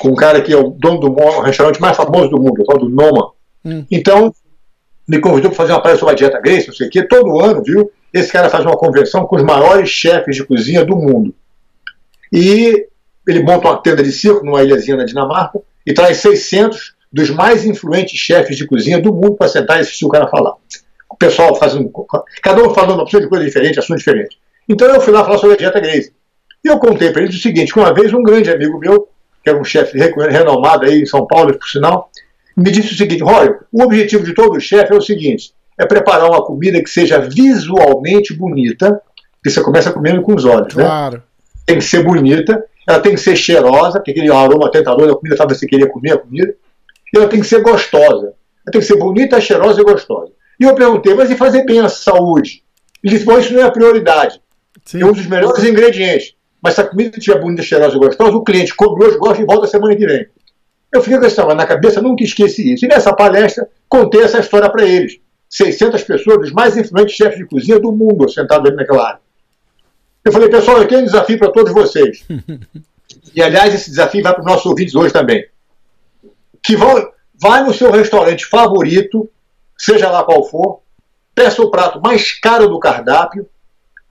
com 0.00 0.08
um 0.08 0.14
cara 0.14 0.40
que 0.40 0.52
é 0.52 0.56
o 0.56 0.70
dono 0.70 0.98
do 0.98 1.40
restaurante 1.42 1.80
mais 1.80 1.96
famoso 1.96 2.30
do 2.30 2.40
mundo, 2.40 2.62
o 2.62 2.64
tal 2.64 2.78
do 2.78 2.88
Noma. 2.88 3.32
Hum. 3.64 3.84
Então, 3.90 4.32
me 5.06 5.20
convidou 5.20 5.50
para 5.50 5.56
fazer 5.56 5.72
uma 5.72 5.82
palestra 5.82 6.00
sobre 6.00 6.14
a 6.14 6.16
dieta 6.16 6.40
Grace, 6.40 6.68
não 6.68 6.74
sei 6.74 6.86
o 6.86 6.90
quê. 6.90 7.02
Todo 7.02 7.40
ano, 7.40 7.62
viu, 7.62 7.90
esse 8.12 8.32
cara 8.32 8.48
faz 8.48 8.64
uma 8.64 8.76
convenção 8.76 9.26
com 9.26 9.36
os 9.36 9.42
maiores 9.42 9.90
chefes 9.90 10.36
de 10.36 10.44
cozinha 10.44 10.84
do 10.84 10.96
mundo. 10.96 11.34
E 12.32 12.86
ele 13.26 13.42
monta 13.42 13.68
uma 13.68 13.82
tenda 13.82 14.02
de 14.02 14.12
circo 14.12 14.44
numa 14.44 14.62
ilhazinha 14.62 14.96
na 14.96 15.04
Dinamarca 15.04 15.60
e 15.86 15.92
traz 15.92 16.18
600 16.18 16.94
dos 17.12 17.30
mais 17.30 17.64
influentes 17.64 18.18
chefes 18.18 18.56
de 18.56 18.66
cozinha 18.66 19.00
do 19.00 19.12
mundo 19.12 19.34
para 19.34 19.48
sentar 19.48 19.78
e 19.78 19.80
assistir 19.80 20.04
o 20.04 20.08
cara 20.08 20.28
falar 20.28 20.54
pessoal 21.18 21.54
fazendo. 21.56 21.90
Cada 22.42 22.62
um 22.62 22.72
falando 22.72 22.94
uma 22.94 23.02
opção 23.02 23.20
de 23.20 23.28
coisa 23.28 23.44
diferente, 23.44 23.78
assunto 23.78 23.98
diferente. 23.98 24.38
Então 24.68 24.88
eu 24.88 25.00
fui 25.00 25.12
lá 25.12 25.24
falar 25.24 25.38
sobre 25.38 25.54
a 25.54 25.58
dieta 25.58 25.80
Grace. 25.80 26.12
E 26.64 26.68
eu 26.68 26.78
contei 26.78 27.10
para 27.10 27.22
eles 27.22 27.34
o 27.34 27.40
seguinte: 27.40 27.72
que 27.72 27.78
uma 27.78 27.92
vez 27.92 28.12
um 28.12 28.22
grande 28.22 28.50
amigo 28.50 28.78
meu, 28.78 29.08
que 29.42 29.50
era 29.50 29.58
um 29.58 29.64
chefe 29.64 29.98
renomado 29.98 30.86
aí 30.86 31.02
em 31.02 31.06
São 31.06 31.26
Paulo, 31.26 31.56
por 31.58 31.68
sinal, 31.68 32.10
me 32.56 32.70
disse 32.70 32.92
o 32.92 32.96
seguinte: 32.96 33.22
Roy, 33.22 33.54
o 33.72 33.82
objetivo 33.82 34.24
de 34.24 34.34
todo 34.34 34.60
chefe 34.60 34.92
é 34.92 34.96
o 34.96 35.00
seguinte: 35.00 35.52
é 35.78 35.86
preparar 35.86 36.28
uma 36.28 36.44
comida 36.44 36.82
que 36.82 36.90
seja 36.90 37.18
visualmente 37.18 38.34
bonita, 38.34 39.00
que 39.42 39.50
você 39.50 39.60
começa 39.62 39.92
comendo 39.92 40.22
com 40.22 40.34
os 40.34 40.44
olhos, 40.44 40.74
né? 40.74 40.84
claro. 40.84 41.22
Tem 41.64 41.76
que 41.76 41.84
ser 41.84 42.02
bonita, 42.02 42.64
ela 42.86 42.98
tem 42.98 43.14
que 43.14 43.20
ser 43.20 43.36
cheirosa, 43.36 43.98
porque 43.98 44.12
aquele 44.12 44.32
aroma 44.32 44.70
tentador 44.70 45.06
da 45.06 45.14
comida 45.14 45.36
faz 45.36 45.58
você 45.58 45.66
querer 45.66 45.86
comer 45.88 46.12
a 46.12 46.18
comida, 46.18 46.54
e 47.14 47.18
ela 47.18 47.28
tem 47.28 47.40
que 47.40 47.46
ser 47.46 47.62
gostosa. 47.62 48.26
Ela 48.26 48.72
tem 48.72 48.80
que 48.80 48.86
ser 48.86 48.96
bonita, 48.96 49.40
cheirosa 49.40 49.80
e 49.80 49.84
gostosa. 49.84 50.32
E 50.60 50.64
eu 50.64 50.74
perguntei, 50.74 51.14
mas 51.14 51.30
e 51.30 51.36
fazer 51.36 51.64
bem 51.64 51.80
a 51.80 51.88
saúde? 51.88 52.62
Ele 53.02 53.14
disse, 53.14 53.24
bom, 53.24 53.38
isso 53.38 53.52
não 53.52 53.60
é 53.60 53.64
a 53.64 53.70
prioridade. 53.70 54.40
Sim. 54.84 55.02
É 55.02 55.06
um 55.06 55.12
dos 55.12 55.26
melhores 55.26 55.62
ingredientes. 55.64 56.34
Mas 56.60 56.74
se 56.74 56.80
a 56.80 56.84
comida 56.84 57.16
estiver 57.16 57.40
bonita, 57.40 57.62
cheirosa 57.62 57.96
e 57.96 57.98
gostosa, 57.98 58.36
o 58.36 58.42
cliente 58.42 58.74
come 58.74 59.04
hoje, 59.04 59.16
gosta 59.18 59.42
e 59.42 59.46
volta 59.46 59.66
semana 59.66 59.94
que 59.94 60.06
vem. 60.06 60.26
Eu 60.92 61.02
fiquei 61.02 61.18
com 61.18 61.26
essa 61.26 61.44
na 61.54 61.66
cabeça, 61.66 62.02
nunca 62.02 62.24
esqueci 62.24 62.72
isso. 62.72 62.84
E 62.84 62.88
nessa 62.88 63.14
palestra, 63.14 63.68
contei 63.88 64.22
essa 64.22 64.40
história 64.40 64.68
para 64.68 64.84
eles. 64.84 65.20
600 65.48 66.02
pessoas, 66.02 66.38
dos 66.38 66.52
mais 66.52 66.76
influentes 66.76 67.14
chefes 67.14 67.38
de 67.38 67.46
cozinha 67.46 67.78
do 67.78 67.92
mundo, 67.92 68.28
sentados 68.28 68.66
ali 68.66 68.76
naquela 68.76 69.08
área. 69.08 69.20
Eu 70.24 70.32
falei, 70.32 70.48
pessoal, 70.48 70.78
eu 70.78 70.88
tenho 70.88 71.02
um 71.02 71.04
desafio 71.04 71.38
para 71.38 71.50
todos 71.50 71.72
vocês. 71.72 72.24
e, 73.34 73.42
aliás, 73.42 73.74
esse 73.74 73.90
desafio 73.90 74.22
vai 74.22 74.32
para 74.32 74.40
os 74.40 74.46
nossos 74.46 74.66
ouvintes 74.66 74.94
hoje 74.94 75.12
também. 75.12 75.46
Que 76.68 76.76
vão, 76.76 77.02
vai 77.40 77.64
no 77.64 77.72
seu 77.72 77.90
restaurante 77.90 78.44
favorito, 78.44 79.26
seja 79.74 80.10
lá 80.10 80.22
qual 80.22 80.44
for, 80.44 80.80
peça 81.34 81.62
o 81.62 81.70
prato 81.70 81.98
mais 81.98 82.38
caro 82.38 82.68
do 82.68 82.78
cardápio, 82.78 83.48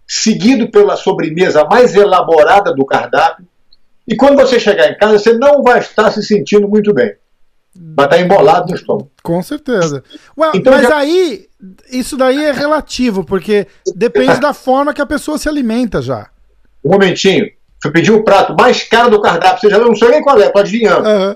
seguido 0.07 0.71
pela 0.71 0.95
sobremesa 0.95 1.65
mais 1.65 1.93
elaborada 1.93 2.73
do 2.73 2.83
cardápio, 2.83 3.45
e 4.07 4.15
quando 4.15 4.37
você 4.37 4.59
chegar 4.59 4.89
em 4.89 4.97
casa, 4.97 5.19
você 5.19 5.33
não 5.33 5.61
vai 5.61 5.81
estar 5.81 6.09
se 6.09 6.23
sentindo 6.23 6.67
muito 6.67 6.91
bem. 6.95 7.13
Vai 7.75 8.07
estar 8.07 8.19
embolado 8.21 8.69
no 8.69 8.75
estômago. 8.75 9.11
Com 9.21 9.43
certeza. 9.43 10.03
Ué, 10.35 10.49
então, 10.55 10.73
mas 10.73 10.87
já... 10.87 10.97
aí, 10.97 11.47
isso 11.91 12.17
daí 12.17 12.43
é 12.43 12.51
relativo, 12.51 13.23
porque 13.23 13.67
depende 13.95 14.39
da 14.39 14.51
forma 14.51 14.95
que 14.95 15.01
a 15.01 15.05
pessoa 15.05 15.37
se 15.37 15.47
alimenta 15.47 16.01
já. 16.01 16.27
Um 16.83 16.89
momentinho. 16.93 17.51
Você 17.79 17.91
pediu 17.91 18.15
o 18.15 18.23
prato 18.23 18.55
mais 18.59 18.81
caro 18.81 19.11
do 19.11 19.21
cardápio, 19.21 19.59
seja, 19.59 19.77
não 19.77 19.95
sei 19.95 20.09
nem 20.09 20.23
qual 20.23 20.39
é, 20.39 20.49
pode 20.49 20.69
adivinhando. 20.69 21.07
Uhum. 21.07 21.35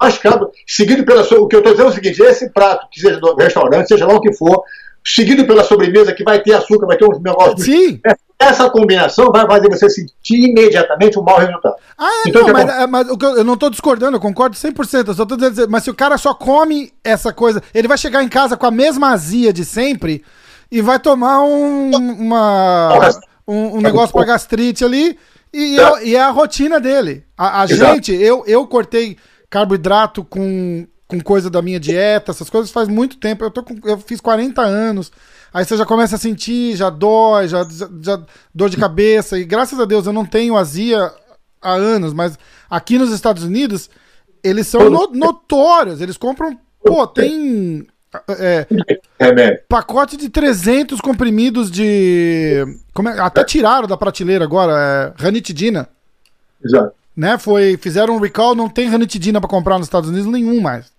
Mais 0.00 0.18
caro, 0.18 0.50
seguido 0.66 1.04
pela. 1.04 1.22
O 1.22 1.46
que 1.46 1.56
eu 1.56 1.60
estou 1.60 1.72
dizendo 1.72 1.88
é 1.88 1.90
o 1.90 1.94
seguinte: 1.94 2.22
esse 2.22 2.50
prato, 2.50 2.88
que 2.90 3.00
seja 3.00 3.20
do 3.20 3.34
restaurante, 3.34 3.88
seja 3.88 4.06
lá 4.06 4.14
o 4.14 4.20
que 4.20 4.32
for, 4.32 4.62
seguido 5.04 5.46
pela 5.46 5.64
sobremesa 5.64 6.14
que 6.14 6.24
vai 6.24 6.40
ter 6.42 6.54
açúcar, 6.54 6.86
vai 6.86 6.96
ter 6.96 7.04
uns 7.04 7.20
negócios. 7.20 7.64
Sim. 7.64 8.00
Essa 8.38 8.70
combinação 8.70 9.30
vai 9.30 9.46
fazer 9.46 9.68
você 9.68 9.90
sentir 9.90 10.48
imediatamente 10.48 11.18
um 11.18 11.22
mau 11.22 11.38
resultado. 11.38 11.74
Ah, 11.98 12.22
é, 12.24 12.28
então, 12.28 12.46
não, 12.46 12.52
mas, 12.54 12.68
é, 12.70 12.86
mas 12.86 13.08
eu 13.08 13.44
não 13.44 13.52
estou 13.52 13.68
discordando, 13.68 14.16
eu 14.16 14.20
concordo 14.20 14.56
100%. 14.56 15.08
Eu 15.08 15.14
só 15.14 15.26
tô 15.26 15.36
dizendo, 15.36 15.70
mas 15.70 15.84
se 15.84 15.90
o 15.90 15.94
cara 15.94 16.16
só 16.16 16.32
come 16.32 16.90
essa 17.04 17.34
coisa, 17.34 17.62
ele 17.74 17.86
vai 17.86 17.98
chegar 17.98 18.22
em 18.22 18.28
casa 18.28 18.56
com 18.56 18.64
a 18.64 18.70
mesma 18.70 19.12
azia 19.12 19.52
de 19.52 19.62
sempre 19.62 20.24
e 20.72 20.80
vai 20.80 20.98
tomar 20.98 21.42
um, 21.42 21.90
uma, 21.90 23.10
um, 23.46 23.76
um 23.76 23.80
negócio 23.80 24.14
para 24.14 24.24
gastrite 24.24 24.86
ali 24.86 25.18
e, 25.52 25.78
é, 25.78 26.04
e 26.06 26.16
é 26.16 26.22
a 26.22 26.30
rotina 26.30 26.80
dele. 26.80 27.24
A, 27.36 27.62
a 27.62 27.66
gente, 27.66 28.12
eu, 28.14 28.44
eu 28.46 28.66
cortei 28.66 29.18
carboidrato 29.50 30.24
com, 30.24 30.86
com 31.08 31.20
coisa 31.20 31.50
da 31.50 31.60
minha 31.60 31.80
dieta, 31.80 32.30
essas 32.30 32.48
coisas 32.48 32.70
faz 32.70 32.88
muito 32.88 33.18
tempo. 33.18 33.44
Eu, 33.44 33.50
tô 33.50 33.64
com, 33.64 33.76
eu 33.84 33.98
fiz 33.98 34.20
40 34.20 34.62
anos. 34.62 35.10
Aí 35.52 35.64
você 35.64 35.76
já 35.76 35.84
começa 35.84 36.14
a 36.14 36.18
sentir, 36.18 36.76
já 36.76 36.88
dói, 36.88 37.48
já, 37.48 37.66
já 38.00 38.22
dor 38.54 38.70
de 38.70 38.76
cabeça. 38.76 39.36
E 39.36 39.44
graças 39.44 39.78
a 39.80 39.84
Deus 39.84 40.06
eu 40.06 40.12
não 40.12 40.24
tenho 40.24 40.56
azia 40.56 41.12
há 41.60 41.72
anos, 41.72 42.14
mas 42.14 42.38
aqui 42.70 42.96
nos 42.96 43.10
Estados 43.10 43.42
Unidos 43.42 43.90
eles 44.44 44.68
são 44.68 44.88
no, 44.88 45.08
notórios. 45.08 46.00
Eles 46.00 46.16
compram, 46.16 46.56
pô, 46.84 47.04
tem 47.08 47.88
é, 48.38 48.66
é, 49.18 49.64
pacote 49.68 50.16
de 50.16 50.28
300 50.28 51.00
comprimidos 51.00 51.68
de. 51.68 52.64
É, 53.16 53.20
até 53.20 53.42
tiraram 53.42 53.88
da 53.88 53.96
prateleira 53.96 54.44
agora, 54.44 55.14
é, 55.18 55.22
ranitidina. 55.22 55.88
Exato 56.64 56.99
né? 57.20 57.36
Foi, 57.36 57.76
fizeram 57.76 58.16
um 58.16 58.18
recall, 58.18 58.54
não 58.54 58.66
tem 58.66 58.88
ranitidina 58.88 59.38
para 59.42 59.50
comprar 59.50 59.76
nos 59.76 59.86
Estados 59.86 60.08
Unidos 60.08 60.26
nenhum 60.26 60.58
mais. 60.58 60.90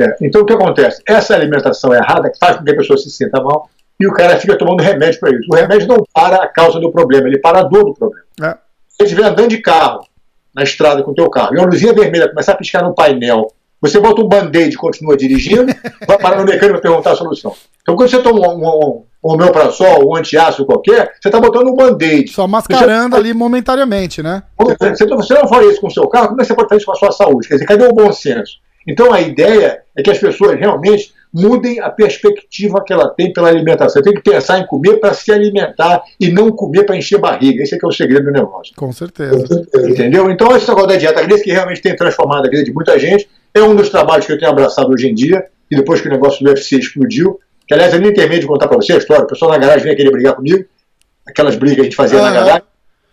É, 0.00 0.16
então 0.20 0.42
o 0.42 0.44
que 0.44 0.52
acontece? 0.52 1.00
Essa 1.06 1.32
alimentação 1.32 1.94
errada 1.94 2.32
faz 2.40 2.56
com 2.56 2.64
que 2.64 2.72
a 2.72 2.76
pessoa 2.76 2.98
se 2.98 3.08
sinta 3.08 3.40
mal 3.40 3.70
e 4.00 4.04
o 4.04 4.12
cara 4.12 4.36
fica 4.36 4.58
tomando 4.58 4.82
remédio 4.82 5.20
para 5.20 5.30
isso. 5.30 5.46
O 5.48 5.54
remédio 5.54 5.86
não 5.86 6.04
para 6.12 6.42
a 6.42 6.48
causa 6.48 6.80
do 6.80 6.90
problema, 6.90 7.28
ele 7.28 7.38
para 7.38 7.60
a 7.60 7.62
dor 7.62 7.84
do 7.84 7.94
problema. 7.94 8.26
É. 8.42 8.50
Se 8.88 8.96
você 8.96 9.04
estiver 9.04 9.24
andando 9.24 9.50
de 9.50 9.58
carro 9.58 10.04
na 10.52 10.64
estrada 10.64 11.04
com 11.04 11.12
o 11.12 11.14
teu 11.14 11.30
carro 11.30 11.54
e 11.54 11.58
uma 11.58 11.68
luzinha 11.68 11.94
vermelha 11.94 12.28
começar 12.28 12.52
a 12.52 12.56
piscar 12.56 12.82
no 12.82 12.92
painel, 12.92 13.46
você 13.80 13.98
bota 13.98 14.20
um 14.20 14.28
band-aid 14.28 14.74
e 14.74 14.76
continua 14.76 15.16
dirigindo, 15.16 15.72
vai 16.06 16.18
parar 16.18 16.38
no 16.38 16.44
mecânico 16.44 16.80
perguntar 16.80 17.12
a 17.12 17.16
solução. 17.16 17.54
Então 17.82 17.96
quando 17.96 18.10
você 18.10 18.18
toma 18.20 18.40
um, 18.52 18.58
um, 18.58 19.04
um 19.24 19.32
omeprazol, 19.32 20.08
um 20.08 20.16
antiácido 20.16 20.66
qualquer, 20.66 21.12
você 21.20 21.28
está 21.28 21.40
botando 21.40 21.68
um 21.68 21.74
band-aid. 21.74 22.30
Só 22.30 22.46
mascarando 22.46 23.16
você... 23.16 23.20
ali 23.20 23.34
momentaneamente, 23.34 24.22
né? 24.22 24.42
Se 24.94 25.06
você 25.06 25.34
não 25.34 25.48
faz 25.48 25.70
isso 25.70 25.80
com 25.80 25.88
o 25.88 25.90
seu 25.90 26.06
carro, 26.08 26.28
como 26.28 26.40
é 26.40 26.42
que 26.42 26.48
você 26.48 26.54
pode 26.54 26.68
fazer 26.68 26.78
isso 26.78 26.86
com 26.86 26.92
a 26.92 26.96
sua 26.96 27.12
saúde? 27.12 27.48
Quer 27.48 27.54
dizer, 27.54 27.66
cadê 27.66 27.84
o 27.86 27.92
bom 27.92 28.12
senso? 28.12 28.58
Então 28.86 29.12
a 29.12 29.20
ideia 29.20 29.82
é 29.96 30.02
que 30.02 30.10
as 30.10 30.18
pessoas 30.18 30.58
realmente 30.58 31.12
mudem 31.32 31.78
a 31.80 31.88
perspectiva 31.90 32.82
que 32.84 32.92
ela 32.92 33.08
tem 33.08 33.32
pela 33.32 33.48
alimentação. 33.48 34.02
Você 34.02 34.02
tem 34.02 34.14
que 34.14 34.30
pensar 34.30 34.58
em 34.58 34.66
comer 34.66 34.96
para 34.98 35.14
se 35.14 35.30
alimentar 35.30 36.02
e 36.18 36.28
não 36.32 36.50
comer 36.50 36.84
para 36.84 36.96
encher 36.96 37.18
barriga. 37.18 37.62
Esse 37.62 37.74
é 37.74 37.78
que 37.78 37.84
é 37.84 37.88
o 37.88 37.92
segredo 37.92 38.24
do 38.24 38.32
negócio. 38.32 38.74
Com 38.74 38.90
certeza. 38.92 39.44
Entendeu? 39.88 40.30
Então 40.30 40.56
esse 40.56 40.68
negócio 40.68 40.88
da 40.88 40.96
dieta 40.96 41.22
grega 41.22 41.42
que 41.42 41.52
realmente 41.52 41.80
tem 41.80 41.94
transformado 41.94 42.46
a 42.46 42.50
vida 42.50 42.64
de 42.64 42.72
muita 42.72 42.98
gente 42.98 43.28
é 43.54 43.62
um 43.62 43.74
dos 43.74 43.88
trabalhos 43.88 44.26
que 44.26 44.32
eu 44.32 44.38
tenho 44.38 44.50
abraçado 44.50 44.90
hoje 44.92 45.08
em 45.08 45.14
dia 45.14 45.44
e 45.70 45.76
depois 45.76 46.00
que 46.00 46.08
o 46.08 46.10
negócio 46.10 46.44
do 46.44 46.50
UFC 46.50 46.78
explodiu, 46.78 47.38
que 47.66 47.74
aliás 47.74 47.92
eu 47.92 48.00
nem 48.00 48.12
terminei 48.12 48.40
de 48.40 48.46
contar 48.46 48.68
para 48.68 48.76
você 48.76 48.92
a 48.92 48.98
história, 48.98 49.24
o 49.24 49.26
pessoal 49.26 49.50
na 49.50 49.58
garagem 49.58 49.84
vinha 49.84 49.96
querer 49.96 50.10
brigar 50.10 50.34
comigo, 50.34 50.64
aquelas 51.26 51.56
brigas 51.56 51.76
que 51.76 51.80
a 51.80 51.84
gente 51.84 51.96
fazia 51.96 52.20
na 52.20 52.30
garagem, 52.30 52.62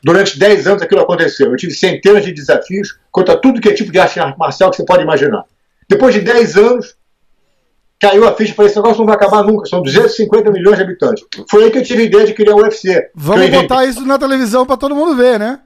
Durante 0.03 0.37
10 0.37 0.67
anos 0.67 0.81
aquilo 0.81 1.01
aconteceu. 1.01 1.49
Eu 1.49 1.57
tive 1.57 1.73
centenas 1.73 2.23
de 2.23 2.31
desafios 2.31 2.97
contra 3.11 3.35
tudo 3.35 3.59
que 3.59 3.69
é 3.69 3.73
tipo 3.73 3.91
de 3.91 3.99
arte 3.99 4.19
marcial 4.37 4.69
que 4.69 4.77
você 4.77 4.85
pode 4.85 5.03
imaginar. 5.03 5.43
Depois 5.89 6.13
de 6.13 6.21
10 6.21 6.55
anos, 6.55 6.95
caiu 7.99 8.27
a 8.27 8.33
ficha 8.35 8.51
e 8.51 8.55
falei, 8.55 8.69
esse 8.69 8.77
negócio 8.77 8.99
não 8.99 9.05
vai 9.05 9.15
acabar 9.15 9.43
nunca, 9.43 9.65
são 9.65 9.81
250 9.81 10.51
milhões 10.51 10.77
de 10.77 10.83
habitantes. 10.83 11.25
Foi 11.49 11.63
aí 11.63 11.71
que 11.71 11.79
eu 11.79 11.83
tive 11.83 12.03
a 12.03 12.05
ideia 12.05 12.25
de 12.25 12.33
criar 12.33 12.55
o 12.55 12.61
UFC. 12.61 13.09
Vamos 13.15 13.49
botar 13.49 13.85
isso 13.85 14.05
na 14.05 14.19
televisão 14.19 14.65
para 14.65 14.77
todo 14.77 14.95
mundo 14.95 15.15
ver, 15.15 15.39
né? 15.39 15.59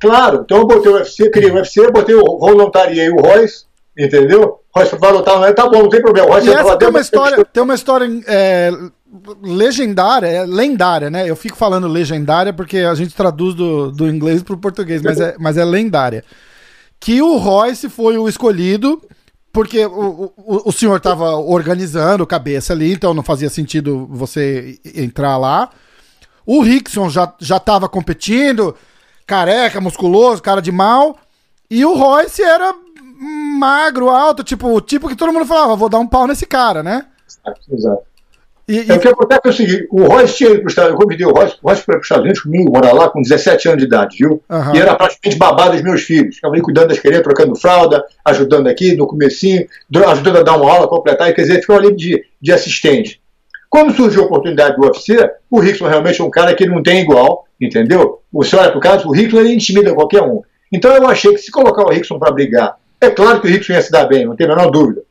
Claro, 0.00 0.42
então 0.44 0.58
eu 0.58 0.66
botei 0.66 0.90
o 0.90 0.96
UFC, 0.96 1.30
criei 1.30 1.50
o 1.50 1.54
UFC, 1.54 1.90
botei 1.90 2.14
o 2.14 2.38
voluntariei 2.38 3.10
o 3.10 3.16
Royce, 3.16 3.64
entendeu? 3.96 4.60
Royce 4.74 4.96
vai 4.96 5.12
lutar, 5.12 5.54
tá 5.54 5.68
bom, 5.68 5.82
não 5.82 5.88
tem 5.88 6.00
problema. 6.00 6.28
Royce 6.28 6.48
e 6.48 6.52
essa 6.52 6.76
tem 6.76 6.88
uma, 6.88 7.00
história, 7.00 7.44
tem 7.44 7.62
uma 7.62 7.74
história 7.74 8.08
é, 8.26 8.70
legendária, 9.42 10.26
é 10.26 10.46
lendária, 10.46 11.10
né? 11.10 11.28
Eu 11.28 11.36
fico 11.36 11.56
falando 11.56 11.86
legendária 11.86 12.52
porque 12.52 12.78
a 12.78 12.94
gente 12.94 13.14
traduz 13.14 13.54
do, 13.54 13.90
do 13.90 14.08
inglês 14.08 14.42
para 14.42 14.54
o 14.54 14.58
português, 14.58 15.02
mas 15.02 15.20
é, 15.20 15.36
mas 15.38 15.56
é 15.56 15.64
lendária. 15.64 16.24
Que 16.98 17.20
o 17.20 17.36
Royce 17.36 17.88
foi 17.88 18.16
o 18.16 18.28
escolhido 18.28 19.02
porque 19.52 19.84
o, 19.84 20.32
o, 20.36 20.68
o 20.68 20.72
senhor 20.72 20.96
estava 20.96 21.36
organizando 21.36 22.26
cabeça 22.26 22.72
ali, 22.72 22.92
então 22.92 23.12
não 23.12 23.22
fazia 23.22 23.50
sentido 23.50 24.08
você 24.10 24.78
entrar 24.94 25.36
lá. 25.36 25.68
O 26.46 26.62
Rickson 26.62 27.10
já, 27.10 27.32
já 27.38 27.60
tava 27.60 27.88
competindo, 27.88 28.74
careca, 29.26 29.80
musculoso, 29.80 30.42
cara 30.42 30.62
de 30.62 30.72
mal. 30.72 31.18
E 31.70 31.84
o 31.84 31.94
Royce 31.94 32.42
era 32.42 32.74
magro, 33.22 34.10
alto, 34.10 34.42
tipo, 34.42 34.68
o 34.68 34.80
tipo 34.80 35.08
que 35.08 35.16
todo 35.16 35.32
mundo 35.32 35.46
falava, 35.46 35.76
vou 35.76 35.88
dar 35.88 35.98
um 35.98 36.06
pau 36.06 36.26
nesse 36.26 36.46
cara, 36.46 36.82
né? 36.82 37.06
Exato. 37.70 38.02
E, 38.68 38.78
é, 38.78 38.84
e... 38.84 38.92
O 38.92 39.00
que 39.00 39.08
acontece 39.08 39.40
é 39.44 39.48
o 39.48 39.52
seguinte: 39.52 39.88
o 39.90 40.04
Royce 40.04 40.36
tinha 40.36 40.50
ido 40.50 40.58
para 40.60 40.66
os 40.66 40.72
Estados 40.72 40.90
Unidos, 40.90 41.00
eu 41.00 41.06
convidei 41.06 41.26
o 41.26 41.32
Royce, 41.32 41.56
o 41.62 41.68
Royce 41.68 41.84
para 41.84 41.98
os 41.98 42.02
Estados 42.02 42.24
Unidos 42.24 42.42
comigo, 42.42 42.72
morar 42.72 42.92
lá 42.92 43.08
com 43.08 43.20
17 43.20 43.68
anos 43.68 43.80
de 43.80 43.86
idade, 43.86 44.16
viu? 44.18 44.42
Uhum. 44.48 44.74
E 44.74 44.78
era 44.78 44.94
praticamente 44.94 45.38
babado 45.38 45.72
dos 45.72 45.82
meus 45.82 46.02
filhos. 46.02 46.36
Ficava 46.36 46.54
ali 46.54 46.62
cuidando 46.62 46.88
das 46.88 46.98
crianças, 46.98 47.24
trocando 47.24 47.56
fralda, 47.56 48.04
ajudando 48.24 48.68
aqui 48.68 48.96
no 48.96 49.06
comecinho, 49.06 49.66
ajudando 50.08 50.38
a 50.38 50.42
dar 50.42 50.56
uma 50.56 50.72
aula, 50.72 50.88
completar, 50.88 51.28
e 51.28 51.34
quer 51.34 51.42
dizer, 51.42 51.60
ficava 51.60 51.80
ali 51.80 51.94
de, 51.94 52.24
de 52.40 52.52
assistente. 52.52 53.20
Quando 53.68 53.94
surgiu 53.94 54.22
a 54.22 54.26
oportunidade 54.26 54.76
do 54.76 54.82
UFC, 54.82 55.16
o 55.50 55.58
Rickson 55.58 55.88
realmente 55.88 56.20
é 56.20 56.24
um 56.24 56.30
cara 56.30 56.54
que 56.54 56.66
não 56.66 56.82
tem 56.82 57.00
igual, 57.00 57.46
entendeu? 57.58 58.20
Você 58.30 58.54
olha 58.54 58.68
para 58.68 58.78
o 58.78 58.82
caso, 58.82 59.08
o 59.08 59.12
Rickson 59.12 59.40
ele 59.40 59.54
intimida 59.54 59.94
qualquer 59.94 60.22
um. 60.22 60.42
Então 60.70 60.94
eu 60.94 61.06
achei 61.06 61.32
que 61.32 61.38
se 61.38 61.50
colocar 61.50 61.82
o 61.82 61.90
Rickson 61.90 62.18
para 62.18 62.32
brigar, 62.32 62.76
é 63.02 63.10
claro 63.10 63.40
que 63.40 63.48
o 63.48 63.50
Rickson 63.50 63.72
ia 63.72 63.82
se 63.82 63.90
dar 63.90 64.06
bem, 64.06 64.24
não 64.24 64.36
tem 64.36 64.46
a 64.46 64.50
menor 64.50 64.70
dúvida. 64.70 65.02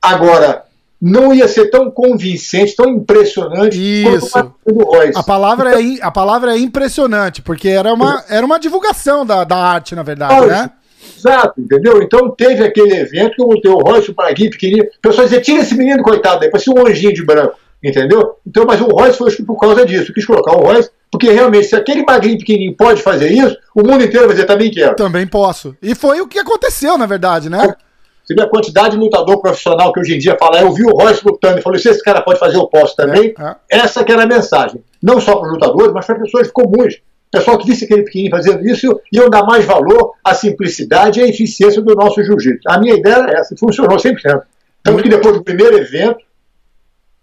Agora, 0.00 0.64
não 1.00 1.34
ia 1.34 1.48
ser 1.48 1.70
tão 1.70 1.90
convincente, 1.90 2.76
tão 2.76 2.88
impressionante 2.88 3.76
Isso. 3.76 4.30
quanto 4.30 4.54
o 4.64 4.72
do 4.72 4.84
Royce. 4.84 5.18
A 5.18 5.22
palavra, 5.22 5.80
é, 5.80 5.98
a 6.00 6.10
palavra 6.10 6.54
é 6.54 6.58
impressionante, 6.58 7.42
porque 7.42 7.68
era 7.68 7.92
uma, 7.92 8.24
era 8.28 8.46
uma 8.46 8.60
divulgação 8.60 9.26
da, 9.26 9.42
da 9.42 9.56
arte, 9.56 9.96
na 9.96 10.02
verdade, 10.02 10.46
né? 10.46 10.70
Exato, 11.18 11.60
entendeu? 11.60 12.00
Então 12.02 12.30
teve 12.30 12.64
aquele 12.64 12.94
evento 12.94 13.34
que 13.34 13.42
eu 13.42 13.48
montei 13.48 13.70
o 13.70 13.78
Royce, 13.78 14.10
o 14.10 14.14
Paraguai 14.14 14.48
pequenininho. 14.48 14.84
O 14.84 15.00
pessoal 15.00 15.24
dizia, 15.24 15.40
tira 15.40 15.62
esse 15.62 15.74
menino, 15.74 16.02
coitado, 16.02 16.40
daí 16.40 16.50
parecia 16.50 16.72
um 16.72 16.86
anjinho 16.86 17.12
de 17.12 17.24
branco, 17.24 17.56
entendeu? 17.82 18.36
Então, 18.46 18.64
mas 18.66 18.80
o 18.80 18.86
Royce 18.86 19.18
foi 19.18 19.30
por 19.44 19.58
causa 19.58 19.84
disso. 19.84 20.12
Quis 20.12 20.24
colocar 20.24 20.52
o 20.52 20.60
Royce, 20.60 20.90
porque 21.10 21.30
realmente, 21.30 21.66
se 21.66 21.76
aquele 21.76 22.04
magrinho 22.04 22.38
pequenininho 22.38 22.76
pode 22.76 23.02
fazer 23.02 23.30
isso, 23.30 23.56
o 23.74 23.82
mundo 23.82 24.04
inteiro 24.04 24.26
vai 24.26 24.34
dizer, 24.34 24.46
também 24.46 24.70
quero. 24.70 24.96
Também 24.96 25.26
posso. 25.26 25.76
E 25.82 25.94
foi 25.94 26.20
o 26.20 26.28
que 26.28 26.38
aconteceu, 26.38 26.96
na 26.96 27.06
verdade, 27.06 27.50
né? 27.50 27.64
É. 27.64 27.92
Você 28.24 28.34
vê 28.34 28.42
a 28.42 28.48
quantidade 28.48 28.90
de 28.90 28.96
lutador 28.96 29.40
profissional 29.40 29.92
que 29.92 29.98
hoje 29.98 30.14
em 30.14 30.18
dia 30.18 30.36
fala, 30.38 30.60
eu 30.60 30.72
vi 30.72 30.84
o 30.84 30.94
Royce 30.94 31.22
lutando 31.24 31.58
e 31.58 31.62
falei, 31.62 31.80
se 31.80 31.88
esse 31.88 32.02
cara 32.02 32.22
pode 32.22 32.38
fazer, 32.38 32.56
eu 32.56 32.66
posso 32.68 32.94
também. 32.94 33.34
É, 33.38 33.44
é. 33.44 33.56
Essa 33.80 34.04
que 34.04 34.12
era 34.12 34.22
a 34.22 34.26
mensagem. 34.26 34.82
Não 35.02 35.20
só 35.20 35.36
para 35.36 35.48
os 35.48 35.52
lutadores, 35.54 35.92
mas 35.92 36.06
para 36.06 36.20
pessoas 36.20 36.50
comuns. 36.50 37.00
Pessoal 37.32 37.58
que 37.58 37.66
visse 37.66 37.84
aquele 37.84 38.02
pequenininho 38.02 38.36
fazendo 38.36 38.66
isso, 38.66 39.00
iam 39.10 39.28
dar 39.28 39.42
mais 39.42 39.64
valor 39.64 40.12
à 40.22 40.34
simplicidade 40.34 41.18
e 41.18 41.22
à 41.22 41.26
eficiência 41.26 41.80
do 41.80 41.94
nosso 41.94 42.22
jiu-jitsu. 42.22 42.60
A 42.68 42.78
minha 42.78 42.94
ideia 42.94 43.14
era 43.14 43.40
essa, 43.40 43.56
funcionou 43.56 43.96
100%. 43.96 44.42
Tanto 44.82 45.02
que 45.02 45.08
depois 45.08 45.34
do 45.34 45.42
primeiro 45.42 45.78
evento, 45.78 46.18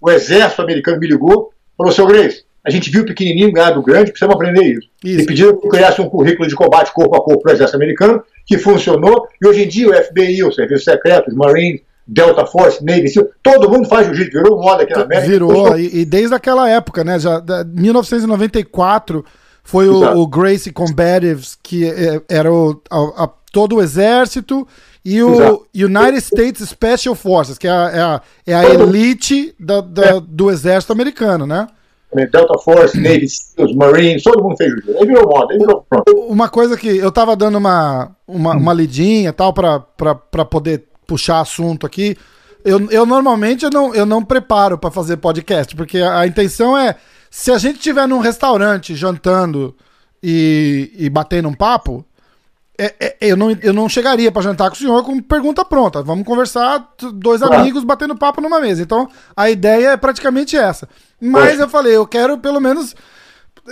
o 0.02 0.10
exército 0.10 0.62
americano 0.62 1.00
me 1.00 1.08
ligou, 1.08 1.52
falou, 1.78 1.92
seu 1.92 2.08
Grace, 2.08 2.44
a 2.66 2.70
gente 2.70 2.90
viu 2.90 3.04
o 3.04 3.06
pequenininho 3.06 3.52
ganhar 3.52 3.72
do 3.72 3.82
grande, 3.82 4.12
precisamos 4.12 4.36
aprender 4.36 4.64
isso. 4.64 4.90
isso. 5.04 5.22
E 5.22 5.26
pediram 5.26 5.58
que 5.58 5.66
eu 5.66 5.70
criasse 5.70 6.02
um 6.02 6.10
currículo 6.10 6.48
de 6.48 6.56
combate 6.56 6.94
corpo 6.94 7.16
a 7.16 7.24
corpo 7.24 7.42
para 7.42 7.52
o 7.52 7.56
exército 7.56 7.78
americano, 7.78 8.24
que 8.46 8.58
funcionou, 8.58 9.28
e 9.42 9.48
hoje 9.48 9.64
em 9.64 9.68
dia 9.68 9.90
o 9.90 9.94
FBI, 9.94 10.44
o 10.44 10.52
Serviço 10.52 10.86
Secreto, 10.86 11.30
os 11.30 11.36
Marines, 11.36 11.82
Delta 12.06 12.46
Force, 12.46 12.84
Navy 12.84 13.08
SEAL, 13.08 13.28
todo 13.44 13.70
mundo 13.70 13.88
faz 13.88 14.08
jiu-jitsu, 14.08 14.32
virou 14.32 14.60
moda 14.60 14.84
aqui 14.84 14.94
na 14.94 15.04
América. 15.04 15.28
Virou, 15.28 15.68
sou... 15.68 15.80
e, 15.80 16.02
e, 16.02 16.06
desde 16.06 16.34
aquela 16.34 16.68
época, 16.68 17.04
né, 17.04 17.20
já, 17.20 17.42
1994 17.68 19.24
foi 19.64 19.88
o, 19.88 20.18
o, 20.18 20.28
Gracie 20.28 20.72
Combatives, 20.72 21.56
que 21.62 21.88
é, 21.88 22.20
era 22.28 22.52
o, 22.52 22.82
a, 22.90 23.26
a, 23.26 23.30
todo 23.52 23.76
o 23.76 23.82
exército, 23.82 24.68
e 25.04 25.24
o 25.24 25.34
Exato. 25.34 25.68
United 25.76 26.18
States 26.18 26.70
Special 26.70 27.16
Forces, 27.16 27.58
que 27.58 27.68
é 27.68 27.72
a, 27.72 27.90
é 27.94 28.02
a, 28.02 28.22
é 28.48 28.54
a 28.54 28.70
elite 28.70 29.56
da, 29.60 29.82
da, 29.82 30.06
é. 30.06 30.22
do 30.22 30.52
exército 30.52 30.94
americano, 30.94 31.46
né? 31.48 31.68
Delta 32.14 32.58
Force, 32.58 33.00
Navy 33.00 33.28
SEALs, 33.30 33.76
Marines, 33.76 34.24
todo 34.24 34.42
mundo 34.42 34.58
fez 34.58 34.72
jiu-jitsu. 34.72 34.98
Aí 35.00 35.08
virou 35.08 35.28
moda, 35.28 35.54
aí 35.54 35.60
virou 35.60 35.86
pronto. 35.88 36.12
Uma 36.28 36.50
coisa 36.50 36.76
que 36.76 36.88
eu 36.98 37.12
tava 37.12 37.36
dando 37.36 37.58
uma, 37.60 38.16
uma, 38.28 38.54
uma 38.56 38.74
lidinha 38.74 39.32
tal 39.32 39.54
pra 39.54 39.80
poder 40.46 40.86
puxar 41.06 41.40
assunto 41.40 41.86
aqui. 41.86 42.18
Eu, 42.66 42.90
eu 42.90 43.06
normalmente 43.06 43.64
eu 43.64 43.70
não, 43.72 43.94
eu 43.94 44.06
não 44.06 44.24
preparo 44.24 44.78
para 44.78 44.92
fazer 44.92 45.18
podcast, 45.18 45.76
porque 45.76 46.00
a, 46.00 46.22
a, 46.22 46.28
intenção 46.28 46.78
é, 46.78 46.96
se 47.30 47.52
a 47.52 47.58
gente 47.58 47.78
estiver 47.78 48.08
num 48.08 48.20
restaurante 48.20 48.96
jantando 48.96 49.76
e, 50.22 50.92
e 50.98 51.10
batendo 51.10 51.48
um 51.48 51.54
papo, 51.54 52.04
é, 52.80 52.96
é, 53.00 53.18
eu, 53.22 53.36
não, 53.36 53.52
eu 53.52 53.74
não 53.74 53.90
chegaria 53.90 54.32
para 54.32 54.42
jantar 54.42 54.70
com 54.70 54.76
o 54.76 54.78
senhor 54.78 55.04
com 55.04 55.22
pergunta 55.22 55.66
pronta. 55.66 56.02
Vamos 56.02 56.26
conversar, 56.26 56.94
dois 57.14 57.42
claro. 57.42 57.56
amigos 57.56 57.84
batendo 57.84 58.16
papo 58.16 58.40
numa 58.40 58.60
mesa. 58.60 58.82
Então, 58.82 59.10
a 59.36 59.50
ideia 59.50 59.90
é 59.90 59.98
praticamente 59.98 60.56
essa. 60.56 60.88
Mas 61.20 61.60
eu 61.60 61.68
falei, 61.68 61.96
eu 61.96 62.08
quero 62.08 62.38
pelo 62.38 62.62
menos 62.62 62.96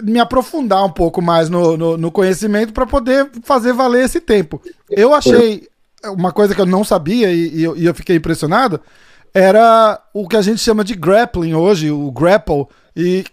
me 0.04 0.20
aprofundar 0.20 0.84
um 0.84 0.92
pouco 0.92 1.22
mais 1.22 1.50
no, 1.50 1.78
no, 1.78 1.98
no 1.98 2.12
conhecimento 2.12 2.74
para 2.74 2.86
poder 2.86 3.30
fazer 3.44 3.72
valer 3.72 4.04
esse 4.04 4.20
tempo. 4.20 4.62
Eu 4.90 5.14
achei 5.14 5.68
uma 6.06 6.32
coisa 6.32 6.54
que 6.54 6.62
eu 6.62 6.66
não 6.66 6.84
sabia 6.84 7.32
e, 7.32 7.56
e, 7.56 7.64
eu, 7.64 7.78
e 7.78 7.86
eu 7.86 7.96
fiquei 7.96 8.18
impressionado 8.18 8.82
era 9.38 10.02
o 10.14 10.28
que 10.28 10.36
a 10.36 10.42
gente 10.42 10.60
chama 10.60 10.84
de 10.84 10.96
grappling 10.96 11.54
hoje, 11.54 11.92
o 11.92 12.12
grapple, 12.12 12.66
e 12.96 13.24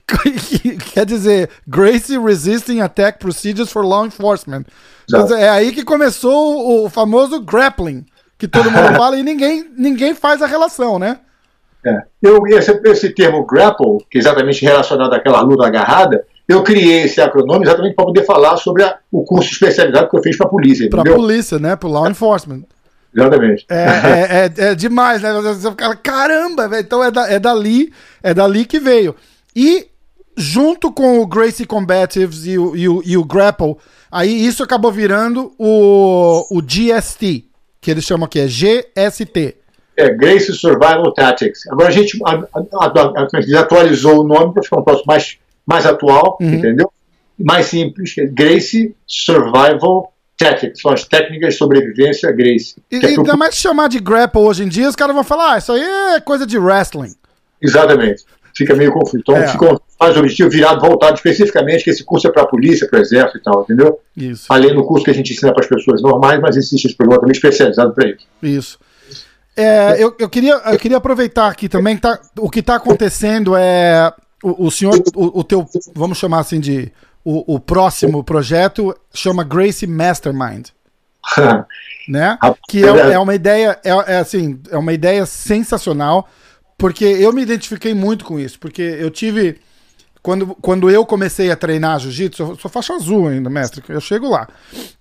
quer 0.93 1.07
dizer 1.07 1.49
Gracie 1.67 2.19
Resisting 2.19 2.81
Attack 2.81 3.19
Procedures 3.19 3.73
for 3.73 3.85
Law 3.85 4.05
Enforcement. 4.05 4.65
É 5.38 5.49
aí 5.49 5.73
que 5.73 5.85
começou 5.85 6.85
o 6.85 6.90
famoso 6.90 7.40
grappling, 7.40 8.05
que 8.38 8.49
todo 8.49 8.71
mundo 8.71 8.95
fala 8.97 9.17
e 9.19 9.23
ninguém, 9.23 9.71
ninguém 9.77 10.14
faz 10.14 10.40
a 10.43 10.47
relação, 10.47 10.99
né? 10.99 11.19
É. 11.87 12.03
Eu, 12.23 12.47
esse, 12.47 12.81
esse 12.87 13.11
termo 13.11 13.45
grapple, 13.45 13.99
que 14.11 14.17
é 14.17 14.21
exatamente 14.21 14.64
relacionado 14.64 15.12
àquela 15.12 15.40
luta 15.43 15.67
agarrada, 15.67 16.25
eu 16.49 16.62
criei 16.62 17.03
esse 17.03 17.21
acronome 17.21 17.64
exatamente 17.64 17.95
para 17.95 18.07
poder 18.07 18.25
falar 18.25 18.57
sobre 18.57 18.83
a, 18.83 18.99
o 19.12 19.25
curso 19.25 19.51
especializado 19.53 20.09
que 20.09 20.17
eu 20.17 20.23
fiz 20.23 20.37
para 20.37 20.47
a 20.47 20.51
polícia. 20.51 20.88
Para 20.88 21.03
a 21.03 21.14
polícia, 21.14 21.59
né? 21.59 21.77
Para 21.77 21.88
law 21.88 22.09
enforcement. 22.09 22.62
Exatamente. 23.14 23.64
É, 23.69 23.77
é, 23.77 24.64
é, 24.64 24.71
é, 24.71 24.75
demais, 24.75 25.23
né? 25.23 25.33
Você 25.33 25.71
fica, 25.71 25.95
caramba, 25.97 26.69
véio, 26.69 26.81
então 26.81 27.05
é, 27.05 27.11
da, 27.11 27.31
é 27.31 27.38
dali, 27.38 27.93
é 28.23 28.35
dali 28.35 28.64
que 28.64 28.81
veio. 28.81 29.14
E 29.55 29.87
junto 30.37 30.92
com 30.92 31.20
o 31.20 31.27
Gracie 31.27 31.66
Combatives 31.66 32.47
e 32.47 32.59
o, 32.59 32.77
e 32.77 32.88
o, 32.88 33.03
e 33.05 33.16
o 33.16 33.25
Grapple, 33.25 33.77
aí 34.11 34.47
isso 34.47 34.62
acabou 34.62 34.90
virando 34.90 35.55
o, 35.59 36.47
o 36.51 36.62
GST, 36.62 37.44
que 37.81 37.90
eles 37.90 38.05
chamam 38.05 38.27
aqui, 38.27 38.40
é 38.40 38.47
GST. 38.47 39.57
É, 39.97 40.11
Gracie 40.11 40.53
Survival 40.53 41.12
Tactics. 41.12 41.66
Agora 41.68 41.88
a 41.88 41.92
gente, 41.92 42.18
a, 42.25 42.33
a, 42.33 42.87
a, 42.87 43.61
atualizou 43.61 44.20
o 44.20 44.25
nome 44.25 44.53
para 44.53 44.62
ficar 44.62 44.81
um 44.81 44.85
troço 44.85 45.05
mais, 45.07 45.38
mais 45.64 45.87
atual, 45.87 46.37
uhum. 46.40 46.55
entendeu? 46.55 46.90
Mais 47.38 47.66
simples, 47.66 48.16
é 48.18 48.27
Gracie 48.27 48.94
Survival 49.07 50.12
Tactics, 50.37 50.81
são 50.81 50.90
as 50.90 51.05
técnicas 51.05 51.55
de 51.55 51.59
sobrevivência 51.59 52.33
Gracie. 52.33 52.75
E, 52.90 52.97
é 52.97 53.07
ainda 53.07 53.23
pro... 53.23 53.38
mais 53.38 53.55
chamar 53.55 53.88
de 53.88 54.01
grapple 54.01 54.40
hoje 54.40 54.64
em 54.64 54.68
dia, 54.68 54.88
os 54.88 54.97
caras 54.97 55.14
vão 55.14 55.23
falar, 55.23 55.55
ah, 55.55 55.59
isso 55.59 55.73
aí 55.73 55.83
é 55.83 56.21
coisa 56.21 56.44
de 56.44 56.59
wrestling. 56.59 57.15
Exatamente 57.63 58.25
fica 58.55 58.75
meio 58.75 58.92
confuso. 58.92 59.19
Então, 59.19 59.37
é. 59.37 59.48
fica 59.48 59.81
mais 60.00 60.17
objetivo 60.17 60.50
virado, 60.50 60.81
voltado 60.81 61.15
especificamente, 61.15 61.85
que 61.85 61.90
esse 61.90 62.05
curso 62.05 62.27
é 62.27 62.33
para 62.33 62.42
a 62.42 62.46
polícia, 62.46 62.88
para 62.88 62.98
o 62.98 63.02
exército 63.02 63.38
e 63.38 63.42
tal, 63.42 63.63
entendeu? 63.63 64.00
Isso. 64.17 64.46
Além 64.48 64.75
do 64.75 64.85
curso 64.85 65.05
que 65.05 65.11
a 65.11 65.15
gente 65.15 65.33
ensina 65.33 65.52
para 65.52 65.63
as 65.63 65.69
pessoas 65.69 66.02
normais, 66.02 66.40
mas 66.40 66.57
existe 66.57 66.87
esse 66.87 66.96
programa 66.96 67.21
também 67.21 67.33
especializado 67.33 67.92
para 67.92 68.09
isso. 68.09 68.27
Isso. 68.42 68.79
É, 69.57 70.02
eu, 70.02 70.15
eu, 70.19 70.29
queria, 70.29 70.55
eu 70.55 70.79
queria 70.79 70.96
aproveitar 70.96 71.48
aqui 71.48 71.69
também, 71.69 71.96
tá, 71.96 72.19
o 72.38 72.50
que 72.50 72.59
está 72.59 72.75
acontecendo 72.75 73.55
é 73.57 74.13
o, 74.42 74.67
o 74.67 74.71
senhor, 74.71 75.00
o, 75.15 75.40
o, 75.40 75.44
teu, 75.44 75.65
vamos 75.94 76.19
chamar 76.19 76.40
assim 76.40 76.59
de, 76.59 76.90
o, 77.25 77.55
o 77.55 77.61
próximo 77.61 78.23
projeto 78.25 78.94
chama 79.13 79.44
Gracie 79.44 79.87
Mastermind. 79.87 80.69
né? 82.09 82.38
Que 82.69 82.85
é, 82.85 83.13
é 83.13 83.19
uma 83.19 83.35
ideia, 83.35 83.79
é, 83.83 83.90
é, 83.90 84.17
assim, 84.19 84.61
é 84.71 84.77
uma 84.77 84.92
ideia 84.92 85.25
sensacional. 85.25 86.29
Porque 86.85 87.07
eu 87.07 87.33
me 87.33 87.41
identifiquei 87.41 87.95
muito 87.95 88.27
com 88.27 88.39
isso, 88.39 88.61
porque 88.61 88.83
eu 88.83 89.11
tive. 89.11 89.59
quando, 90.23 90.55
quando 90.57 90.91
eu 90.91 91.07
comecei 91.07 91.51
a 91.51 91.57
treinar 91.57 91.99
jiu-jitsu, 91.99 92.43
eu 92.43 92.57
sou 92.57 92.71
faixa 92.71 92.93
azul 92.93 93.27
ainda, 93.27 93.49
mestre, 93.49 93.83
eu 93.89 94.03
chego 94.03 94.29
lá. 94.29 94.47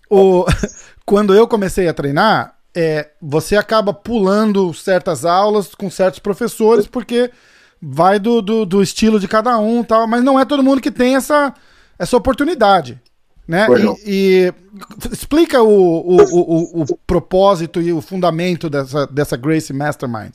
O, 0.09 0.45
quando 1.05 1.35
eu 1.35 1.45
comecei 1.45 1.89
a 1.89 1.93
treinar, 1.93 2.55
é, 2.73 3.09
você 3.21 3.57
acaba 3.57 3.93
pulando 3.93 4.73
certas 4.73 5.25
aulas 5.25 5.75
com 5.75 5.89
certos 5.89 6.21
professores, 6.21 6.87
porque 6.87 7.29
vai 7.81 8.17
do, 8.17 8.41
do, 8.41 8.65
do, 8.65 8.81
estilo 8.81 9.19
de 9.19 9.27
cada 9.27 9.57
um 9.57 9.83
tal, 9.83 10.07
mas 10.07 10.23
não 10.23 10.39
é 10.39 10.45
todo 10.45 10.63
mundo 10.63 10.81
que 10.81 10.89
tem 10.89 11.17
essa, 11.17 11.53
essa 11.99 12.15
oportunidade. 12.15 12.97
Né? 13.45 13.67
E, 14.05 14.53
e, 14.53 14.53
explica 15.11 15.61
o, 15.61 15.67
o, 15.67 16.15
o, 16.15 16.81
o, 16.83 16.97
propósito 17.05 17.81
e 17.81 17.91
o 17.91 17.99
fundamento 17.99 18.69
dessa, 18.69 19.05
dessa 19.05 19.35
Grace 19.35 19.73
Mastermind. 19.73 20.31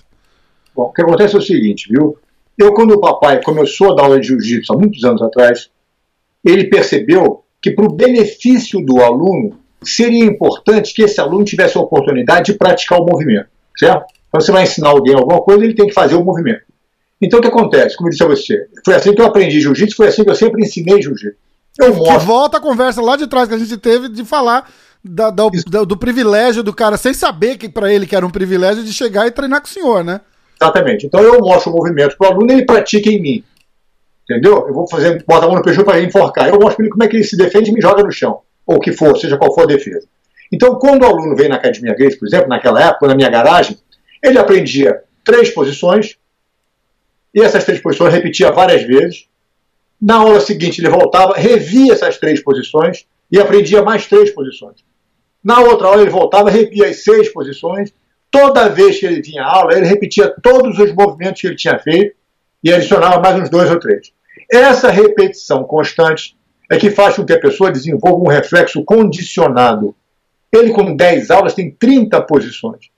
Bom, 0.79 0.85
o 0.85 0.93
que 0.93 1.03
acontece 1.03 1.35
é 1.35 1.39
o 1.39 1.43
seguinte, 1.43 1.89
viu? 1.91 2.17
Eu, 2.57 2.73
quando 2.73 2.93
o 2.93 3.01
papai 3.01 3.43
começou 3.43 3.91
a 3.91 3.97
dar 3.97 4.05
aula 4.05 4.21
de 4.21 4.29
jiu-jitsu 4.29 4.73
há 4.73 4.79
muitos 4.79 5.03
anos 5.03 5.21
atrás, 5.21 5.69
ele 6.45 6.71
percebeu 6.71 7.43
que, 7.61 7.73
para 7.73 7.85
o 7.85 7.93
benefício 7.93 8.81
do 8.81 9.03
aluno, 9.03 9.59
seria 9.83 10.25
importante 10.25 10.95
que 10.95 11.03
esse 11.03 11.21
aluno 11.21 11.45
tivesse 11.45 11.77
a 11.77 11.81
oportunidade 11.81 12.53
de 12.53 12.59
praticar 12.59 13.01
o 13.01 13.05
movimento, 13.05 13.49
certo? 13.77 14.05
Quando 14.31 14.45
você 14.45 14.53
vai 14.53 14.63
ensinar 14.63 14.91
alguém 14.91 15.17
alguma 15.17 15.41
coisa, 15.41 15.65
ele 15.65 15.75
tem 15.75 15.89
que 15.89 15.93
fazer 15.93 16.15
o 16.15 16.25
movimento. 16.25 16.63
Então, 17.21 17.41
o 17.41 17.43
que 17.43 17.49
acontece? 17.49 17.97
Como 17.97 18.09
eu 18.09 18.13
disse 18.13 18.23
a 18.23 18.29
você, 18.29 18.69
foi 18.85 18.95
assim 18.95 19.13
que 19.13 19.21
eu 19.21 19.27
aprendi 19.27 19.61
jiu-jitsu, 19.61 19.97
foi 19.97 20.07
assim 20.07 20.23
que 20.23 20.31
eu 20.31 20.37
sempre 20.37 20.63
ensinei 20.63 21.03
jiu-jitsu. 21.03 21.37
Eu 21.81 21.93
mostro. 21.93 22.21
Que 22.21 22.25
volta 22.25 22.59
a 22.59 22.61
conversa 22.61 23.03
lá 23.03 23.17
de 23.17 23.27
trás 23.27 23.49
que 23.49 23.55
a 23.55 23.59
gente 23.59 23.77
teve 23.79 24.09
de 24.09 24.25
falar 24.25 24.71
da, 25.05 25.29
da, 25.31 25.49
do, 25.49 25.87
do, 25.87 25.97
privilégio 25.97 26.63
do 26.63 26.73
cara, 26.73 26.97
sem 26.97 27.13
saber 27.13 27.57
que 27.57 27.69
para 27.69 27.93
ele 27.93 28.07
que 28.07 28.15
era 28.15 28.25
um 28.25 28.31
privilégio 28.31 28.85
de 28.85 28.93
chegar 28.93 29.27
e 29.27 29.33
treinar 29.33 29.61
com 29.61 29.67
o 29.67 29.71
senhor, 29.71 30.05
né? 30.05 30.21
Exatamente. 30.61 31.07
Então 31.07 31.21
eu 31.21 31.39
mostro 31.41 31.73
o 31.73 31.77
movimento 31.77 32.17
para 32.17 32.31
o 32.31 32.33
aluno 32.33 32.51
e 32.51 32.55
ele 32.55 32.67
pratica 32.67 33.09
em 33.09 33.21
mim. 33.21 33.45
Entendeu? 34.29 34.67
Eu 34.67 34.75
vou 34.75 34.89
fazer, 34.89 35.25
bota 35.27 35.47
a 35.47 35.49
mão 35.49 35.57
no 35.57 35.63
peito 35.63 35.85
para 35.85 35.99
ele 35.99 36.09
enforcar. 36.09 36.49
Eu 36.49 36.55
mostro 36.55 36.77
para 36.77 36.85
ele 36.85 36.93
como 36.93 37.03
é 37.05 37.09
que 37.09 37.17
ele 37.17 37.25
se 37.25 37.37
defende 37.37 37.71
e 37.71 37.73
me 37.73 37.81
joga 37.81 38.03
no 38.03 38.13
chão. 38.13 38.41
Ou 38.67 38.77
o 38.77 38.81
que 38.81 38.93
for, 38.93 39.17
seja 39.17 39.39
qual 39.39 39.55
for 39.55 39.63
a 39.63 39.67
defesa. 39.67 40.07
Então, 40.53 40.79
quando 40.79 41.03
o 41.03 41.07
aluno 41.07 41.37
vem 41.37 41.49
na 41.49 41.57
Academia 41.57 41.95
Grace, 41.95 42.19
por 42.19 42.27
exemplo, 42.27 42.49
naquela 42.49 42.83
época, 42.83 43.07
na 43.07 43.15
minha 43.15 43.31
garagem, 43.31 43.79
ele 44.23 44.39
aprendia 44.39 45.03
três 45.25 45.51
posições, 45.51 46.17
e 47.35 47.41
essas 47.41 47.65
três 47.65 47.81
posições 47.81 48.13
repetia 48.13 48.51
várias 48.51 48.83
vezes, 48.83 49.27
na 50.01 50.17
aula 50.17 50.41
seguinte, 50.41 50.81
ele 50.81 50.89
voltava, 50.89 51.35
revia 51.35 51.93
essas 51.93 52.19
três 52.19 52.43
posições 52.43 53.07
e 53.31 53.39
aprendia 53.39 53.83
mais 53.83 54.07
três 54.07 54.31
posições. 54.31 54.85
Na 55.43 55.61
outra 55.61 55.89
aula, 55.89 56.03
ele 56.03 56.11
voltava, 56.11 56.51
revia 56.51 56.89
as 56.89 57.03
seis 57.03 57.33
posições. 57.33 57.93
Toda 58.31 58.69
vez 58.69 58.99
que 58.99 59.07
ele 59.07 59.23
tinha 59.23 59.43
aula, 59.43 59.75
ele 59.75 59.87
repetia 59.87 60.35
todos 60.43 60.79
os 60.79 60.93
movimentos 60.93 61.41
que 61.41 61.47
ele 61.47 61.57
tinha 61.57 61.79
feito 61.79 62.15
e 62.63 62.73
adicionava 62.73 63.21
mais 63.21 63.41
uns 63.41 63.49
dois 63.49 63.71
ou 63.71 63.79
três. 63.79 64.13
Essa 64.51 64.91
repetição 64.91 65.65
constante 65.65 66.37
é 66.71 66.77
que 66.77 66.91
faz 66.91 67.17
com 67.17 67.25
que 67.25 67.33
a 67.33 67.41
pessoa 67.41 67.73
desenvolva 67.73 68.25
um 68.25 68.29
reflexo 68.29 68.85
condicionado. 68.85 69.95
Ele, 70.53 70.71
com 70.71 70.95
10 70.95 71.31
aulas, 71.31 71.55
tem 71.55 71.71
30 71.71 72.21
posições. 72.23 72.91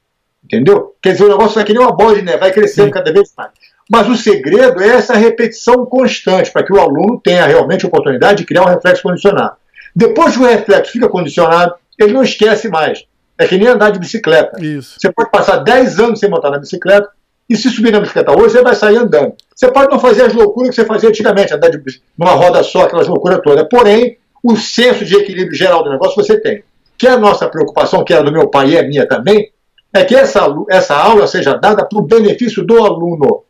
Entendeu? 0.45 0.95
Quer 1.03 1.12
dizer, 1.12 1.24
o 1.24 1.28
negócio 1.28 1.61
é 1.61 1.64
que 1.64 1.72
nem 1.72 1.83
uma 1.83 1.93
bola 1.93 2.14
de 2.14 2.22
neve, 2.22 2.39
vai 2.39 2.53
crescendo 2.53 2.91
cada 2.91 3.12
vez 3.12 3.33
mais. 3.37 3.51
Mas 3.89 4.09
o 4.09 4.16
segredo 4.16 4.81
é 4.81 4.89
essa 4.89 5.14
repetição 5.14 5.85
constante, 5.85 6.51
para 6.51 6.64
que 6.64 6.72
o 6.72 6.81
aluno 6.81 7.20
tenha 7.22 7.47
realmente 7.47 7.85
a 7.85 7.89
oportunidade 7.89 8.39
de 8.39 8.47
criar 8.47 8.62
um 8.62 8.68
reflexo 8.68 9.03
condicionado. 9.03 9.57
Depois 9.95 10.37
que 10.37 10.43
o 10.43 10.47
reflexo 10.47 10.93
fica 10.93 11.09
condicionado, 11.09 11.74
ele 11.99 12.12
não 12.12 12.22
esquece 12.22 12.68
mais. 12.68 13.05
É 13.41 13.47
que 13.47 13.57
nem 13.57 13.68
andar 13.68 13.88
de 13.88 13.99
bicicleta. 13.99 14.62
Isso. 14.62 15.01
Você 15.01 15.11
pode 15.11 15.30
passar 15.30 15.57
10 15.57 15.99
anos 15.99 16.20
sem 16.20 16.28
montar 16.28 16.51
na 16.51 16.59
bicicleta, 16.59 17.09
e 17.49 17.57
se 17.57 17.70
subir 17.70 17.91
na 17.91 17.99
bicicleta 17.99 18.38
hoje, 18.38 18.51
você 18.51 18.62
vai 18.62 18.74
sair 18.74 18.99
andando. 18.99 19.32
Você 19.57 19.72
pode 19.72 19.91
não 19.91 19.99
fazer 19.99 20.24
as 20.24 20.34
loucuras 20.34 20.68
que 20.68 20.76
você 20.76 20.84
fazia 20.84 21.09
antigamente, 21.09 21.55
andar 21.55 21.70
de, 21.70 21.82
numa 22.18 22.32
roda 22.32 22.62
só, 22.62 22.82
aquelas 22.82 23.09
loucuras 23.09 23.41
todas. 23.43 23.66
Porém, 23.66 24.18
o 24.45 24.57
senso 24.57 25.07
de 25.07 25.16
equilíbrio 25.16 25.57
geral 25.57 25.82
do 25.82 25.88
negócio 25.88 26.22
você 26.22 26.38
tem. 26.38 26.62
Que 26.99 27.07
é 27.07 27.12
a 27.12 27.18
nossa 27.18 27.49
preocupação, 27.49 28.05
que 28.05 28.12
era 28.12 28.22
do 28.22 28.30
meu 28.30 28.47
pai 28.47 28.68
e 28.68 28.76
é 28.76 28.86
minha 28.86 29.09
também, 29.09 29.51
é 29.91 30.05
que 30.05 30.14
essa, 30.14 30.47
essa 30.68 30.95
aula 30.95 31.26
seja 31.26 31.55
dada 31.55 31.82
para 31.82 31.99
o 31.99 32.03
benefício 32.03 32.62
do 32.62 32.76
aluno. 32.84 33.45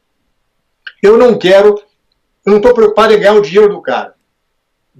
Eu 1.02 1.18
não 1.18 1.36
quero, 1.36 1.74
eu 2.46 2.52
não 2.52 2.58
estou 2.58 2.72
preocupado 2.72 3.12
em 3.12 3.18
ganhar 3.18 3.34
o 3.34 3.42
dinheiro 3.42 3.68
do 3.68 3.82
cara. 3.82 4.14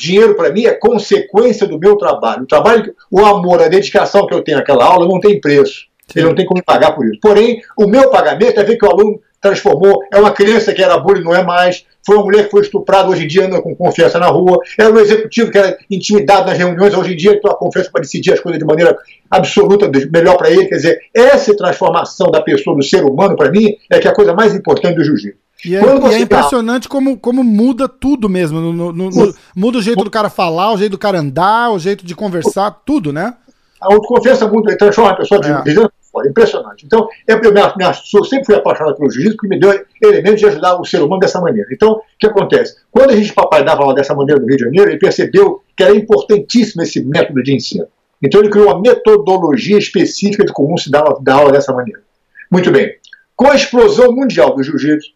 Dinheiro 0.01 0.35
para 0.35 0.51
mim 0.51 0.65
é 0.65 0.73
consequência 0.73 1.67
do 1.67 1.79
meu 1.79 1.95
trabalho. 1.95 2.45
O 2.45 2.47
trabalho, 2.47 2.95
o 3.11 3.21
amor, 3.21 3.61
a 3.61 3.69
dedicação 3.69 4.27
que 4.27 4.35
eu 4.35 4.43
tenho 4.43 4.57
àquela 4.57 4.83
aula 4.83 5.07
não 5.07 5.21
tem 5.21 5.39
preço. 5.39 5.91
Sim. 6.09 6.21
Ele 6.21 6.29
não 6.29 6.35
tem 6.35 6.47
como 6.47 6.65
pagar 6.65 6.93
por 6.93 7.05
isso. 7.05 7.21
Porém, 7.21 7.61
o 7.77 7.87
meu 7.87 8.09
pagamento 8.09 8.59
é 8.59 8.65
ver 8.65 8.79
que 8.79 8.87
o 8.87 8.91
aluno 8.91 9.21
transformou. 9.43 10.01
É 10.11 10.19
uma 10.19 10.31
criança 10.31 10.73
que 10.73 10.83
era 10.83 10.97
bullying, 10.97 11.23
não 11.23 11.35
é 11.35 11.45
mais. 11.45 11.85
Foi 12.05 12.17
uma 12.17 12.25
mulher 12.25 12.45
que 12.45 12.51
foi 12.51 12.63
estuprada, 12.63 13.11
hoje 13.11 13.25
em 13.25 13.27
dia 13.27 13.45
anda 13.45 13.61
com 13.61 13.77
confiança 13.77 14.19
na 14.19 14.29
rua. 14.29 14.59
Era 14.79 14.91
um 14.91 14.99
executivo 14.99 15.51
que 15.51 15.59
era 15.59 15.77
intimidado 15.91 16.47
nas 16.49 16.57
reuniões, 16.57 16.95
hoje 16.95 17.13
em 17.13 17.17
dia 17.17 17.33
tem 17.33 17.51
uma 17.51 17.59
confiança 17.59 17.91
para 17.93 18.01
decidir 18.01 18.33
as 18.33 18.41
coisas 18.41 18.59
de 18.59 18.65
maneira 18.65 18.97
absoluta, 19.31 19.91
melhor 20.11 20.39
para 20.39 20.51
ele. 20.51 20.65
Quer 20.65 20.77
dizer, 20.77 20.99
essa 21.15 21.55
transformação 21.55 22.31
da 22.31 22.41
pessoa, 22.41 22.75
do 22.75 22.83
ser 22.83 23.05
humano, 23.05 23.37
para 23.37 23.51
mim, 23.51 23.77
é 23.91 23.99
que 23.99 24.09
é 24.09 24.11
a 24.11 24.15
coisa 24.15 24.33
mais 24.33 24.55
importante 24.55 24.97
do 24.97 25.05
jiu-jitsu. 25.05 25.39
E 25.65 25.77
é, 25.77 25.81
e 25.81 26.15
é 26.15 26.21
impressionante 26.21 26.85
tá... 26.85 26.89
como, 26.89 27.19
como 27.19 27.45
muda 27.45 27.89
tudo 27.89 28.29
mesmo. 28.29 28.61
No, 28.61 28.93
no, 28.93 28.93
no, 28.93 29.35
muda 29.55 29.79
o 29.79 29.83
jeito 29.83 30.03
do 30.03 30.11
cara 30.11 30.31
falar, 30.31 30.73
o 30.73 30.79
jeito 30.79 30.93
do 30.93 30.99
cara 30.99 31.19
andar, 31.19 31.71
o 31.71 31.79
jeito 31.79 32.05
de 32.05 32.15
conversar, 32.15 32.71
tudo, 32.85 33.13
né? 33.13 33.35
A 33.81 33.93
autoconfiança 33.93 34.47
muda, 34.47 34.77
transforma 34.77 35.13
a 35.13 35.17
pessoa 35.17 35.41
de 35.41 35.49
é. 35.51 36.29
impressionante. 36.29 36.85
Então, 36.85 37.09
eu, 37.27 37.39
eu, 37.39 37.53
me, 37.53 37.61
eu 37.61 38.25
sempre 38.25 38.45
fui 38.45 38.55
apaixonado 38.55 38.97
pelo 38.97 39.11
jiu-jitsu, 39.11 39.37
que 39.39 39.49
me 39.49 39.59
deu 39.59 39.85
elementos 40.03 40.41
de 40.41 40.47
ajudar 40.47 40.79
o 40.79 40.85
ser 40.85 41.03
humano 41.03 41.21
dessa 41.21 41.41
maneira. 41.41 41.69
Então, 41.73 41.93
o 41.93 42.03
que 42.19 42.27
acontece? 42.27 42.77
Quando 42.91 43.11
a 43.11 43.17
gente, 43.17 43.33
papai, 43.33 43.65
dava 43.65 43.83
aula 43.83 43.95
dessa 43.95 44.15
maneira 44.15 44.41
no 44.41 44.47
Rio 44.47 44.57
de 44.57 44.65
Janeiro, 44.65 44.91
ele 44.91 44.99
percebeu 44.99 45.63
que 45.77 45.83
era 45.83 45.95
importantíssimo 45.95 46.83
esse 46.83 47.03
método 47.03 47.43
de 47.43 47.55
ensino. 47.55 47.87
Então, 48.23 48.41
ele 48.41 48.51
criou 48.51 48.67
uma 48.67 48.81
metodologia 48.81 49.79
específica 49.79 50.45
de 50.45 50.53
como 50.53 50.77
se 50.77 50.91
dá, 50.91 51.03
dá 51.23 51.35
aula 51.35 51.53
dessa 51.53 51.73
maneira. 51.73 52.03
Muito 52.51 52.71
bem. 52.71 52.93
Com 53.35 53.49
a 53.49 53.55
explosão 53.55 54.13
mundial 54.13 54.55
do 54.55 54.63
jiu-jitsu, 54.63 55.13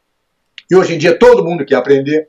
e 0.71 0.77
hoje 0.77 0.95
em 0.95 0.99
dia 0.99 1.19
todo 1.19 1.45
mundo 1.45 1.65
quer 1.65 1.77
aprender. 1.77 2.29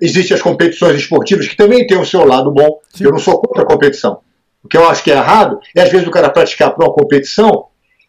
Existem 0.00 0.34
as 0.34 0.42
competições 0.42 0.96
esportivas 0.96 1.46
que 1.46 1.56
também 1.56 1.86
têm 1.86 1.98
o 1.98 2.04
seu 2.04 2.24
lado 2.24 2.50
bom. 2.50 2.80
Sim. 2.92 3.04
Eu 3.04 3.12
não 3.12 3.18
sou 3.18 3.40
contra 3.40 3.62
a 3.62 3.66
competição. 3.66 4.18
O 4.62 4.68
que 4.68 4.76
eu 4.76 4.88
acho 4.88 5.04
que 5.04 5.10
é 5.10 5.16
errado 5.16 5.58
é, 5.74 5.82
às 5.82 5.90
vezes, 5.90 6.06
o 6.06 6.10
cara 6.10 6.30
praticar 6.30 6.74
para 6.74 6.84
uma 6.84 6.92
competição 6.92 7.66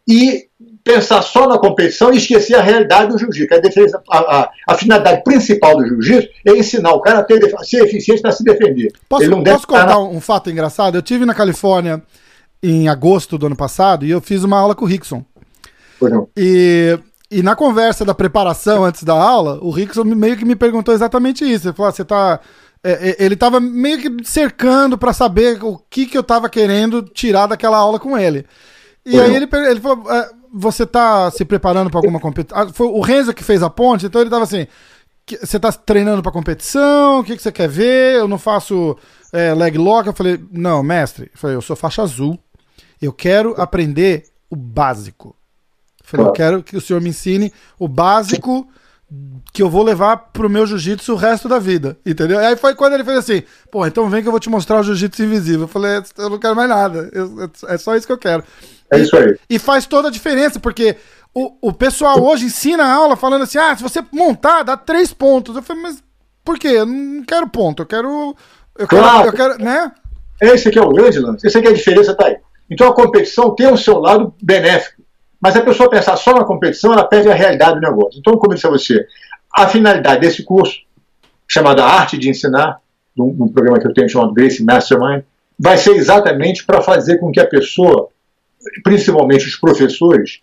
e 0.07 0.47
pensar 0.83 1.21
só 1.21 1.47
na 1.47 1.57
competição 1.57 2.13
e 2.13 2.17
esquecer 2.17 2.55
a 2.55 2.61
realidade 2.61 3.11
do 3.11 3.17
jiu-jitsu. 3.17 3.55
A, 4.09 4.17
a, 4.17 4.51
a, 4.67 4.75
finalidade 4.75 5.23
principal 5.23 5.75
do 5.75 5.85
jiu-jitsu 5.85 6.29
é 6.45 6.51
ensinar 6.51 6.93
o 6.93 7.01
cara 7.01 7.19
a, 7.19 7.23
ter, 7.23 7.53
a 7.57 7.63
ser 7.63 7.83
eficiente 7.83 8.21
para 8.21 8.31
se 8.31 8.43
defender. 8.43 8.93
Posso, 9.09 9.29
posso 9.43 9.67
contar 9.67 9.87
na... 9.87 9.99
um 9.99 10.21
fato 10.21 10.49
engraçado? 10.49 10.95
Eu 10.95 11.01
tive 11.01 11.25
na 11.25 11.33
Califórnia 11.33 12.01
em 12.61 12.87
agosto 12.87 13.37
do 13.37 13.47
ano 13.47 13.55
passado 13.55 14.05
e 14.05 14.11
eu 14.11 14.21
fiz 14.21 14.43
uma 14.43 14.59
aula 14.59 14.75
com 14.75 14.85
o 14.85 14.87
Rickson. 14.87 15.25
E 16.37 16.99
e 17.29 17.41
na 17.41 17.55
conversa 17.55 18.05
da 18.05 18.13
preparação 18.13 18.83
antes 18.83 19.03
da 19.03 19.13
aula, 19.13 19.59
o 19.61 19.71
Rickson 19.71 20.03
meio 20.03 20.37
que 20.37 20.45
me 20.45 20.55
perguntou 20.55 20.93
exatamente 20.93 21.43
isso. 21.43 21.67
Ele 21.67 21.75
falou: 21.75 21.89
ah, 21.89 21.91
você 21.91 22.05
tá. 22.05 22.39
É, 22.83 23.09
é, 23.09 23.25
ele 23.25 23.35
tava 23.35 23.59
meio 23.59 23.97
que 23.99 24.27
cercando 24.27 24.97
para 24.97 25.11
saber 25.11 25.63
o 25.63 25.77
que, 25.89 26.05
que 26.05 26.17
eu 26.17 26.23
tava 26.23 26.47
querendo 26.49 27.01
tirar 27.01 27.47
daquela 27.47 27.77
aula 27.77 27.99
com 27.99 28.15
ele. 28.15 28.45
E 29.03 29.19
aí 29.19 29.35
ele, 29.35 29.47
ele 29.51 29.81
falou: 29.81 30.11
é, 30.11 30.29
você 30.53 30.85
tá 30.85 31.31
se 31.31 31.43
preparando 31.43 31.89
para 31.89 31.99
alguma 31.99 32.19
competição? 32.19 32.57
Ah, 32.59 32.67
foi 32.71 32.87
o 32.87 33.01
Renzo 33.01 33.33
que 33.33 33.43
fez 33.43 33.63
a 33.63 33.69
ponte, 33.69 34.05
então 34.05 34.21
ele 34.21 34.29
tava 34.29 34.43
assim: 34.43 34.67
você 35.41 35.59
tá 35.59 35.71
treinando 35.71 36.21
para 36.21 36.31
competição? 36.31 37.19
O 37.19 37.23
que, 37.23 37.35
que 37.35 37.41
você 37.41 37.51
quer 37.51 37.67
ver? 37.67 38.19
Eu 38.19 38.27
não 38.27 38.37
faço 38.37 38.95
é, 39.33 39.51
leg 39.55 39.77
lock. 39.79 40.05
Eu 40.05 40.13
falei: 40.13 40.39
não, 40.51 40.83
mestre. 40.83 41.31
Eu 41.33 41.39
falei: 41.39 41.55
eu 41.55 41.61
sou 41.61 41.75
faixa 41.75 42.03
azul. 42.03 42.39
Eu 43.01 43.11
quero 43.11 43.59
aprender 43.59 44.25
o 44.49 44.55
básico. 44.55 45.35
Falei, 46.05 46.25
eu 46.25 46.31
quero 46.31 46.63
que 46.63 46.77
o 46.77 46.81
senhor 46.81 47.01
me 47.01 47.09
ensine 47.09 47.51
o 47.79 47.87
básico 47.87 48.67
que 49.53 49.61
eu 49.61 49.69
vou 49.69 49.83
levar 49.83 50.17
pro 50.33 50.49
meu 50.49 50.65
jiu-jitsu 50.65 51.13
o 51.13 51.15
resto 51.15 51.47
da 51.47 51.59
vida, 51.59 51.97
entendeu? 52.05 52.39
E 52.39 52.45
aí 52.45 52.55
foi 52.55 52.75
quando 52.75 52.93
ele 52.93 53.03
fez 53.03 53.17
assim, 53.19 53.43
pô, 53.71 53.85
então 53.85 54.09
vem 54.09 54.21
que 54.21 54.27
eu 54.27 54.31
vou 54.31 54.39
te 54.39 54.49
mostrar 54.49 54.79
o 54.79 54.83
jiu-jitsu 54.83 55.23
invisível. 55.23 55.61
Eu 55.61 55.67
falei, 55.67 56.01
eu 56.17 56.29
não 56.29 56.39
quero 56.39 56.55
mais 56.55 56.69
nada, 56.69 57.09
eu, 57.13 57.49
é 57.67 57.77
só 57.77 57.95
isso 57.95 58.07
que 58.07 58.13
eu 58.13 58.17
quero. 58.17 58.43
É 58.91 58.99
isso 58.99 59.15
aí. 59.15 59.37
E, 59.49 59.55
e 59.55 59.59
faz 59.59 59.85
toda 59.85 60.09
a 60.09 60.11
diferença, 60.11 60.59
porque 60.59 60.97
o, 61.33 61.53
o 61.61 61.73
pessoal 61.73 62.21
hoje 62.21 62.45
ensina 62.45 62.83
a 62.83 62.93
aula 62.93 63.15
falando 63.15 63.43
assim, 63.43 63.57
ah, 63.57 63.75
se 63.75 63.83
você 63.83 64.03
montar, 64.11 64.63
dá 64.63 64.75
três 64.75 65.13
pontos. 65.13 65.55
Eu 65.55 65.61
falei, 65.61 65.83
mas 65.83 66.03
por 66.43 66.59
quê? 66.59 66.69
Eu 66.69 66.85
não 66.85 67.23
quero 67.23 67.47
ponto, 67.47 67.83
eu 67.83 67.87
quero... 67.87 68.35
Eu 68.77 68.87
quero, 68.87 69.01
claro. 69.01 69.27
eu 69.27 69.33
quero 69.33 69.63
né? 69.63 69.91
Esse 70.41 70.67
aqui 70.67 70.77
é 70.77 70.81
o 70.81 70.89
grande 70.89 71.19
lance, 71.19 71.47
esse 71.47 71.57
aqui 71.57 71.67
é 71.67 71.71
a 71.71 71.73
diferença, 71.73 72.13
tá 72.13 72.25
aí. 72.27 72.37
Então 72.69 72.87
a 72.87 72.93
competição 72.93 73.55
tem 73.55 73.71
o 73.71 73.77
seu 73.77 73.99
lado 73.99 74.33
benéfico. 74.41 75.04
Mas 75.45 75.55
a 75.55 75.61
pessoa 75.61 75.87
pensar 75.87 76.15
só 76.15 76.33
na 76.33 76.43
competição, 76.43 76.91
ela 76.91 77.03
perde 77.03 77.29
a 77.29 77.35
realidade 77.35 77.75
do 77.75 77.81
negócio. 77.81 78.19
Então, 78.19 78.33
como 78.33 78.53
eu 78.53 78.55
disse 78.55 78.65
a 78.65 78.71
você, 78.71 79.05
a 79.55 79.67
finalidade 79.67 80.21
desse 80.21 80.41
curso, 80.41 80.79
chamado 81.47 81.83
Arte 81.83 82.17
de 82.17 82.31
Ensinar, 82.31 82.79
num, 83.15 83.47
programa 83.49 83.79
que 83.79 83.85
eu 83.85 83.93
tenho 83.93 84.09
chamado 84.09 84.33
Grace 84.33 84.63
Mastermind, 84.63 85.21
vai 85.59 85.77
ser 85.77 85.91
exatamente 85.91 86.65
para 86.65 86.81
fazer 86.81 87.19
com 87.19 87.31
que 87.31 87.39
a 87.39 87.45
pessoa, 87.45 88.09
principalmente 88.83 89.45
os 89.45 89.55
professores, 89.55 90.39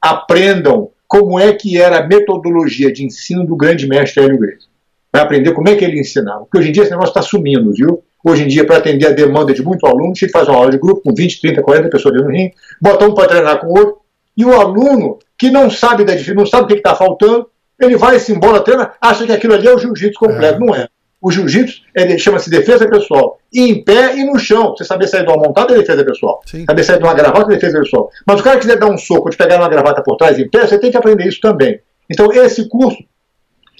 aprendam 0.00 0.92
como 1.08 1.40
é 1.40 1.52
que 1.52 1.76
era 1.76 1.98
a 1.98 2.06
metodologia 2.06 2.92
de 2.92 3.04
ensino 3.04 3.44
do 3.44 3.56
grande 3.56 3.84
mestre 3.88 4.22
Hélio 4.22 4.38
Grace. 4.38 4.68
vai 5.12 5.22
aprender 5.22 5.54
como 5.54 5.68
é 5.68 5.74
que 5.74 5.84
ele 5.84 5.98
ensinava. 5.98 6.44
Porque 6.44 6.58
hoje 6.58 6.68
em 6.68 6.72
dia 6.72 6.84
esse 6.84 6.92
negócio 6.92 7.10
está 7.10 7.20
sumindo, 7.22 7.72
viu? 7.72 8.00
Hoje 8.24 8.44
em 8.44 8.46
dia, 8.46 8.64
para 8.64 8.76
atender 8.76 9.08
a 9.08 9.12
demanda 9.12 9.52
de 9.52 9.64
muito 9.64 9.84
aluno, 9.86 10.14
você 10.14 10.28
faz 10.28 10.46
uma 10.46 10.56
aula 10.56 10.70
de 10.70 10.78
grupo 10.78 11.00
com 11.02 11.12
20, 11.12 11.40
30, 11.40 11.62
40 11.62 11.88
pessoas 11.88 12.14
dentro 12.14 12.28
do 12.28 12.32
rim, 12.32 12.52
bota 12.80 13.08
um 13.08 13.12
para 13.12 13.26
treinar 13.26 13.58
com 13.58 13.66
o 13.66 13.76
outro, 13.76 14.05
e 14.36 14.44
o 14.44 14.52
aluno 14.52 15.18
que 15.38 15.50
não 15.50 15.70
sabe 15.70 16.04
da 16.04 16.14
não 16.34 16.46
sabe 16.46 16.64
o 16.64 16.66
que 16.66 16.74
está 16.74 16.94
faltando, 16.94 17.48
ele 17.80 17.96
vai 17.96 18.18
se 18.18 18.32
embora, 18.32 18.60
treina, 18.60 18.92
acha 19.00 19.26
que 19.26 19.32
aquilo 19.32 19.54
ali 19.54 19.66
é 19.66 19.74
o 19.74 19.78
jiu-jitsu 19.78 20.18
completo. 20.18 20.62
É. 20.62 20.66
Não 20.66 20.74
é. 20.74 20.88
O 21.20 21.30
jiu-jitsu 21.30 21.82
chama-se 22.18 22.50
defesa 22.50 22.88
pessoal. 22.88 23.38
E 23.52 23.62
em 23.62 23.82
pé 23.82 24.16
e 24.16 24.24
no 24.24 24.38
chão. 24.38 24.74
Você 24.76 24.84
saber 24.84 25.08
sair 25.08 25.24
de 25.24 25.32
uma 25.32 25.42
montada 25.42 25.74
é 25.74 25.78
defesa 25.78 26.04
pessoal. 26.04 26.40
Sim. 26.46 26.64
Saber 26.64 26.84
sair 26.84 26.98
de 26.98 27.04
uma 27.04 27.14
gravata 27.14 27.52
é 27.52 27.54
defesa 27.56 27.80
pessoal. 27.80 28.10
Mas 28.26 28.40
o 28.40 28.42
cara 28.42 28.58
quiser 28.58 28.78
dar 28.78 28.90
um 28.90 28.98
soco, 28.98 29.30
te 29.30 29.36
pegar 29.36 29.58
uma 29.58 29.68
gravata 29.68 30.02
por 30.02 30.16
trás 30.16 30.38
em 30.38 30.48
pé, 30.48 30.66
você 30.66 30.78
tem 30.78 30.90
que 30.90 30.96
aprender 30.96 31.26
isso 31.26 31.40
também. 31.40 31.80
Então, 32.08 32.32
esse 32.32 32.68
curso, 32.68 33.02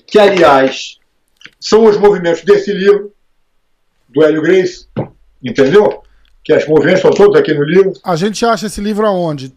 que 0.06 0.18
aliás 0.18 0.98
são 1.60 1.84
os 1.84 1.96
movimentos 1.96 2.42
desse 2.42 2.72
livro, 2.72 3.12
do 4.08 4.24
Hélio 4.24 4.42
Grace, 4.42 4.86
entendeu? 5.42 6.02
Que 6.44 6.52
as 6.52 6.66
movimentos 6.66 7.02
são 7.02 7.10
todos 7.10 7.38
aqui 7.38 7.52
no 7.54 7.64
livro. 7.64 7.92
A 8.04 8.16
gente 8.16 8.44
acha 8.44 8.66
esse 8.66 8.80
livro 8.80 9.06
aonde? 9.06 9.52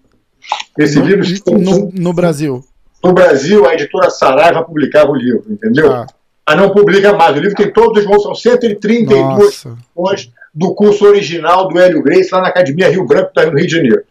Esse 0.77 0.99
no, 0.99 1.05
livro 1.05 1.25
no, 1.59 1.91
no, 1.93 2.13
Brasil. 2.13 2.63
No 3.03 3.13
Brasil, 3.13 3.67
a 3.67 3.73
editora 3.73 4.09
Saraiva 4.09 4.63
publicava 4.63 5.11
o 5.11 5.15
livro, 5.15 5.45
entendeu? 5.49 5.91
Ah. 5.91 6.07
Mas 6.47 6.57
não 6.57 6.71
publica 6.71 7.13
mais. 7.13 7.37
O 7.37 7.39
livro 7.39 7.55
tem 7.55 7.71
todos 7.71 8.05
os 8.05 8.23
são 8.23 8.33
132 8.33 9.65
edições 9.65 10.31
do 10.53 10.73
curso 10.73 11.05
original 11.05 11.67
do 11.67 11.79
Hélio 11.79 12.01
Grace, 12.01 12.29
lá 12.31 12.41
na 12.41 12.47
Academia 12.47 12.89
Rio 12.89 13.05
Branco, 13.05 13.31
tá 13.33 13.45
no 13.45 13.57
Rio 13.57 13.67
de 13.67 13.75
Janeiro. 13.75 14.03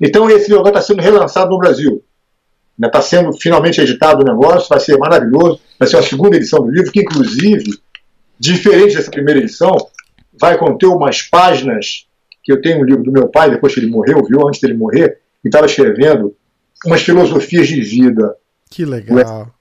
Então, 0.00 0.30
esse 0.30 0.50
livro 0.50 0.66
está 0.66 0.80
sendo 0.80 1.02
relançado 1.02 1.50
no 1.50 1.58
Brasil. 1.58 2.02
Está 2.82 3.02
sendo 3.02 3.32
finalmente 3.32 3.80
editado 3.80 4.22
o 4.22 4.24
negócio, 4.24 4.68
vai 4.68 4.80
ser 4.80 4.96
maravilhoso. 4.96 5.60
Vai 5.78 5.88
ser 5.88 5.98
a 5.98 6.02
segunda 6.02 6.36
edição 6.36 6.62
do 6.62 6.70
livro, 6.70 6.90
que, 6.90 7.00
inclusive, 7.00 7.78
diferente 8.38 8.94
dessa 8.94 9.10
primeira 9.10 9.40
edição, 9.40 9.76
vai 10.40 10.56
conter 10.56 10.86
umas 10.86 11.22
páginas 11.22 12.06
que 12.42 12.50
eu 12.50 12.62
tenho 12.62 12.80
um 12.80 12.84
livro 12.84 13.02
do 13.02 13.12
meu 13.12 13.28
pai, 13.28 13.50
depois 13.50 13.74
que 13.74 13.80
ele 13.80 13.90
morreu, 13.90 14.24
viu? 14.24 14.48
Antes 14.48 14.60
dele 14.60 14.74
morrer, 14.74 15.18
e 15.44 15.48
estava 15.48 15.66
escrevendo 15.66 16.34
umas 16.84 17.02
filosofias 17.02 17.68
de 17.68 17.80
vida. 17.80 18.34
Que 18.70 18.84
legal. 18.84 19.52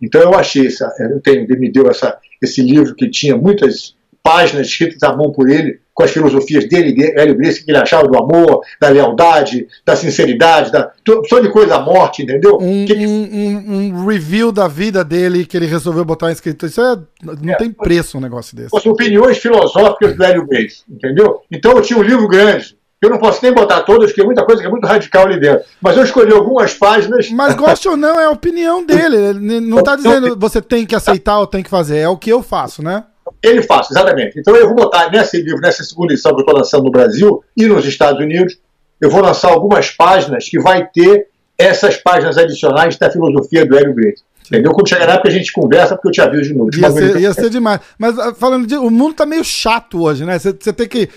Então 0.00 0.20
eu 0.20 0.34
achei, 0.34 0.66
essa, 0.66 0.92
eu 0.98 1.20
tenho, 1.20 1.42
ele 1.42 1.56
me 1.56 1.70
deu 1.70 1.88
essa, 1.88 2.16
esse 2.42 2.62
livro 2.62 2.94
que 2.94 3.10
tinha 3.10 3.36
muitas 3.36 3.94
páginas 4.22 4.66
escritas 4.68 5.02
à 5.02 5.14
mão 5.14 5.30
por 5.32 5.48
ele, 5.48 5.80
com 5.92 6.04
as 6.04 6.10
filosofias 6.10 6.66
dele, 6.66 7.12
Hélio 7.14 7.36
Gracie, 7.36 7.64
que 7.64 7.70
ele 7.70 7.78
achava 7.78 8.08
do 8.08 8.16
amor, 8.16 8.62
da 8.80 8.88
lealdade, 8.88 9.66
da 9.84 9.94
sinceridade, 9.94 10.72
da, 10.72 10.90
só 11.28 11.40
de 11.40 11.50
coisa 11.50 11.68
da 11.68 11.80
morte, 11.80 12.22
entendeu? 12.22 12.56
Um, 12.60 12.86
que, 12.86 12.94
um, 13.06 13.92
um, 13.92 14.06
review 14.06 14.50
da 14.50 14.66
vida 14.66 15.04
dele 15.04 15.44
que 15.44 15.56
ele 15.56 15.66
resolveu 15.66 16.04
botar 16.04 16.32
escrito. 16.32 16.64
Isso 16.64 16.80
é, 16.80 16.96
não 17.22 17.52
é, 17.52 17.56
tem 17.56 17.70
preço 17.70 18.16
um 18.16 18.20
negócio 18.20 18.56
desse. 18.56 18.74
As 18.74 18.86
opiniões 18.86 19.38
filosóficas 19.38 20.16
do 20.16 20.24
Hélio 20.24 20.46
Gracie, 20.46 20.84
entendeu? 20.88 21.42
Então 21.50 21.72
eu 21.72 21.82
tinha 21.82 21.98
um 21.98 22.02
livro 22.02 22.26
grande. 22.28 22.78
Eu 23.02 23.08
não 23.08 23.18
posso 23.18 23.42
nem 23.42 23.52
botar 23.52 23.80
todas, 23.80 24.10
porque 24.10 24.20
é 24.20 24.24
muita 24.24 24.44
coisa 24.44 24.60
que 24.60 24.68
é 24.68 24.70
muito 24.70 24.86
radical 24.86 25.24
ali 25.24 25.40
dentro. 25.40 25.64
Mas 25.80 25.96
eu 25.96 26.04
escolhi 26.04 26.32
algumas 26.32 26.74
páginas. 26.74 27.30
Mas 27.30 27.54
goste 27.54 27.88
ou 27.88 27.96
não, 27.96 28.20
é 28.20 28.26
a 28.26 28.30
opinião 28.30 28.84
dele. 28.84 29.16
Ele 29.16 29.60
não 29.60 29.78
está 29.78 29.96
dizendo 29.96 30.36
você 30.38 30.60
tem 30.60 30.84
que 30.84 30.94
aceitar 30.94 31.38
ou 31.38 31.46
tem 31.46 31.62
que 31.62 31.70
fazer. 31.70 31.98
É 31.98 32.08
o 32.08 32.18
que 32.18 32.30
eu 32.30 32.42
faço, 32.42 32.82
né? 32.82 33.04
Ele 33.42 33.62
faz, 33.62 33.90
exatamente. 33.90 34.38
Então 34.38 34.54
eu 34.54 34.66
vou 34.66 34.76
botar 34.76 35.10
nesse 35.10 35.40
livro, 35.40 35.60
nessa 35.60 35.82
segunda 35.82 36.12
edição 36.12 36.32
que 36.32 36.40
eu 36.40 36.44
estou 36.44 36.58
lançando 36.58 36.84
no 36.84 36.90
Brasil 36.90 37.42
e 37.56 37.66
nos 37.66 37.86
Estados 37.86 38.20
Unidos, 38.20 38.58
eu 39.00 39.08
vou 39.08 39.22
lançar 39.22 39.50
algumas 39.50 39.90
páginas 39.90 40.46
que 40.48 40.60
vai 40.60 40.86
ter 40.86 41.28
essas 41.56 41.96
páginas 41.96 42.36
adicionais 42.36 42.98
da 42.98 43.10
filosofia 43.10 43.64
do 43.64 43.78
Hélio 43.78 43.94
Grace. 43.94 44.22
Entendeu? 44.46 44.72
Quando 44.72 44.88
chegar 44.88 45.06
na 45.06 45.14
época 45.14 45.28
a 45.28 45.32
gente 45.32 45.52
conversa, 45.52 45.94
porque 45.94 46.08
eu 46.08 46.12
te 46.12 46.20
aviso 46.20 46.42
de 46.42 46.54
novo. 46.54 46.70
Ia, 46.76 46.90
ser, 46.90 47.20
ia 47.20 47.32
ser, 47.32 47.50
demais. 47.50 47.80
Mas 47.96 48.18
ah, 48.18 48.34
falando 48.34 48.66
de. 48.66 48.74
O 48.74 48.90
mundo 48.90 49.14
tá 49.14 49.24
meio 49.24 49.44
chato 49.44 50.02
hoje, 50.02 50.24
né? 50.24 50.38
Você 50.38 50.72
tem 50.72 50.88
que 50.88 51.08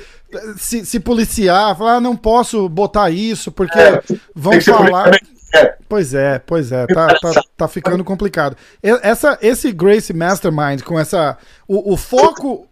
se, 0.58 0.86
se, 0.86 1.00
policiar, 1.00 1.78
falar, 1.78 1.96
ah, 1.96 2.02
não 2.02 2.16
posso 2.16 2.68
botar 2.70 3.10
isso, 3.10 3.52
porque 3.52 3.80
é, 3.80 4.02
vão 4.36 4.60
falar. 4.62 5.16
É. 5.56 5.76
Pois 5.88 6.14
é, 6.14 6.40
pois 6.40 6.72
é, 6.72 6.88
tá, 6.88 7.08
tá, 7.20 7.42
tá, 7.56 7.68
ficando 7.68 8.04
complicado. 8.04 8.58
Essa, 8.82 9.38
esse 9.42 9.72
Grace 9.72 10.12
Mastermind, 10.12 10.82
com 10.82 11.00
essa. 11.00 11.38
O, 11.68 11.94
o 11.94 11.98
foco 11.98 12.68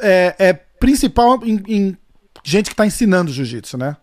é, 0.00 0.34
é 0.38 0.52
principal 0.52 1.40
em, 1.42 1.62
em, 1.66 1.96
gente 2.44 2.66
que 2.66 2.74
está 2.74 2.86
ensinando 2.86 3.32
jiu-jitsu, 3.32 3.78
né? 3.78 3.96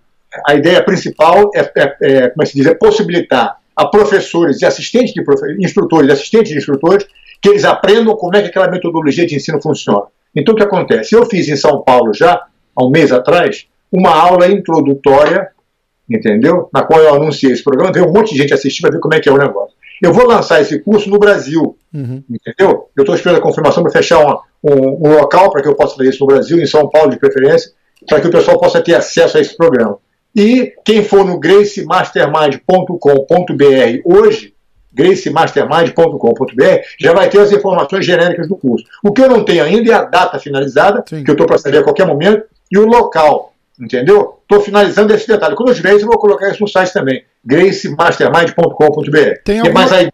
A 0.48 0.56
ideia 0.56 0.84
principal 0.84 1.50
é, 1.56 1.72
é, 1.78 1.96
é, 2.02 2.30
como 2.30 2.44
é 2.44 2.46
se 2.46 2.56
diz, 2.56 2.66
é 2.66 2.74
possibilitar 2.74 3.58
a 3.76 3.86
professores 3.88 4.62
e 4.62 4.66
assistentes 4.66 5.14
de 5.14 5.24
profe 5.24 5.46
instrutores 5.60 6.10
e 6.10 6.12
assistentes 6.12 6.52
de 6.52 6.58
instrutores 6.58 7.06
que 7.42 7.50
eles 7.50 7.64
aprendam 7.64 8.16
como 8.16 8.36
é 8.36 8.42
que 8.42 8.48
aquela 8.48 8.70
metodologia 8.70 9.26
de 9.26 9.36
ensino 9.36 9.62
funciona. 9.62 10.08
Então 10.36 10.54
o 10.54 10.58
que 10.58 10.64
acontece? 10.64 11.16
Eu 11.16 11.26
fiz 11.26 11.48
em 11.48 11.56
São 11.56 11.82
Paulo 11.84 12.14
já, 12.14 12.42
há 12.76 12.86
um 12.86 12.90
mês 12.90 13.12
atrás, 13.12 13.68
uma 13.92 14.10
aula 14.10 14.48
introdutória 14.48 15.50
entendeu? 16.10 16.70
Na 16.74 16.84
qual 16.84 17.02
eu 17.02 17.14
anunciei 17.14 17.52
esse 17.52 17.64
programa, 17.64 17.92
veio 17.92 18.08
um 18.08 18.14
monte 18.14 18.34
de 18.34 18.38
gente 18.38 18.54
assistir 18.54 18.82
para 18.82 18.92
ver 18.92 19.00
como 19.00 19.14
é 19.14 19.20
que 19.20 19.28
é 19.28 19.32
o 19.32 19.38
negócio. 19.38 19.76
Eu 20.02 20.14
vou 20.14 20.28
lançar 20.28 20.62
esse 20.62 20.80
curso 20.80 21.10
no 21.10 21.18
Brasil, 21.18 21.78
uhum. 21.94 22.24
entendeu? 22.30 22.90
Eu 22.96 23.02
estou 23.02 23.16
esperando 23.16 23.40
a 23.40 23.42
confirmação 23.42 23.82
para 23.82 23.92
fechar 23.92 24.20
uma, 24.20 24.42
um, 24.64 25.08
um, 25.08 25.16
local 25.16 25.50
para 25.52 25.62
que 25.62 25.70
eu 25.70 25.76
possa 25.76 25.96
fazer 25.96 26.10
isso 26.10 26.20
no 26.20 26.28
Brasil, 26.28 26.60
em 26.60 26.66
São 26.66 26.90
Paulo 26.90 27.12
de 27.12 27.18
preferência, 27.18 27.72
para 28.08 28.20
que 28.20 28.28
o 28.28 28.32
pessoal 28.32 28.60
possa 28.60 28.82
ter 28.82 28.94
acesso 28.94 29.38
a 29.38 29.42
esse 29.42 29.56
programa. 29.56 29.98
E 30.36 30.74
quem 30.84 31.04
for 31.04 31.26
no 31.26 31.40
gracemastermind.com.br 31.40 34.02
hoje, 34.04 34.54
gracemastermind.com.br, 34.94 36.82
já 37.00 37.14
vai 37.14 37.30
ter 37.30 37.40
as 37.40 37.54
informações 37.54 38.06
genéricas 38.06 38.50
do 38.50 38.58
curso. 38.58 38.86
O 39.02 39.14
que 39.14 39.22
eu 39.22 39.30
não 39.30 39.46
tenho 39.46 39.64
ainda 39.64 39.92
é 39.92 39.96
a 39.96 40.04
data 40.04 40.38
finalizada, 40.40 41.06
Sim. 41.08 41.24
que 41.24 41.32
eu 41.32 41.36
estou 41.36 41.48
para 41.48 41.58
saber 41.58 41.78
a 41.78 41.84
qualquer 41.84 42.06
momento, 42.06 42.44
e 42.76 42.78
o 42.78 42.86
local. 42.86 43.54
Entendeu? 43.80 44.40
Estou 44.42 44.62
finalizando 44.62 45.14
esse 45.14 45.28
detalhe. 45.28 45.56
Quando 45.56 45.70
eu 45.70 45.76
tiver 45.76 45.96
isso, 45.96 46.06
eu 46.06 46.10
vou 46.10 46.20
colocar 46.20 46.50
isso 46.50 46.62
no 46.62 46.68
site 46.68 46.94
também. 46.94 47.24
gracemastermind.com.br. 47.44 49.42
Tem, 49.44 49.60
alguma... 49.60 49.94
aí... 49.94 50.10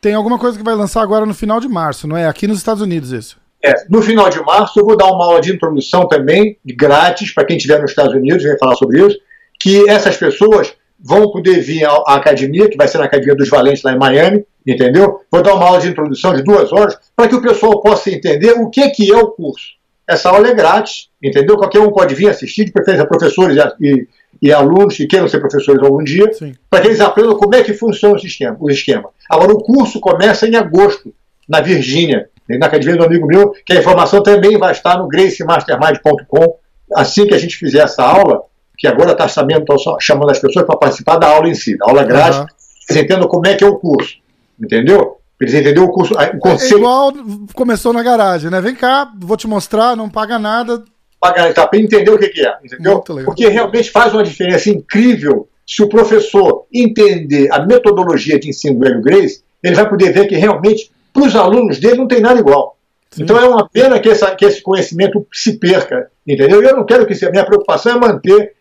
Tem 0.00 0.14
alguma 0.14 0.38
coisa 0.38 0.56
que 0.56 0.64
vai 0.64 0.74
lançar 0.74 1.02
agora 1.02 1.26
no 1.26 1.34
final 1.34 1.60
de 1.60 1.68
março, 1.68 2.06
não 2.06 2.16
é? 2.16 2.26
Aqui 2.26 2.46
nos 2.46 2.58
Estados 2.58 2.82
Unidos 2.82 3.10
isso. 3.12 3.36
É, 3.62 3.74
no 3.90 4.00
final 4.00 4.30
de 4.30 4.40
março 4.40 4.78
eu 4.78 4.84
vou 4.84 4.96
dar 4.96 5.06
uma 5.06 5.24
aula 5.24 5.40
de 5.40 5.52
introdução 5.52 6.06
também, 6.06 6.56
grátis, 6.64 7.34
para 7.34 7.44
quem 7.44 7.56
estiver 7.56 7.80
nos 7.80 7.90
Estados 7.90 8.14
Unidos, 8.14 8.44
vem 8.44 8.56
falar 8.56 8.76
sobre 8.76 9.04
isso, 9.04 9.18
que 9.60 9.88
essas 9.90 10.16
pessoas 10.16 10.72
vão 10.98 11.30
poder 11.32 11.60
vir 11.60 11.84
à, 11.84 11.90
à 11.90 12.14
academia, 12.14 12.68
que 12.68 12.76
vai 12.76 12.86
ser 12.86 12.98
na 12.98 13.04
Academia 13.04 13.34
dos 13.34 13.48
Valentes, 13.48 13.82
lá 13.82 13.92
em 13.92 13.98
Miami, 13.98 14.44
entendeu? 14.64 15.20
Vou 15.30 15.42
dar 15.42 15.54
uma 15.54 15.66
aula 15.66 15.80
de 15.80 15.88
introdução 15.88 16.34
de 16.34 16.42
duas 16.42 16.72
horas, 16.72 16.96
para 17.16 17.28
que 17.28 17.34
o 17.34 17.42
pessoal 17.42 17.80
possa 17.80 18.10
entender 18.10 18.52
o 18.52 18.70
que, 18.70 18.88
que 18.90 19.12
é 19.12 19.16
o 19.16 19.28
curso. 19.28 19.77
Essa 20.08 20.30
aula 20.30 20.48
é 20.48 20.54
grátis, 20.54 21.08
entendeu? 21.22 21.58
Qualquer 21.58 21.80
um 21.80 21.92
pode 21.92 22.14
vir 22.14 22.30
assistir, 22.30 22.64
de 22.64 22.72
preferência 22.72 23.06
professores 23.06 23.56
e, 23.78 24.08
e 24.40 24.50
alunos 24.50 24.96
que 24.96 25.06
queiram 25.06 25.28
ser 25.28 25.38
professores 25.38 25.82
algum 25.82 26.02
dia, 26.02 26.30
para 26.70 26.80
que 26.80 26.88
eles 26.88 27.00
aprendam 27.00 27.36
como 27.36 27.54
é 27.54 27.62
que 27.62 27.74
funciona 27.74 28.14
o 28.14 28.18
esquema, 28.18 28.56
o 28.58 28.70
esquema. 28.70 29.10
Agora, 29.28 29.52
o 29.52 29.62
curso 29.62 30.00
começa 30.00 30.48
em 30.48 30.56
agosto, 30.56 31.12
na 31.46 31.60
Virgínia, 31.60 32.28
na 32.48 32.66
academia 32.66 32.96
do 32.96 33.04
amigo 33.04 33.26
meu, 33.26 33.52
que 33.66 33.74
a 33.74 33.80
informação 33.80 34.22
também 34.22 34.56
vai 34.56 34.72
estar 34.72 34.96
no 34.96 35.06
gracemastermind.com. 35.06 36.56
Assim 36.94 37.26
que 37.26 37.34
a 37.34 37.38
gente 37.38 37.56
fizer 37.56 37.80
essa 37.80 38.02
aula, 38.02 38.42
que 38.78 38.86
agora 38.86 39.12
está 39.12 39.28
chamando 39.28 40.30
as 40.30 40.38
pessoas 40.38 40.64
para 40.64 40.78
participar 40.78 41.18
da 41.18 41.28
aula 41.28 41.48
em 41.48 41.54
si, 41.54 41.76
da 41.76 41.86
aula 41.86 42.04
grátis, 42.04 42.38
uhum. 42.38 42.46
eles 42.88 43.02
entendam 43.02 43.28
como 43.28 43.46
é 43.46 43.54
que 43.54 43.62
é 43.62 43.66
o 43.66 43.76
curso, 43.76 44.16
entendeu? 44.58 45.18
Eles 45.40 45.54
entenderam 45.54 45.84
o. 45.84 45.88
O 45.88 46.38
conceito... 46.38 46.74
É 46.74 46.76
igual 46.76 47.12
começou 47.54 47.92
na 47.92 48.02
garagem, 48.02 48.50
né? 48.50 48.60
Vem 48.60 48.74
cá, 48.74 49.10
vou 49.18 49.36
te 49.36 49.46
mostrar, 49.46 49.96
não 49.96 50.08
paga 50.08 50.38
nada. 50.38 50.82
Paga, 51.20 51.52
tá, 51.52 51.66
para 51.66 51.78
entender 51.78 52.10
o 52.10 52.18
que, 52.18 52.28
que 52.28 52.46
é, 52.46 52.56
entendeu? 52.64 53.00
Porque 53.00 53.48
realmente 53.48 53.90
faz 53.90 54.12
uma 54.14 54.22
diferença 54.22 54.70
incrível 54.70 55.48
se 55.68 55.82
o 55.82 55.88
professor 55.88 56.66
entender 56.72 57.52
a 57.52 57.64
metodologia 57.64 58.38
de 58.38 58.48
ensino 58.48 58.78
do 58.78 58.86
Hélio 58.86 59.02
Grace, 59.02 59.42
ele 59.62 59.74
vai 59.74 59.86
poder 59.88 60.12
ver 60.12 60.26
que 60.26 60.34
realmente, 60.34 60.90
para 61.12 61.24
os 61.24 61.36
alunos 61.36 61.78
dele, 61.78 61.98
não 61.98 62.08
tem 62.08 62.20
nada 62.20 62.40
igual. 62.40 62.78
Sim. 63.10 63.24
Então 63.24 63.36
é 63.36 63.46
uma 63.46 63.68
pena 63.68 64.00
que, 64.00 64.08
essa, 64.08 64.34
que, 64.34 64.46
esse 64.46 64.62
conhecimento 64.62 65.26
se 65.32 65.58
perca, 65.58 66.10
entendeu? 66.26 66.62
Eu 66.62 66.74
não 66.74 66.86
quero 66.86 67.06
que 67.06 67.24
a 67.24 67.30
minha 67.30 67.44
preocupação 67.44 67.92
é 67.92 67.98
manter 67.98 68.54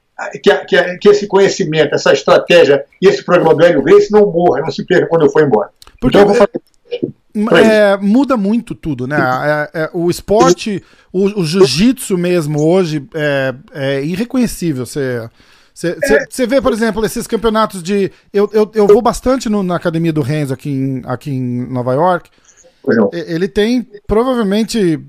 que, 0.43 0.53
que, 0.65 0.97
que, 0.97 1.09
esse 1.09 1.27
conhecimento, 1.27 1.95
essa 1.95 2.11
estratégia 2.11 2.83
e 3.01 3.07
esse 3.07 3.23
programa 3.23 3.55
do 3.55 3.63
Hélio 3.63 3.83
Grace 3.83 4.11
não 4.11 4.29
morra, 4.31 4.61
não 4.61 4.71
se 4.71 4.85
perca 4.85 5.07
quando 5.07 5.25
eu 5.25 5.29
for 5.29 5.43
embora. 5.43 5.69
Porque 5.99 6.17
então, 6.17 6.33
fazer... 6.33 6.51
é, 7.65 7.97
muda 7.97 8.37
muito 8.37 8.73
tudo, 8.75 9.07
né? 9.07 9.17
É, 9.73 9.81
é, 9.81 9.89
o 9.93 10.09
esporte, 10.09 10.83
o, 11.11 11.41
o 11.41 11.45
jiu-jitsu 11.45 12.17
mesmo 12.17 12.61
hoje 12.61 13.07
é, 13.13 13.55
é 13.73 14.03
irreconhecível. 14.03 14.85
Você. 14.85 15.29
Você 15.73 16.47
vê, 16.47 16.59
por 16.59 16.73
exemplo, 16.73 17.05
esses 17.05 17.27
campeonatos 17.27 17.83
de. 17.83 18.11
Eu, 18.33 18.49
eu, 18.51 18.71
eu 18.73 18.87
vou 18.87 18.99
bastante 18.99 19.47
no, 19.47 19.61
na 19.61 19.75
academia 19.75 20.11
do 20.11 20.21
Renzo 20.21 20.51
aqui 20.51 20.71
em, 20.71 21.01
aqui 21.05 21.29
em 21.29 21.71
Nova 21.71 21.93
York. 21.93 22.31
Ele 23.11 23.47
tem 23.47 23.87
provavelmente, 24.07 24.99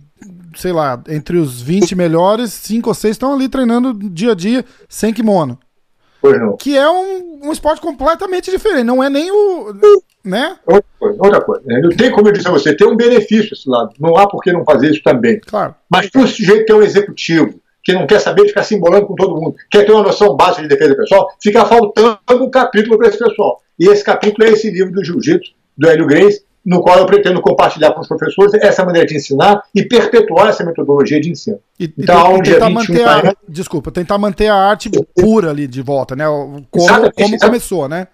sei 0.57 0.73
lá, 0.73 1.03
entre 1.09 1.39
os 1.39 1.63
20 1.63 1.95
melhores, 1.95 2.53
5 2.53 2.89
ou 2.89 2.95
6 2.95 3.13
estão 3.13 3.33
ali 3.33 3.49
treinando 3.49 3.95
dia 3.95 4.33
a 4.33 4.35
dia 4.35 4.65
sem 4.89 5.15
kimono. 5.15 5.59
Que 6.57 6.77
é 6.77 6.89
um, 6.89 7.41
um 7.45 7.53
esporte 7.53 7.81
completamente 7.81 8.51
diferente. 8.51 8.85
Não 8.85 9.03
é 9.03 9.09
nem 9.09 9.31
o. 9.31 9.75
Né? 10.25 10.57
Outra 10.67 10.85
coisa, 10.99 11.19
outra 11.23 11.41
coisa. 11.41 11.63
Não 11.67 11.91
tem 11.91 12.11
como 12.11 12.29
eu 12.29 12.33
disse 12.33 12.49
a 12.49 12.51
você, 12.51 12.77
tem 12.77 12.87
um 12.87 12.97
benefício 12.97 13.55
esse 13.55 13.69
lado. 13.69 13.95
Não 13.99 14.17
há 14.17 14.29
por 14.29 14.43
que 14.43 14.53
não 14.53 14.65
fazer 14.65 14.91
isso 14.91 15.03
também. 15.03 15.41
Claro. 15.41 15.75
Mas 15.89 16.11
para 16.11 16.23
o 16.23 16.27
sujeito 16.27 16.67
que 16.67 16.73
é 16.73 16.75
um 16.75 16.83
executivo, 16.83 17.61
que 17.83 17.93
não 17.93 18.07
quer 18.07 18.21
saber 18.21 18.43
de 18.43 18.49
ficar 18.49 18.65
se 18.65 18.75
embolando 18.75 19.07
com 19.07 19.15
todo 19.15 19.41
mundo, 19.41 19.57
quer 19.71 19.87
ter 19.87 19.93
uma 19.93 20.03
noção 20.03 20.37
básica 20.37 20.63
de 20.63 20.69
defesa 20.69 20.95
pessoal, 20.95 21.31
fica 21.41 21.65
faltando 21.65 22.19
um 22.31 22.51
capítulo 22.51 22.99
para 22.99 23.09
esse 23.09 23.19
pessoal. 23.19 23.63
E 23.79 23.89
esse 23.89 24.05
capítulo 24.05 24.47
é 24.47 24.51
esse 24.51 24.71
livro 24.71 24.93
do 24.93 25.05
Jiu-Jitsu, 25.05 25.53
do 25.77 25.89
Hélio 25.89 26.07
Grace, 26.07 26.43
no 26.69 26.83
qual 26.83 26.99
eu 26.99 27.07
pretendo 27.07 27.41
compartilhar 27.41 27.93
com 27.93 28.01
os 28.03 28.07
professores 28.07 28.53
essa 28.53 28.85
maneira 28.85 29.09
de 29.09 29.17
ensinar 29.17 29.63
e 29.75 29.83
perpetuar 29.83 30.49
essa 30.49 30.63
metodologia 30.63 31.19
de 31.19 31.31
ensino. 31.31 31.59
E, 31.81 31.91
então, 31.97 32.37
e 32.37 32.43
tentar 32.43 32.69
manter 32.69 33.09
a, 33.09 33.35
desculpa, 33.49 33.91
tentar 33.91 34.19
manter 34.19 34.49
a 34.49 34.55
arte 34.55 34.91
pura 35.17 35.49
ali 35.49 35.67
de 35.67 35.81
volta, 35.81 36.15
né? 36.15 36.27
Como, 36.27 37.13
como 37.15 37.39
começou, 37.39 37.89
né? 37.89 38.09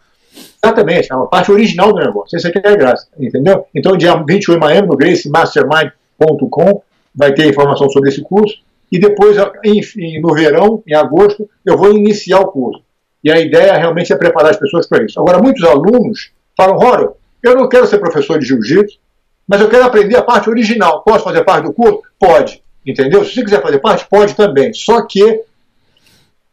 Exatamente, 0.62 1.12
é 1.12 1.16
uma 1.16 1.26
parte 1.26 1.50
original 1.50 1.92
do 1.92 1.98
negócio. 1.98 2.36
Isso 2.36 2.46
aqui 2.46 2.60
é 2.62 2.76
graça, 2.76 3.08
entendeu? 3.18 3.66
Então, 3.74 3.96
dia 3.96 4.14
21 4.14 4.54
de 4.54 4.60
Miami, 4.60 4.86
no 4.86 4.96
gracemastermind.com, 4.96 6.82
vai 7.12 7.34
ter 7.34 7.48
informação 7.48 7.90
sobre 7.90 8.10
esse 8.10 8.22
curso. 8.22 8.56
E 8.90 9.00
depois, 9.00 9.36
enfim, 9.64 10.20
no 10.20 10.32
verão, 10.32 10.80
em 10.86 10.94
agosto, 10.94 11.50
eu 11.66 11.76
vou 11.76 11.90
iniciar 11.90 12.38
o 12.38 12.52
curso. 12.52 12.80
E 13.24 13.32
a 13.32 13.40
ideia 13.40 13.76
realmente 13.76 14.12
é 14.12 14.16
preparar 14.16 14.52
as 14.52 14.56
pessoas 14.56 14.86
para 14.86 15.04
isso. 15.04 15.18
Agora, 15.18 15.42
muitos 15.42 15.64
alunos 15.64 16.30
falam, 16.56 16.76
Roro, 16.76 17.16
eu 17.46 17.54
não 17.54 17.68
quero 17.68 17.86
ser 17.86 17.98
professor 17.98 18.38
de 18.38 18.46
jiu-jitsu, 18.46 18.98
mas 19.46 19.60
eu 19.60 19.68
quero 19.68 19.84
aprender 19.84 20.16
a 20.16 20.22
parte 20.22 20.48
original. 20.48 21.02
Posso 21.02 21.24
fazer 21.24 21.44
parte 21.44 21.64
do 21.64 21.72
curso? 21.72 22.02
Pode. 22.18 22.62
Entendeu? 22.86 23.24
Se 23.24 23.34
você 23.34 23.44
quiser 23.44 23.62
fazer 23.62 23.78
parte, 23.78 24.06
pode 24.08 24.34
também. 24.34 24.72
Só 24.72 25.02
que 25.06 25.42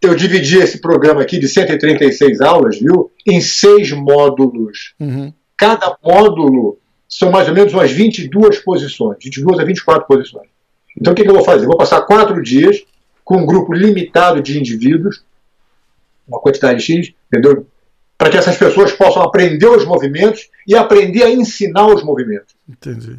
eu 0.02 0.16
dividi 0.16 0.58
esse 0.58 0.80
programa 0.80 1.22
aqui 1.22 1.38
de 1.38 1.48
136 1.48 2.42
aulas, 2.42 2.80
viu? 2.80 3.12
Em 3.26 3.40
seis 3.40 3.92
módulos. 3.92 4.94
Uhum. 5.00 5.34
Cada 5.58 5.96
módulo 6.04 6.80
são 7.08 7.30
mais 7.30 7.48
ou 7.48 7.54
menos 7.54 7.74
umas 7.74 7.92
22 7.92 8.60
posições, 8.60 9.18
22 9.22 9.60
a 9.60 9.66
24 9.66 10.08
posições. 10.08 10.48
Então 11.00 11.14
o 11.14 11.16
que, 11.16 11.24
que 11.24 11.30
eu 11.30 11.36
vou 11.36 11.44
fazer? 11.44 11.66
vou 11.66 11.78
passar 11.78 12.02
quatro 12.02 12.42
dias 12.42 12.82
com 13.24 13.38
um 13.38 13.46
grupo 13.46 13.74
limitado 13.74 14.42
de 14.42 14.58
indivíduos, 14.58 15.24
uma 16.28 16.40
quantidade 16.40 16.82
X, 16.82 17.14
entendeu? 17.28 17.68
Para 18.22 18.30
que 18.30 18.38
essas 18.38 18.56
pessoas 18.56 18.92
possam 18.92 19.24
aprender 19.24 19.66
os 19.66 19.84
movimentos 19.84 20.48
e 20.68 20.76
aprender 20.76 21.24
a 21.24 21.30
ensinar 21.32 21.88
os 21.88 22.04
movimentos. 22.04 22.54
Entendi. 22.70 23.18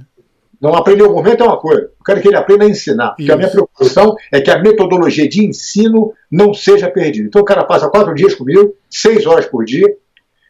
Não 0.61 0.77
aprender 0.77 1.03
o 1.03 1.13
movimento 1.13 1.43
é 1.43 1.47
uma 1.47 1.57
coisa, 1.57 1.83
eu 1.83 2.05
quero 2.07 2.21
que 2.21 2.29
ele 2.29 2.37
aprenda 2.37 2.67
a 2.67 2.69
ensinar. 2.69 3.11
Porque 3.17 3.33
a 3.33 3.37
minha 3.37 3.51
preocupação 3.51 4.15
é 4.31 4.41
que 4.41 4.49
a 4.49 4.61
metodologia 4.61 5.29
de 5.29 5.45
ensino 5.45 6.15
não 6.31 6.55
seja 6.55 6.89
perdida. 6.89 7.27
Então 7.27 7.43
o 7.43 7.45
cara 7.45 7.65
passa 7.65 7.91
quatro 7.91 8.15
dias 8.15 8.37
comigo, 8.37 8.77
seis 8.89 9.27
horas 9.27 9.45
por 9.47 9.65
dia. 9.65 9.93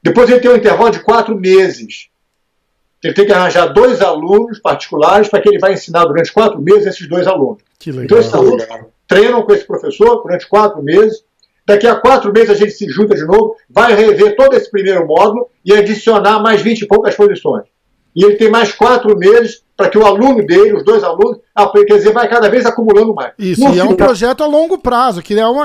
Depois 0.03 0.29
ele 0.29 0.41
tem 0.41 0.51
um 0.51 0.57
intervalo 0.57 0.91
de 0.91 1.01
quatro 1.01 1.35
meses. 1.35 2.11
Ele 3.03 3.15
tem 3.15 3.25
que 3.25 3.33
arranjar 3.33 3.73
dois 3.73 4.03
alunos 4.03 4.59
particulares 4.59 5.31
para 5.31 5.41
que 5.41 5.49
ele 5.49 5.59
vai 5.59 5.73
ensinar 5.73 6.05
durante 6.05 6.31
quatro 6.31 6.61
meses 6.61 6.89
esses 6.89 7.09
dois 7.09 7.27
alunos. 7.27 7.63
Então 7.87 8.19
esses 8.19 8.35
alunos 8.35 8.67
treinam 9.09 9.41
com 9.45 9.53
esse 9.55 9.67
professor 9.67 10.23
durante 10.23 10.47
quatro 10.47 10.83
meses 10.83 11.25
Daqui 11.67 11.87
a 11.87 11.95
quatro 11.95 12.33
meses 12.33 12.51
a 12.51 12.55
gente 12.55 12.73
se 12.73 12.89
junta 12.89 13.15
de 13.15 13.25
novo, 13.25 13.57
vai 13.71 13.95
rever 13.95 14.37
todo 14.37 14.55
esse 14.55 14.71
primeiro 14.71 15.07
módulo 15.07 15.49
e 15.65 15.73
adicionar 15.73 16.41
mais 16.41 16.61
vinte 16.61 16.83
e 16.83 16.87
poucas 16.87 17.15
posições. 17.15 17.65
E 18.15 18.25
ele 18.25 18.37
tem 18.37 18.51
mais 18.51 18.73
quatro 18.73 19.17
meses 19.17 19.63
para 19.77 19.89
que 19.89 19.97
o 19.97 20.05
aluno 20.05 20.45
dele, 20.47 20.75
os 20.75 20.85
dois 20.85 21.03
alunos, 21.03 21.39
quer 21.87 21.97
dizer, 21.97 22.13
vai 22.13 22.29
cada 22.29 22.49
vez 22.49 22.67
acumulando 22.67 23.15
mais. 23.15 23.33
Isso, 23.39 23.65
no 23.65 23.75
e 23.75 23.79
é 23.79 23.85
um 23.85 23.97
projeto 23.97 24.45
a 24.45 24.47
longo 24.47 24.79
prazo, 24.79 25.23
que 25.23 25.39
é 25.39 25.47
uma. 25.47 25.65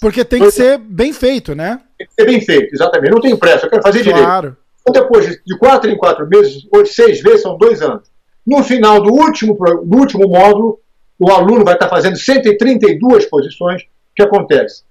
Porque 0.00 0.24
tem 0.24 0.42
que 0.42 0.50
ser 0.50 0.78
bem 0.78 1.12
feito, 1.12 1.54
né? 1.54 1.80
Tem 1.98 2.06
que 2.06 2.14
ser 2.14 2.26
bem 2.26 2.40
feito, 2.40 2.74
exatamente. 2.74 3.10
Não 3.10 3.20
tenho 3.20 3.36
pressa, 3.36 3.66
eu 3.66 3.70
quero 3.70 3.82
fazer 3.82 4.04
claro. 4.04 4.16
direito. 4.20 4.56
Então, 4.88 5.02
depois 5.02 5.26
de 5.44 5.58
quatro 5.58 5.90
em 5.90 5.96
quatro 5.96 6.26
meses, 6.28 6.66
ou 6.72 6.82
de 6.82 6.88
seis 6.88 7.20
vezes, 7.20 7.42
são 7.42 7.56
dois 7.56 7.82
anos. 7.82 8.10
No 8.46 8.62
final 8.62 9.00
do 9.00 9.12
último, 9.12 9.54
do 9.54 9.98
último 9.98 10.28
módulo, 10.28 10.80
o 11.18 11.30
aluno 11.30 11.64
vai 11.64 11.74
estar 11.74 11.88
fazendo 11.88 12.16
132 12.16 13.26
posições. 13.26 13.82
O 13.82 14.14
que 14.16 14.22
acontece? 14.22 14.82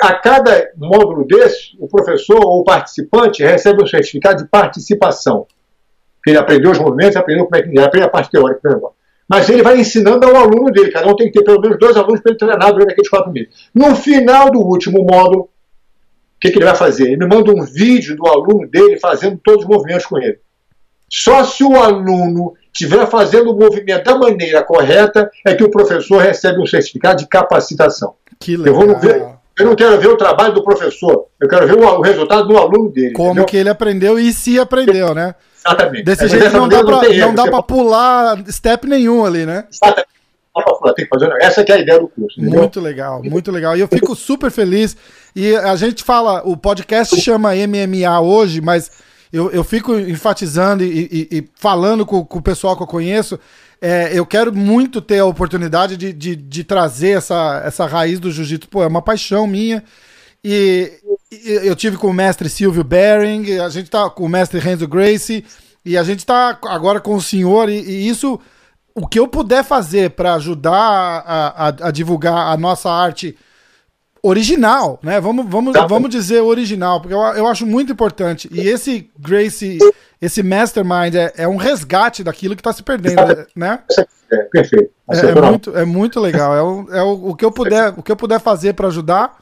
A 0.00 0.14
cada 0.14 0.70
módulo 0.76 1.26
desse, 1.26 1.76
o 1.78 1.86
professor 1.86 2.38
ou 2.44 2.60
o 2.60 2.64
participante 2.64 3.42
recebe 3.42 3.82
um 3.82 3.86
certificado 3.86 4.42
de 4.42 4.48
participação. 4.48 5.46
Ele 6.26 6.38
aprendeu 6.38 6.70
os 6.70 6.78
movimentos, 6.78 7.16
aprendeu 7.16 7.44
como 7.44 7.56
é 7.56 7.62
que 7.62 7.68
ele 7.68 7.80
aprende 7.80 8.06
a 8.06 8.10
parte 8.10 8.30
teórica 8.30 8.60
do 8.62 8.74
negócio. 8.74 8.96
Mas 9.28 9.48
ele 9.48 9.62
vai 9.62 9.78
ensinando 9.80 10.26
ao 10.26 10.36
aluno 10.36 10.70
dele. 10.70 10.90
Cada 10.90 11.10
um 11.10 11.16
tem 11.16 11.30
que 11.30 11.38
ter 11.38 11.44
pelo 11.44 11.60
menos 11.60 11.78
dois 11.78 11.96
alunos 11.96 12.20
para 12.20 12.30
ele 12.30 12.38
treinar 12.38 12.72
durante 12.72 12.92
aqueles 12.92 13.10
quatro 13.10 13.32
meses. 13.32 13.48
No 13.74 13.94
final 13.96 14.50
do 14.50 14.60
último 14.60 15.04
módulo, 15.04 15.44
o 15.44 15.48
que, 16.40 16.50
que 16.50 16.58
ele 16.58 16.64
vai 16.64 16.74
fazer? 16.74 17.04
Ele 17.04 17.16
me 17.16 17.26
manda 17.26 17.50
um 17.52 17.64
vídeo 17.64 18.16
do 18.16 18.26
aluno 18.26 18.68
dele 18.68 18.98
fazendo 18.98 19.38
todos 19.42 19.64
os 19.64 19.68
movimentos 19.68 20.06
com 20.06 20.18
ele. 20.18 20.38
Só 21.08 21.44
se 21.44 21.62
o 21.62 21.76
aluno 21.76 22.54
estiver 22.72 23.06
fazendo 23.06 23.50
o 23.50 23.58
movimento 23.58 24.04
da 24.04 24.16
maneira 24.16 24.62
correta 24.62 25.30
é 25.46 25.54
que 25.54 25.62
o 25.62 25.70
professor 25.70 26.18
recebe 26.18 26.60
um 26.60 26.66
certificado 26.66 27.18
de 27.18 27.28
capacitação. 27.28 28.14
Que 28.40 28.56
legal. 28.56 28.80
Eu 28.82 28.86
vou 28.86 28.98
ver, 28.98 29.26
eu 29.58 29.66
não 29.66 29.76
quero 29.76 30.00
ver 30.00 30.08
o 30.08 30.16
trabalho 30.16 30.54
do 30.54 30.62
professor, 30.62 31.26
eu 31.40 31.48
quero 31.48 31.66
ver 31.66 31.76
o, 31.76 32.00
resultado 32.00 32.48
do 32.48 32.56
aluno 32.56 32.90
dele. 32.90 33.12
Como 33.12 33.30
entendeu? 33.30 33.44
que 33.46 33.56
ele 33.56 33.68
aprendeu 33.68 34.18
e 34.18 34.32
se 34.32 34.58
aprendeu, 34.58 35.14
né? 35.14 35.34
Exatamente. 35.64 36.04
Desse 36.04 36.24
é, 36.24 36.28
jeito 36.28 36.52
não 36.52 36.68
dá, 36.68 36.82
pra, 36.82 37.08
não 37.08 37.34
dá 37.34 37.44
pra 37.44 37.62
pular 37.62 38.42
step 38.48 38.86
nenhum 38.86 39.24
ali, 39.24 39.46
né? 39.46 39.64
Exatamente. 39.70 40.12
Essa 41.40 41.62
é 41.62 41.72
a 41.72 41.78
ideia 41.78 41.98
do 41.98 42.08
curso. 42.08 42.38
Entendeu? 42.38 42.60
Muito 42.60 42.80
legal, 42.80 43.22
muito 43.22 43.50
legal. 43.50 43.76
E 43.76 43.80
eu 43.80 43.88
fico 43.88 44.14
super 44.14 44.50
feliz. 44.50 44.96
E 45.34 45.56
a 45.56 45.74
gente 45.76 46.04
fala, 46.04 46.42
o 46.44 46.56
podcast 46.56 47.18
chama 47.20 47.52
MMA 47.54 48.20
hoje, 48.20 48.60
mas 48.60 48.90
eu, 49.32 49.50
eu 49.50 49.64
fico 49.64 49.98
enfatizando 49.98 50.84
e, 50.84 51.28
e, 51.32 51.38
e 51.38 51.48
falando 51.54 52.04
com, 52.04 52.22
com, 52.22 52.38
o 52.38 52.42
pessoal 52.42 52.76
que 52.76 52.82
eu 52.82 52.86
conheço 52.86 53.40
é, 53.84 54.16
eu 54.16 54.24
quero 54.24 54.54
muito 54.54 55.02
ter 55.02 55.18
a 55.18 55.26
oportunidade 55.26 55.96
de, 55.96 56.12
de, 56.12 56.36
de 56.36 56.62
trazer 56.62 57.18
essa, 57.18 57.60
essa 57.64 57.84
raiz 57.84 58.20
do 58.20 58.30
jiu-jitsu. 58.30 58.68
Pô, 58.68 58.80
é 58.80 58.86
uma 58.86 59.02
paixão 59.02 59.44
minha. 59.44 59.82
E, 60.44 60.92
e, 61.32 61.50
eu 61.66 61.74
tive 61.74 61.96
com 61.96 62.06
o 62.06 62.12
mestre 62.12 62.48
Silvio 62.48 62.84
Bering, 62.84 63.58
a 63.58 63.68
gente 63.68 63.90
tá 63.90 64.08
com 64.08 64.24
o 64.24 64.28
mestre 64.28 64.60
Renzo 64.60 64.86
Gracie, 64.86 65.44
e 65.84 65.98
a 65.98 66.04
gente 66.04 66.24
tá 66.24 66.56
agora 66.66 67.00
com 67.00 67.16
o 67.16 67.20
senhor, 67.20 67.68
e, 67.68 67.80
e 67.80 68.08
isso, 68.08 68.38
o 68.94 69.04
que 69.04 69.18
eu 69.18 69.26
puder 69.26 69.64
fazer 69.64 70.10
para 70.10 70.34
ajudar 70.34 70.72
a, 71.26 71.48
a, 71.48 71.88
a, 71.88 71.90
divulgar 71.90 72.52
a 72.52 72.56
nossa 72.56 72.88
arte 72.88 73.36
original, 74.22 75.00
né? 75.02 75.20
Vamos, 75.20 75.46
vamos, 75.48 75.72
tá. 75.72 75.86
vamos 75.86 76.08
dizer 76.08 76.40
original, 76.40 77.00
porque 77.00 77.14
eu, 77.14 77.20
eu 77.20 77.46
acho 77.46 77.66
muito 77.66 77.92
importante. 77.92 78.48
E 78.52 78.68
esse 78.68 79.10
Gracie 79.18 79.78
esse 80.22 80.40
mastermind 80.40 81.16
é, 81.16 81.32
é 81.36 81.48
um 81.48 81.56
resgate 81.56 82.22
daquilo 82.22 82.54
que 82.54 82.60
está 82.60 82.72
se 82.72 82.84
perdendo, 82.84 83.44
né? 83.56 83.80
É, 84.30 84.36
perfeito. 84.44 84.92
É, 85.10 85.18
é, 85.18 85.34
muito, 85.34 85.76
é 85.78 85.84
muito 85.84 86.20
legal. 86.20 86.54
É, 86.54 86.62
o, 86.62 86.94
é 86.94 87.02
o, 87.02 87.30
o, 87.30 87.34
que 87.34 87.44
eu 87.44 87.50
puder, 87.50 87.92
o 87.96 88.02
que 88.04 88.12
eu 88.12 88.16
puder 88.16 88.38
fazer 88.38 88.72
para 88.72 88.86
ajudar. 88.86 89.36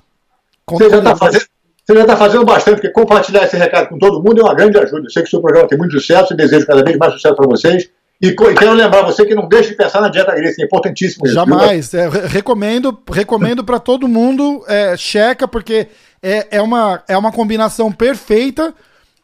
Você 0.71 0.89
já 0.89 0.99
está 0.99 1.17
fazendo, 1.17 1.45
você 1.85 1.95
já 1.95 2.01
está 2.01 2.17
fazendo 2.17 2.45
bastante, 2.47 2.75
porque 2.77 2.89
compartilhar 2.89 3.45
esse 3.45 3.59
recado 3.59 3.91
com 3.91 3.99
todo 3.99 4.23
mundo 4.23 4.41
é 4.41 4.45
uma 4.45 4.55
grande 4.55 4.79
ajuda. 4.79 5.03
Eu 5.05 5.11
sei 5.11 5.23
que 5.23 5.29
o 5.29 5.31
seu 5.31 5.43
programa 5.43 5.69
tem 5.69 5.77
muito 5.77 5.93
sucesso 5.93 6.33
e 6.33 6.37
desejo 6.37 6.67
cada 6.67 6.83
vez 6.83 6.97
mais 6.97 7.13
sucesso 7.13 7.37
para 7.37 7.47
vocês. 7.47 7.91
E 8.21 8.33
quero 8.33 8.75
lembrar 8.75 9.03
você 9.03 9.25
que 9.25 9.35
não 9.35 9.49
deixe 9.49 9.71
de 9.71 9.77
pensar 9.77 10.03
na 10.03 10.09
dieta 10.09 10.35
grega, 10.35 10.55
é 10.59 10.65
importantíssimo. 10.65 11.25
Isso, 11.25 11.35
Jamais. 11.35 11.95
É, 11.95 12.07
recomendo 12.27 12.99
recomendo 13.11 13.65
para 13.65 13.79
todo 13.79 14.07
mundo, 14.07 14.63
é, 14.69 14.95
checa, 14.95 15.49
porque 15.49 15.89
é, 16.23 16.47
é, 16.51 16.61
uma, 16.61 17.03
é 17.09 17.17
uma 17.17 17.33
combinação 17.33 17.91
perfeita 17.91 18.75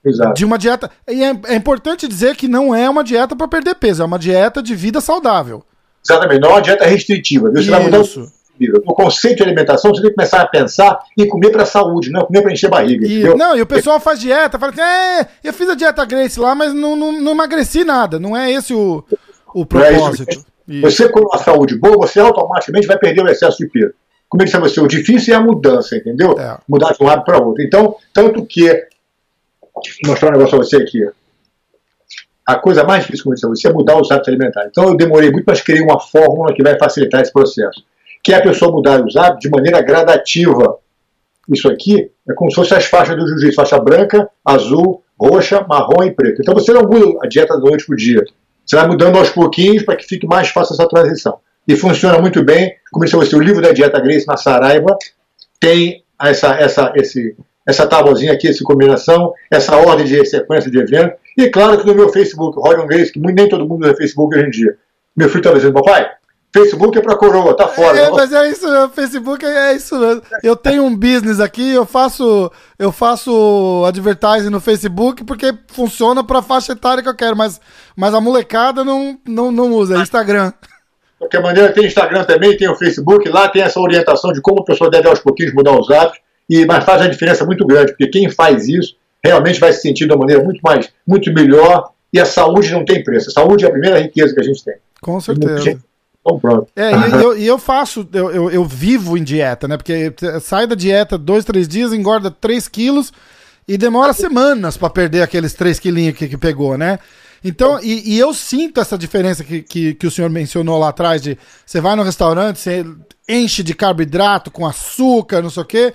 Exato. 0.03 0.33
de 0.33 0.47
uma 0.47 0.57
dieta. 0.57 0.91
E 1.07 1.23
é, 1.23 1.33
é, 1.47 1.55
importante 1.55 2.09
dizer 2.09 2.37
que 2.37 2.49
não 2.49 2.75
é 2.75 2.89
uma 2.89 3.05
dieta 3.05 3.37
para 3.37 3.47
perder 3.47 3.75
peso, 3.75 4.03
é 4.03 4.07
uma 4.07 4.19
dieta 4.19 4.63
de 4.63 4.75
vida 4.75 4.99
saudável. 5.03 5.63
Exatamente, 6.03 6.41
não 6.41 6.51
é 6.51 6.53
uma 6.53 6.63
dieta 6.63 6.87
restritiva. 6.87 7.51
Viu? 7.51 7.63
Você 7.63 7.71
vai 7.71 7.83
mudar 7.83 8.03
o 8.87 8.95
conceito 8.95 9.39
de 9.39 9.43
alimentação, 9.43 9.91
você 9.91 10.01
tem 10.01 10.11
que 10.11 10.17
começar 10.17 10.41
a 10.41 10.47
pensar 10.47 10.99
em 11.17 11.29
comer 11.29 11.51
para 11.51 11.63
a 11.63 11.67
saúde, 11.67 12.11
não 12.11 12.25
comer 12.25 12.43
para 12.43 12.53
encher 12.53 12.71
barriga. 12.71 13.07
E, 13.07 13.23
não, 13.37 13.57
e 13.57 13.63
o 13.63 13.67
pessoal 13.67 14.01
faz 14.01 14.21
dieta, 14.21 14.59
fala 14.59 14.73
assim: 14.73 14.81
é, 14.81 15.27
eu 15.45 15.53
fiz 15.53 15.69
a 15.69 15.75
dieta 15.75 16.05
Grace 16.05 16.39
lá, 16.39 16.55
mas 16.55 16.73
não, 16.73 16.97
não, 16.97 17.13
não 17.13 17.33
emagreci 17.33 17.85
nada. 17.85 18.19
Não 18.19 18.37
é 18.37 18.51
esse 18.53 18.75
o, 18.75 19.05
o 19.55 19.67
propósito. 19.67 20.45
É 20.69 20.81
você, 20.81 21.09
com 21.09 21.21
uma 21.21 21.39
saúde 21.39 21.79
boa, 21.79 21.97
você 21.97 22.19
automaticamente 22.19 22.87
vai 22.87 22.99
perder 22.99 23.23
o 23.23 23.29
excesso 23.29 23.59
de 23.59 23.69
peso. 23.69 23.95
Como 24.29 24.43
eu 24.43 24.45
disse 24.45 24.57
a 24.57 24.61
você, 24.61 24.81
o 24.81 24.89
difícil 24.89 25.35
é 25.35 25.37
a 25.37 25.41
mudança, 25.41 25.97
entendeu? 25.97 26.39
É. 26.39 26.59
Mudar 26.69 26.93
de 26.93 27.03
um 27.03 27.07
lado 27.07 27.25
para 27.25 27.39
outro. 27.39 27.63
Então, 27.63 27.95
tanto 28.13 28.45
que 28.45 28.89
mostrar 30.05 30.31
um 30.31 30.33
negócio 30.33 30.57
a 30.57 30.59
você 30.59 30.77
aqui. 30.77 31.09
A 32.45 32.57
coisa 32.57 32.85
mais 32.85 33.05
difícil, 33.05 33.25
como 33.25 33.35
eu 33.35 33.37
disse 33.37 33.47
a 33.47 33.51
você, 33.51 33.69
é 33.69 33.73
mudar 33.73 34.01
os 34.01 34.11
hábitos 34.11 34.29
alimentares. 34.29 34.71
Então 34.71 34.89
eu 34.89 34.97
demorei 34.97 35.31
muito, 35.31 35.45
mas 35.47 35.61
criei 35.61 35.83
uma 35.83 36.01
fórmula 36.01 36.53
que 36.55 36.63
vai 36.63 36.79
facilitar 36.79 37.21
esse 37.21 37.33
processo. 37.33 37.85
Que 38.27 38.33
é 38.33 38.39
a 38.39 38.43
pessoa 38.43 38.73
mudar 38.73 39.01
os 39.05 39.15
hábitos 39.15 39.43
de 39.43 39.49
maneira 39.49 39.81
gradativa. 39.81 40.81
Isso 41.49 41.69
aqui 41.71 42.11
é 42.29 42.35
como 42.35 42.51
se 42.51 42.57
fosse 42.57 42.75
as 42.75 42.85
faixas 42.85 43.15
do 43.15 43.25
jiu-jitsu, 43.25 43.55
faixa 43.55 43.79
branca, 43.79 44.29
azul, 44.45 45.05
roxa, 45.17 45.65
marrom 45.69 46.03
e 46.03 46.11
preto. 46.11 46.43
Então 46.43 46.53
você 46.53 46.73
não 46.73 46.83
muda 46.83 47.21
a 47.23 47.29
dieta 47.29 47.55
da 47.55 47.61
noite 47.61 47.87
para 47.87 47.93
o 47.93 47.97
dia. 47.97 48.25
Você 48.67 48.75
vai 48.75 48.89
mudando 48.89 49.17
aos 49.17 49.31
pouquinhos 49.31 49.85
para 49.85 49.95
que 49.95 50.05
fique 50.05 50.27
mais 50.27 50.49
fácil 50.49 50.75
essa 50.75 50.89
transição. 50.89 51.39
E 51.69 51.77
funciona 51.77 52.19
muito 52.19 52.43
bem. 52.43 52.75
Como 52.91 53.05
disse 53.05 53.17
você, 53.17 53.37
o 53.37 53.41
livro 53.41 53.63
da 53.63 53.71
dieta 53.71 54.01
Grace 54.01 54.27
na 54.27 54.37
Saraiva 54.37 54.99
tem 55.61 56.03
essa, 56.21 56.49
essa, 56.57 56.93
esse, 56.97 57.37
essa 57.65 57.87
tábuazinha 57.87 58.33
aqui, 58.33 58.49
essa 58.49 58.65
combinação, 58.65 59.33
essa 59.49 59.77
ordem 59.77 60.05
de 60.05 60.25
sequência 60.25 60.69
de 60.69 60.81
eventos. 60.81 61.17
E 61.39 61.49
claro 61.49 61.79
que 61.79 61.87
no 61.87 61.95
meu 61.95 62.09
Facebook, 62.09 62.59
Rorion 62.59 62.89
Grace, 62.89 63.13
que 63.13 63.21
nem 63.21 63.49
todo 63.49 63.69
mundo 63.69 63.85
usa 63.85 63.95
Facebook 63.95 64.35
hoje 64.35 64.47
em 64.49 64.51
dia. 64.51 64.77
Meu 65.17 65.29
filho 65.29 65.43
está 65.43 65.53
dizendo, 65.53 65.75
papai, 65.75 66.11
Facebook 66.53 66.99
é 66.99 67.03
para 67.03 67.17
coroa, 67.17 67.55
tá 67.55 67.69
fora. 67.69 67.99
É, 67.99 68.11
mas 68.11 68.33
é 68.33 68.49
isso, 68.49 68.67
o 68.67 68.89
Facebook 68.89 69.45
é 69.45 69.75
isso 69.75 69.99
mesmo. 69.99 70.23
Eu 70.43 70.57
tenho 70.57 70.85
um 70.85 70.97
business 70.97 71.39
aqui, 71.39 71.73
eu 71.73 71.85
faço 71.85 72.51
eu 72.79 72.91
faço 72.91 73.85
advertising 73.87 74.51
no 74.51 74.61
Facebook 74.61 75.25
porque 75.25 75.55
funciona 75.69 76.25
para 76.25 76.39
a 76.39 76.43
faixa 76.43 76.73
etária 76.73 77.03
que 77.03 77.09
eu 77.09 77.17
quero, 77.17 77.37
mas, 77.37 77.61
mas 77.95 78.15
a 78.15 78.21
molecada 78.21 78.85
não, 78.85 79.19
não, 79.27 79.51
não 79.51 79.73
usa, 79.73 79.99
é 79.99 80.01
Instagram. 80.01 80.49
De 80.51 81.19
qualquer 81.19 81.43
maneira, 81.43 81.73
tem 81.73 81.87
Instagram 81.87 82.25
também, 82.25 82.57
tem 82.57 82.69
o 82.69 82.75
Facebook, 82.75 83.29
lá 83.29 83.49
tem 83.49 83.63
essa 83.63 83.81
orientação 83.81 84.33
de 84.33 84.41
como 84.41 84.61
a 84.61 84.65
pessoa 84.65 84.91
deve 84.91 85.09
aos 85.09 85.21
pouquinhos 85.21 85.55
mudar 85.55 85.79
os 85.79 85.91
hábitos, 85.91 86.21
e, 86.49 86.65
mas 86.65 86.85
faz 86.85 87.01
uma 87.01 87.11
diferença 87.11 87.45
muito 87.45 87.67
grande, 87.67 87.93
porque 87.93 88.09
quem 88.09 88.31
faz 88.31 88.69
isso 88.69 88.97
realmente 89.25 89.59
vai 89.59 89.73
se 89.73 89.81
sentir 89.81 90.07
de 90.07 90.13
uma 90.13 90.21
maneira 90.21 90.43
muito 90.43 90.61
mais, 90.63 90.91
muito 91.07 91.33
melhor, 91.33 91.91
e 92.13 92.21
a 92.21 92.25
saúde 92.25 92.71
não 92.71 92.85
tem 92.85 93.03
preço. 93.03 93.31
A 93.31 93.33
saúde 93.33 93.65
é 93.65 93.69
a 93.69 93.71
primeira 93.71 93.99
riqueza 93.99 94.35
que 94.35 94.41
a 94.41 94.45
gente 94.45 94.65
tem. 94.65 94.75
Com 95.03 95.21
certeza. 95.21 95.79
É, 96.75 96.91
e 96.91 97.23
eu, 97.23 97.37
eu, 97.37 97.59
faço, 97.59 98.09
eu, 98.13 98.31
eu, 98.31 98.51
eu, 98.51 98.65
vivo 98.65 99.17
em 99.17 99.23
dieta, 99.23 99.69
né? 99.69 99.77
Porque 99.77 100.13
sai 100.41 100.67
da 100.67 100.75
dieta 100.75 101.17
dois, 101.17 101.45
três 101.45 101.69
dias, 101.69 101.93
engorda 101.93 102.31
3 102.31 102.67
quilos 102.69 103.13
e 103.67 103.79
demora 103.79 104.13
semanas 104.13 104.77
para 104.77 104.91
perder 104.91 105.23
aqueles 105.23 105.55
3 105.55 105.79
quilinhos 105.79 106.17
que, 106.17 106.29
que 106.29 106.37
pegou, 106.37 106.77
né? 106.77 106.99
Então, 107.45 107.79
e, 107.81 108.15
e, 108.15 108.19
eu 108.19 108.35
sinto 108.35 108.81
essa 108.81 108.99
diferença 108.99 109.45
que, 109.45 109.63
que, 109.63 109.95
que, 109.95 110.07
o 110.07 110.11
senhor 110.11 110.29
mencionou 110.29 110.79
lá 110.79 110.89
atrás 110.89 111.23
de 111.23 111.39
você 111.65 111.81
vai 111.81 111.95
no 111.95 112.03
restaurante, 112.03 112.59
você 112.59 112.85
enche 113.29 113.63
de 113.63 113.75
carboidrato 113.75 114.51
com 114.51 114.67
açúcar, 114.67 115.43
não 115.43 115.51
sei 115.51 115.63
o 115.63 115.67
quê. 115.67 115.95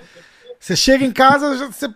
Você 0.58 0.76
chega 0.76 1.04
em 1.04 1.10
casa, 1.10 1.70
você 1.70 1.88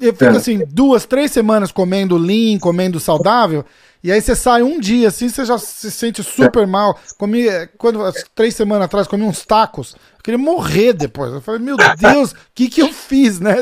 eu 0.00 0.14
fico 0.14 0.36
assim, 0.36 0.64
duas, 0.68 1.04
três 1.04 1.30
semanas 1.30 1.72
comendo 1.72 2.16
lean, 2.16 2.58
comendo 2.58 3.00
saudável. 3.00 3.64
E 4.02 4.12
aí 4.12 4.20
você 4.20 4.34
sai 4.36 4.62
um 4.62 4.78
dia 4.78 5.08
assim, 5.08 5.28
você 5.28 5.44
já 5.44 5.58
se 5.58 5.90
sente 5.90 6.22
super 6.22 6.66
mal. 6.66 6.96
Comi, 7.18 7.46
quando, 7.76 8.00
três 8.34 8.54
semanas 8.54 8.84
atrás, 8.84 9.08
comi 9.08 9.24
uns 9.24 9.44
tacos. 9.44 9.94
Eu 10.18 10.22
queria 10.22 10.38
morrer 10.38 10.92
depois. 10.92 11.32
Eu 11.32 11.40
falei, 11.40 11.60
meu 11.60 11.76
Deus, 11.98 12.32
o 12.32 12.36
que, 12.54 12.68
que 12.68 12.80
eu 12.80 12.92
fiz, 12.92 13.40
né? 13.40 13.56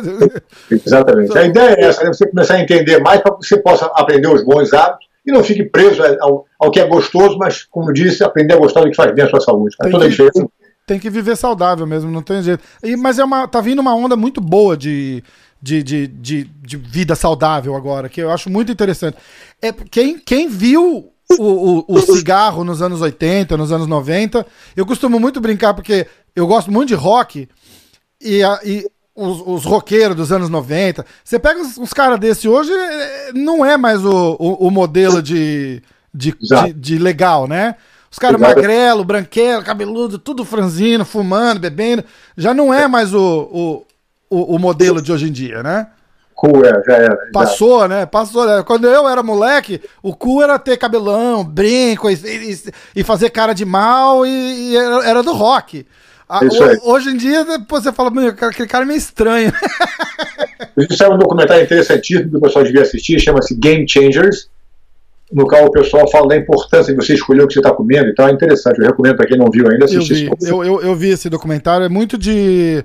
Exatamente. 0.70 1.36
A 1.36 1.44
ideia 1.44 1.76
é 1.78 1.84
essa, 1.84 2.04
né? 2.04 2.12
você 2.12 2.26
começar 2.26 2.54
a 2.54 2.60
entender 2.60 2.98
mais 2.98 3.20
para 3.22 3.34
que 3.34 3.46
você 3.46 3.56
possa 3.56 3.86
aprender 3.94 4.28
os 4.28 4.44
bons 4.44 4.72
hábitos 4.74 5.06
e 5.24 5.32
não 5.32 5.42
fique 5.42 5.64
preso 5.64 6.02
ao, 6.20 6.44
ao 6.60 6.70
que 6.70 6.80
é 6.80 6.86
gostoso, 6.86 7.38
mas, 7.38 7.64
como 7.64 7.92
disse, 7.92 8.22
aprender 8.22 8.54
a 8.54 8.58
gostar 8.58 8.82
do 8.82 8.90
que 8.90 8.96
faz 8.96 9.12
bem 9.12 9.24
a 9.24 9.30
sua 9.30 9.40
saúde. 9.40 9.74
Toda 9.90 10.04
a 10.04 10.08
diferença. 10.08 10.46
Tem 10.86 11.00
que 11.00 11.10
viver 11.10 11.34
saudável 11.34 11.84
mesmo, 11.84 12.10
não 12.10 12.22
tem 12.22 12.42
jeito. 12.42 12.62
E, 12.82 12.94
mas 12.94 13.18
é 13.18 13.24
uma, 13.24 13.48
tá 13.48 13.60
vindo 13.60 13.80
uma 13.80 13.94
onda 13.94 14.14
muito 14.14 14.40
boa 14.40 14.76
de 14.76 15.24
de, 15.66 15.82
de, 15.82 16.06
de, 16.06 16.44
de, 16.44 16.76
vida 16.76 17.16
saudável 17.16 17.74
agora, 17.74 18.08
que 18.08 18.22
eu 18.22 18.30
acho 18.30 18.48
muito 18.48 18.70
interessante. 18.70 19.16
É, 19.60 19.72
quem, 19.72 20.16
quem 20.16 20.48
viu 20.48 21.12
o, 21.36 21.42
o, 21.42 21.84
o, 21.88 22.00
cigarro 22.02 22.62
nos 22.62 22.80
anos 22.80 23.00
80, 23.00 23.56
nos 23.56 23.72
anos 23.72 23.88
90, 23.88 24.46
eu 24.76 24.86
costumo 24.86 25.18
muito 25.18 25.40
brincar 25.40 25.74
porque 25.74 26.06
eu 26.36 26.46
gosto 26.46 26.70
muito 26.70 26.90
de 26.90 26.94
rock 26.94 27.48
e, 28.20 28.44
a, 28.44 28.60
e 28.64 28.86
os, 29.12 29.42
os 29.44 29.64
roqueiros 29.64 30.16
dos 30.16 30.30
anos 30.30 30.48
90. 30.48 31.04
Você 31.24 31.36
pega 31.36 31.60
os, 31.60 31.76
os 31.76 31.92
caras 31.92 32.20
desse 32.20 32.48
hoje, 32.48 32.70
é, 32.72 33.32
não 33.32 33.64
é 33.64 33.76
mais 33.76 34.04
o, 34.04 34.36
o, 34.38 34.68
o 34.68 34.70
modelo 34.70 35.20
de, 35.20 35.82
de, 36.14 36.32
de, 36.40 36.72
de, 36.74 36.98
legal, 36.98 37.48
né? 37.48 37.74
Os 38.08 38.20
caras 38.20 38.40
magrelo, 38.40 39.04
branquelo, 39.04 39.64
cabeludo, 39.64 40.16
tudo 40.16 40.44
franzino, 40.44 41.04
fumando, 41.04 41.58
bebendo. 41.58 42.04
Já 42.36 42.54
não 42.54 42.72
é 42.72 42.86
mais 42.86 43.12
o, 43.12 43.50
o, 43.52 43.86
o 44.30 44.58
modelo 44.58 45.00
de 45.00 45.12
hoje 45.12 45.28
em 45.28 45.32
dia, 45.32 45.62
né? 45.62 45.88
Cool, 46.36 46.66
é, 46.66 46.82
já 46.86 46.92
era. 46.92 47.16
Já. 47.26 47.32
Passou, 47.32 47.88
né? 47.88 48.04
Passou. 48.04 48.46
Né? 48.46 48.62
Quando 48.62 48.86
eu 48.86 49.08
era 49.08 49.22
moleque, 49.22 49.80
o 50.02 50.14
cool 50.14 50.42
era 50.42 50.58
ter 50.58 50.76
cabelão, 50.76 51.42
brinco 51.42 52.10
e, 52.10 52.14
e, 52.14 52.60
e 52.96 53.02
fazer 53.02 53.30
cara 53.30 53.54
de 53.54 53.64
mal 53.64 54.26
e, 54.26 54.28
e 54.28 54.76
era, 54.76 55.08
era, 55.08 55.22
do 55.22 55.32
rock. 55.32 55.86
A, 56.28 56.40
o, 56.44 56.92
hoje 56.92 57.08
em 57.08 57.16
dia, 57.16 57.46
você 57.66 57.90
fala, 57.90 58.10
meu, 58.10 58.28
aquele 58.28 58.68
cara 58.68 58.84
é 58.84 58.86
meio 58.86 58.98
estranho. 58.98 59.50
Isso 60.76 61.02
é 61.02 61.08
um 61.08 61.16
documentário 61.16 61.64
interessantíssimo 61.64 62.30
que 62.30 62.36
o 62.36 62.40
pessoal 62.40 62.64
devia 62.64 62.82
assistir, 62.82 63.18
chama-se 63.18 63.54
Game 63.54 63.88
Changers, 63.88 64.50
no 65.32 65.46
qual 65.46 65.64
o 65.64 65.70
pessoal 65.70 66.06
fala 66.10 66.28
da 66.28 66.36
importância 66.36 66.94
de 66.94 67.02
você 67.02 67.14
escolher 67.14 67.44
o 67.44 67.46
que 67.46 67.54
você 67.54 67.60
está 67.60 67.72
comendo, 67.72 68.10
então 68.10 68.28
é 68.28 68.32
interessante. 68.32 68.78
Eu 68.78 68.88
recomendo 68.88 69.16
para 69.16 69.26
quem 69.26 69.38
não 69.38 69.50
viu 69.50 69.66
ainda 69.70 69.86
assistir. 69.86 70.26
Eu 70.26 70.36
vi, 70.38 70.48
eu, 70.48 70.64
eu, 70.64 70.82
eu 70.82 70.94
vi 70.94 71.08
esse 71.08 71.30
documentário, 71.30 71.86
é 71.86 71.88
muito 71.88 72.18
de 72.18 72.84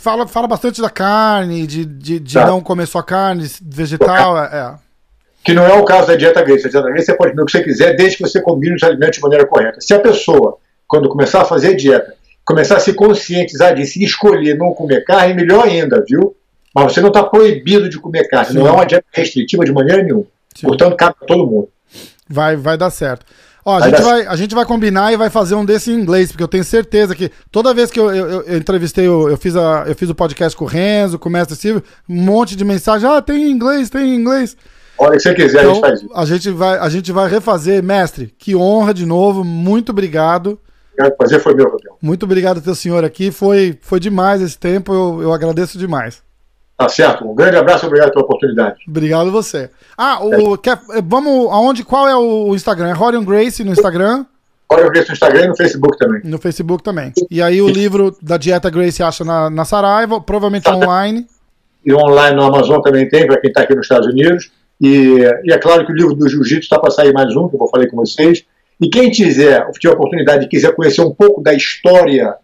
fala, 0.00 0.26
fala 0.26 0.48
bastante 0.48 0.80
da 0.80 0.88
carne, 0.88 1.66
de, 1.66 1.84
de, 1.84 2.18
de 2.18 2.34
tá. 2.34 2.46
não 2.46 2.60
comer 2.60 2.86
só 2.86 3.02
carne, 3.02 3.48
vegetal. 3.62 4.42
É, 4.42 4.46
é. 4.46 4.74
Que 5.44 5.52
não 5.52 5.64
é 5.64 5.74
o 5.74 5.84
caso 5.84 6.08
da 6.08 6.16
dieta 6.16 6.42
Grace. 6.42 6.66
A 6.66 6.70
dieta 6.70 6.88
Grace 6.88 7.06
você 7.06 7.16
pode 7.16 7.30
comer 7.32 7.42
o 7.42 7.46
que 7.46 7.52
você 7.52 7.62
quiser, 7.62 7.96
desde 7.96 8.16
que 8.16 8.22
você 8.22 8.40
combine 8.40 8.74
os 8.74 8.82
alimentos 8.82 9.16
de 9.16 9.22
maneira 9.22 9.46
correta. 9.46 9.80
Se 9.80 9.94
a 9.94 10.00
pessoa, 10.00 10.56
quando 10.86 11.08
começar 11.08 11.42
a 11.42 11.44
fazer 11.44 11.76
dieta, 11.76 12.14
começar 12.44 12.76
a 12.76 12.80
se 12.80 12.94
conscientizar 12.94 13.74
disso 13.74 13.98
e 13.98 14.04
escolher 14.04 14.56
não 14.56 14.72
comer 14.72 15.04
carne, 15.04 15.34
melhor 15.34 15.66
ainda, 15.66 16.02
viu? 16.06 16.34
Mas 16.74 16.92
você 16.92 17.00
não 17.00 17.08
está 17.08 17.22
proibido 17.22 17.88
de 17.88 17.98
comer 17.98 18.28
carne. 18.28 18.52
Sim. 18.52 18.58
Não 18.58 18.66
é 18.66 18.70
uma 18.70 18.86
dieta 18.86 19.06
restritiva 19.12 19.64
de 19.64 19.72
maneira 19.72 20.02
nenhuma. 20.02 20.24
Sim. 20.54 20.66
Portanto, 20.66 20.96
cabe 20.96 21.16
a 21.22 21.26
todo 21.26 21.46
mundo. 21.46 21.68
Vai, 22.28 22.56
vai 22.56 22.76
dar 22.76 22.90
certo. 22.90 23.26
Ó, 23.64 23.76
a, 23.76 23.88
gente 23.88 24.02
vai, 24.02 24.26
a 24.26 24.36
gente 24.36 24.54
vai 24.54 24.64
combinar 24.64 25.12
e 25.12 25.16
vai 25.16 25.28
fazer 25.28 25.54
um 25.54 25.64
desse 25.64 25.90
em 25.90 25.94
inglês, 25.94 26.30
porque 26.30 26.42
eu 26.42 26.48
tenho 26.48 26.64
certeza 26.64 27.14
que 27.14 27.30
toda 27.50 27.74
vez 27.74 27.90
que 27.90 28.00
eu, 28.00 28.14
eu, 28.14 28.42
eu 28.42 28.56
entrevistei, 28.56 29.06
eu, 29.06 29.28
eu, 29.28 29.36
fiz 29.36 29.54
a, 29.54 29.84
eu 29.86 29.94
fiz 29.94 30.08
o 30.08 30.14
podcast 30.14 30.56
com 30.56 30.64
o 30.64 30.68
Renzo, 30.68 31.18
com 31.18 31.28
o 31.28 31.32
Mestre 31.32 31.56
Silvio, 31.56 31.82
um 32.08 32.22
monte 32.22 32.56
de 32.56 32.64
mensagem, 32.64 33.08
ah, 33.08 33.20
tem 33.20 33.44
em 33.44 33.50
inglês, 33.50 33.90
tem 33.90 34.14
em 34.14 34.14
inglês. 34.14 34.56
Olha, 34.96 35.12
que 35.12 35.20
você 35.20 35.34
quiser, 35.34 35.60
então, 35.60 35.70
a 35.70 35.74
gente 35.74 35.80
faz 35.80 36.02
isso. 36.02 36.10
A 36.14 36.24
gente, 36.24 36.50
vai, 36.50 36.78
a 36.78 36.88
gente 36.88 37.12
vai 37.12 37.28
refazer. 37.28 37.82
Mestre, 37.82 38.34
que 38.38 38.54
honra 38.54 38.92
de 38.92 39.06
novo, 39.06 39.44
muito 39.44 39.90
obrigado. 39.92 40.58
O 40.98 41.10
prazer 41.12 41.40
foi 41.40 41.54
meu, 41.54 41.70
Gabriel. 41.70 41.96
Muito 42.02 42.24
obrigado 42.24 42.60
ter 42.60 42.70
o 42.70 42.74
senhor 42.74 43.04
aqui, 43.04 43.30
foi, 43.30 43.78
foi 43.80 43.98
demais 43.98 44.42
esse 44.42 44.58
tempo, 44.58 44.92
eu, 44.92 45.22
eu 45.22 45.32
agradeço 45.32 45.78
demais. 45.78 46.22
Tá 46.80 46.88
certo. 46.88 47.30
Um 47.30 47.34
grande 47.34 47.58
abraço, 47.58 47.84
obrigado 47.84 48.10
pela 48.10 48.24
oportunidade. 48.24 48.78
Obrigado 48.88 49.30
você. 49.30 49.68
Ah, 49.98 50.24
o, 50.24 50.54
é. 50.54 50.56
quer, 50.56 50.78
vamos 51.04 51.50
aonde? 51.52 51.84
Qual 51.84 52.08
é 52.08 52.16
o 52.16 52.54
Instagram? 52.54 52.88
É 52.88 52.92
Rorion 52.94 53.22
Grace 53.22 53.62
no 53.62 53.70
Instagram? 53.70 54.24
Rorion 54.72 54.88
Grace 54.88 55.08
no 55.08 55.12
Instagram 55.12 55.44
e 55.44 55.48
no 55.48 55.56
Facebook 55.58 55.98
também. 55.98 56.20
No 56.24 56.38
Facebook 56.38 56.82
também. 56.82 57.12
E 57.30 57.42
aí 57.42 57.60
o 57.60 57.68
livro 57.68 58.16
da 58.22 58.38
Dieta 58.38 58.70
Grace 58.70 59.02
acha 59.02 59.22
na, 59.22 59.50
na 59.50 59.66
Saraiva, 59.66 60.22
provavelmente 60.22 60.62
tá. 60.62 60.74
online. 60.74 61.26
E 61.84 61.92
online 61.92 62.34
no 62.34 62.44
Amazon 62.44 62.80
também 62.80 63.06
tem, 63.06 63.26
para 63.26 63.38
quem 63.38 63.48
está 63.48 63.60
aqui 63.60 63.74
nos 63.74 63.84
Estados 63.84 64.06
Unidos. 64.06 64.50
E, 64.80 65.18
e, 65.44 65.52
é 65.52 65.58
claro 65.58 65.84
que 65.84 65.92
o 65.92 65.94
livro 65.94 66.14
do 66.14 66.26
Jiu-Jitsu 66.30 66.60
está 66.60 66.78
para 66.78 66.90
sair 66.90 67.12
mais 67.12 67.36
um, 67.36 67.46
que 67.46 67.56
eu 67.56 67.58
vou 67.58 67.68
falar 67.68 67.86
com 67.88 67.96
vocês. 67.96 68.42
E 68.80 68.88
quem 68.88 69.10
quiser, 69.10 69.70
tiver 69.72 69.92
a 69.92 69.96
oportunidade 69.96 70.46
e 70.46 70.48
quiser 70.48 70.74
conhecer 70.74 71.02
um 71.02 71.12
pouco 71.12 71.42
da 71.42 71.52
história 71.52 72.36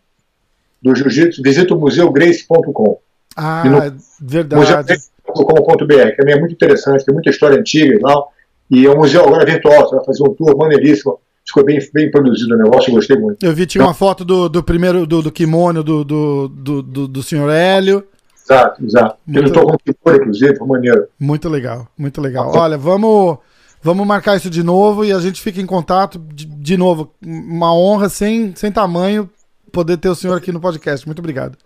do 0.83 0.95
Jiu-Jitsu, 0.95 1.41
visita 1.43 1.73
o 1.73 1.81
museugrace.com. 1.81 3.01
Ah, 3.37 3.63
no, 3.65 3.97
verdade. 4.21 4.61
Museu.com.br, 4.65 6.11
que 6.11 6.17
também 6.17 6.35
é 6.35 6.41
muito 6.41 6.53
interessante, 6.53 7.05
tem 7.05 7.15
muita 7.15 7.31
história 7.31 7.59
antiga 7.59 7.95
e 7.95 8.01
tal. 8.01 8.33
E 8.71 8.87
é 8.87 8.91
um 8.91 8.97
museu 8.97 9.25
agora 9.25 9.45
virtual, 9.45 9.89
você 9.89 9.97
vai 9.97 10.05
fazer 10.05 10.23
um 10.23 10.35
tour 10.35 10.57
maneiríssimo. 10.57 11.21
Ficou 11.47 11.65
bem, 11.65 11.79
bem 11.93 12.11
produzido 12.11 12.55
o 12.55 12.59
negócio, 12.59 12.91
eu 12.91 12.95
gostei 12.97 13.17
muito. 13.17 13.45
Eu 13.45 13.55
vi, 13.55 13.67
tinha 13.67 13.85
uma 13.85 13.95
foto 13.95 14.25
do, 14.25 14.49
do 14.49 14.63
primeiro, 14.63 15.07
do, 15.07 15.23
do 15.23 15.31
kimono 15.31 15.85
do, 15.85 16.03
do, 16.03 16.49
do, 16.49 16.83
do, 16.83 17.23
senhor 17.23 17.49
Hélio. 17.49 18.05
Exato, 18.45 18.85
exato. 18.85 19.17
Muito... 19.25 19.47
Ele 19.47 19.53
com 19.53 19.77
kimono, 19.79 20.23
inclusive, 20.23 20.57
foi 20.57 20.67
maneiro. 20.67 21.07
Muito 21.21 21.49
legal, 21.49 21.87
muito 21.97 22.21
legal. 22.21 22.51
Olha, 22.53 22.77
vamos, 22.77 23.39
vamos 23.81 24.05
marcar 24.05 24.37
isso 24.37 24.51
de 24.51 24.65
novo 24.65 25.05
e 25.05 25.13
a 25.13 25.21
gente 25.21 25.41
fica 25.41 25.61
em 25.61 25.67
contato 25.67 26.19
de, 26.19 26.47
de 26.47 26.77
novo. 26.77 27.13
Uma 27.25 27.73
honra 27.73 28.09
sem, 28.09 28.53
sem 28.57 28.73
tamanho 28.73 29.31
poder 29.71 29.99
ter 29.99 30.09
o 30.09 30.17
senhor 30.17 30.37
aqui 30.37 30.51
no 30.51 30.61
podcast. 30.61 31.07
Muito 31.07 31.21
obrigado. 31.21 31.57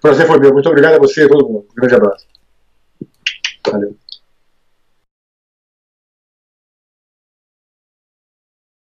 Prazer 0.00 0.26
foi 0.26 0.38
meu. 0.38 0.52
Muito 0.52 0.68
obrigado 0.68 0.94
a 0.94 0.98
você 0.98 1.22
e 1.22 1.24
a 1.24 1.28
todo 1.28 1.48
mundo. 1.48 1.66
Um 1.70 1.74
grande 1.74 1.94
abraço. 1.94 2.26
Valeu. 3.70 3.96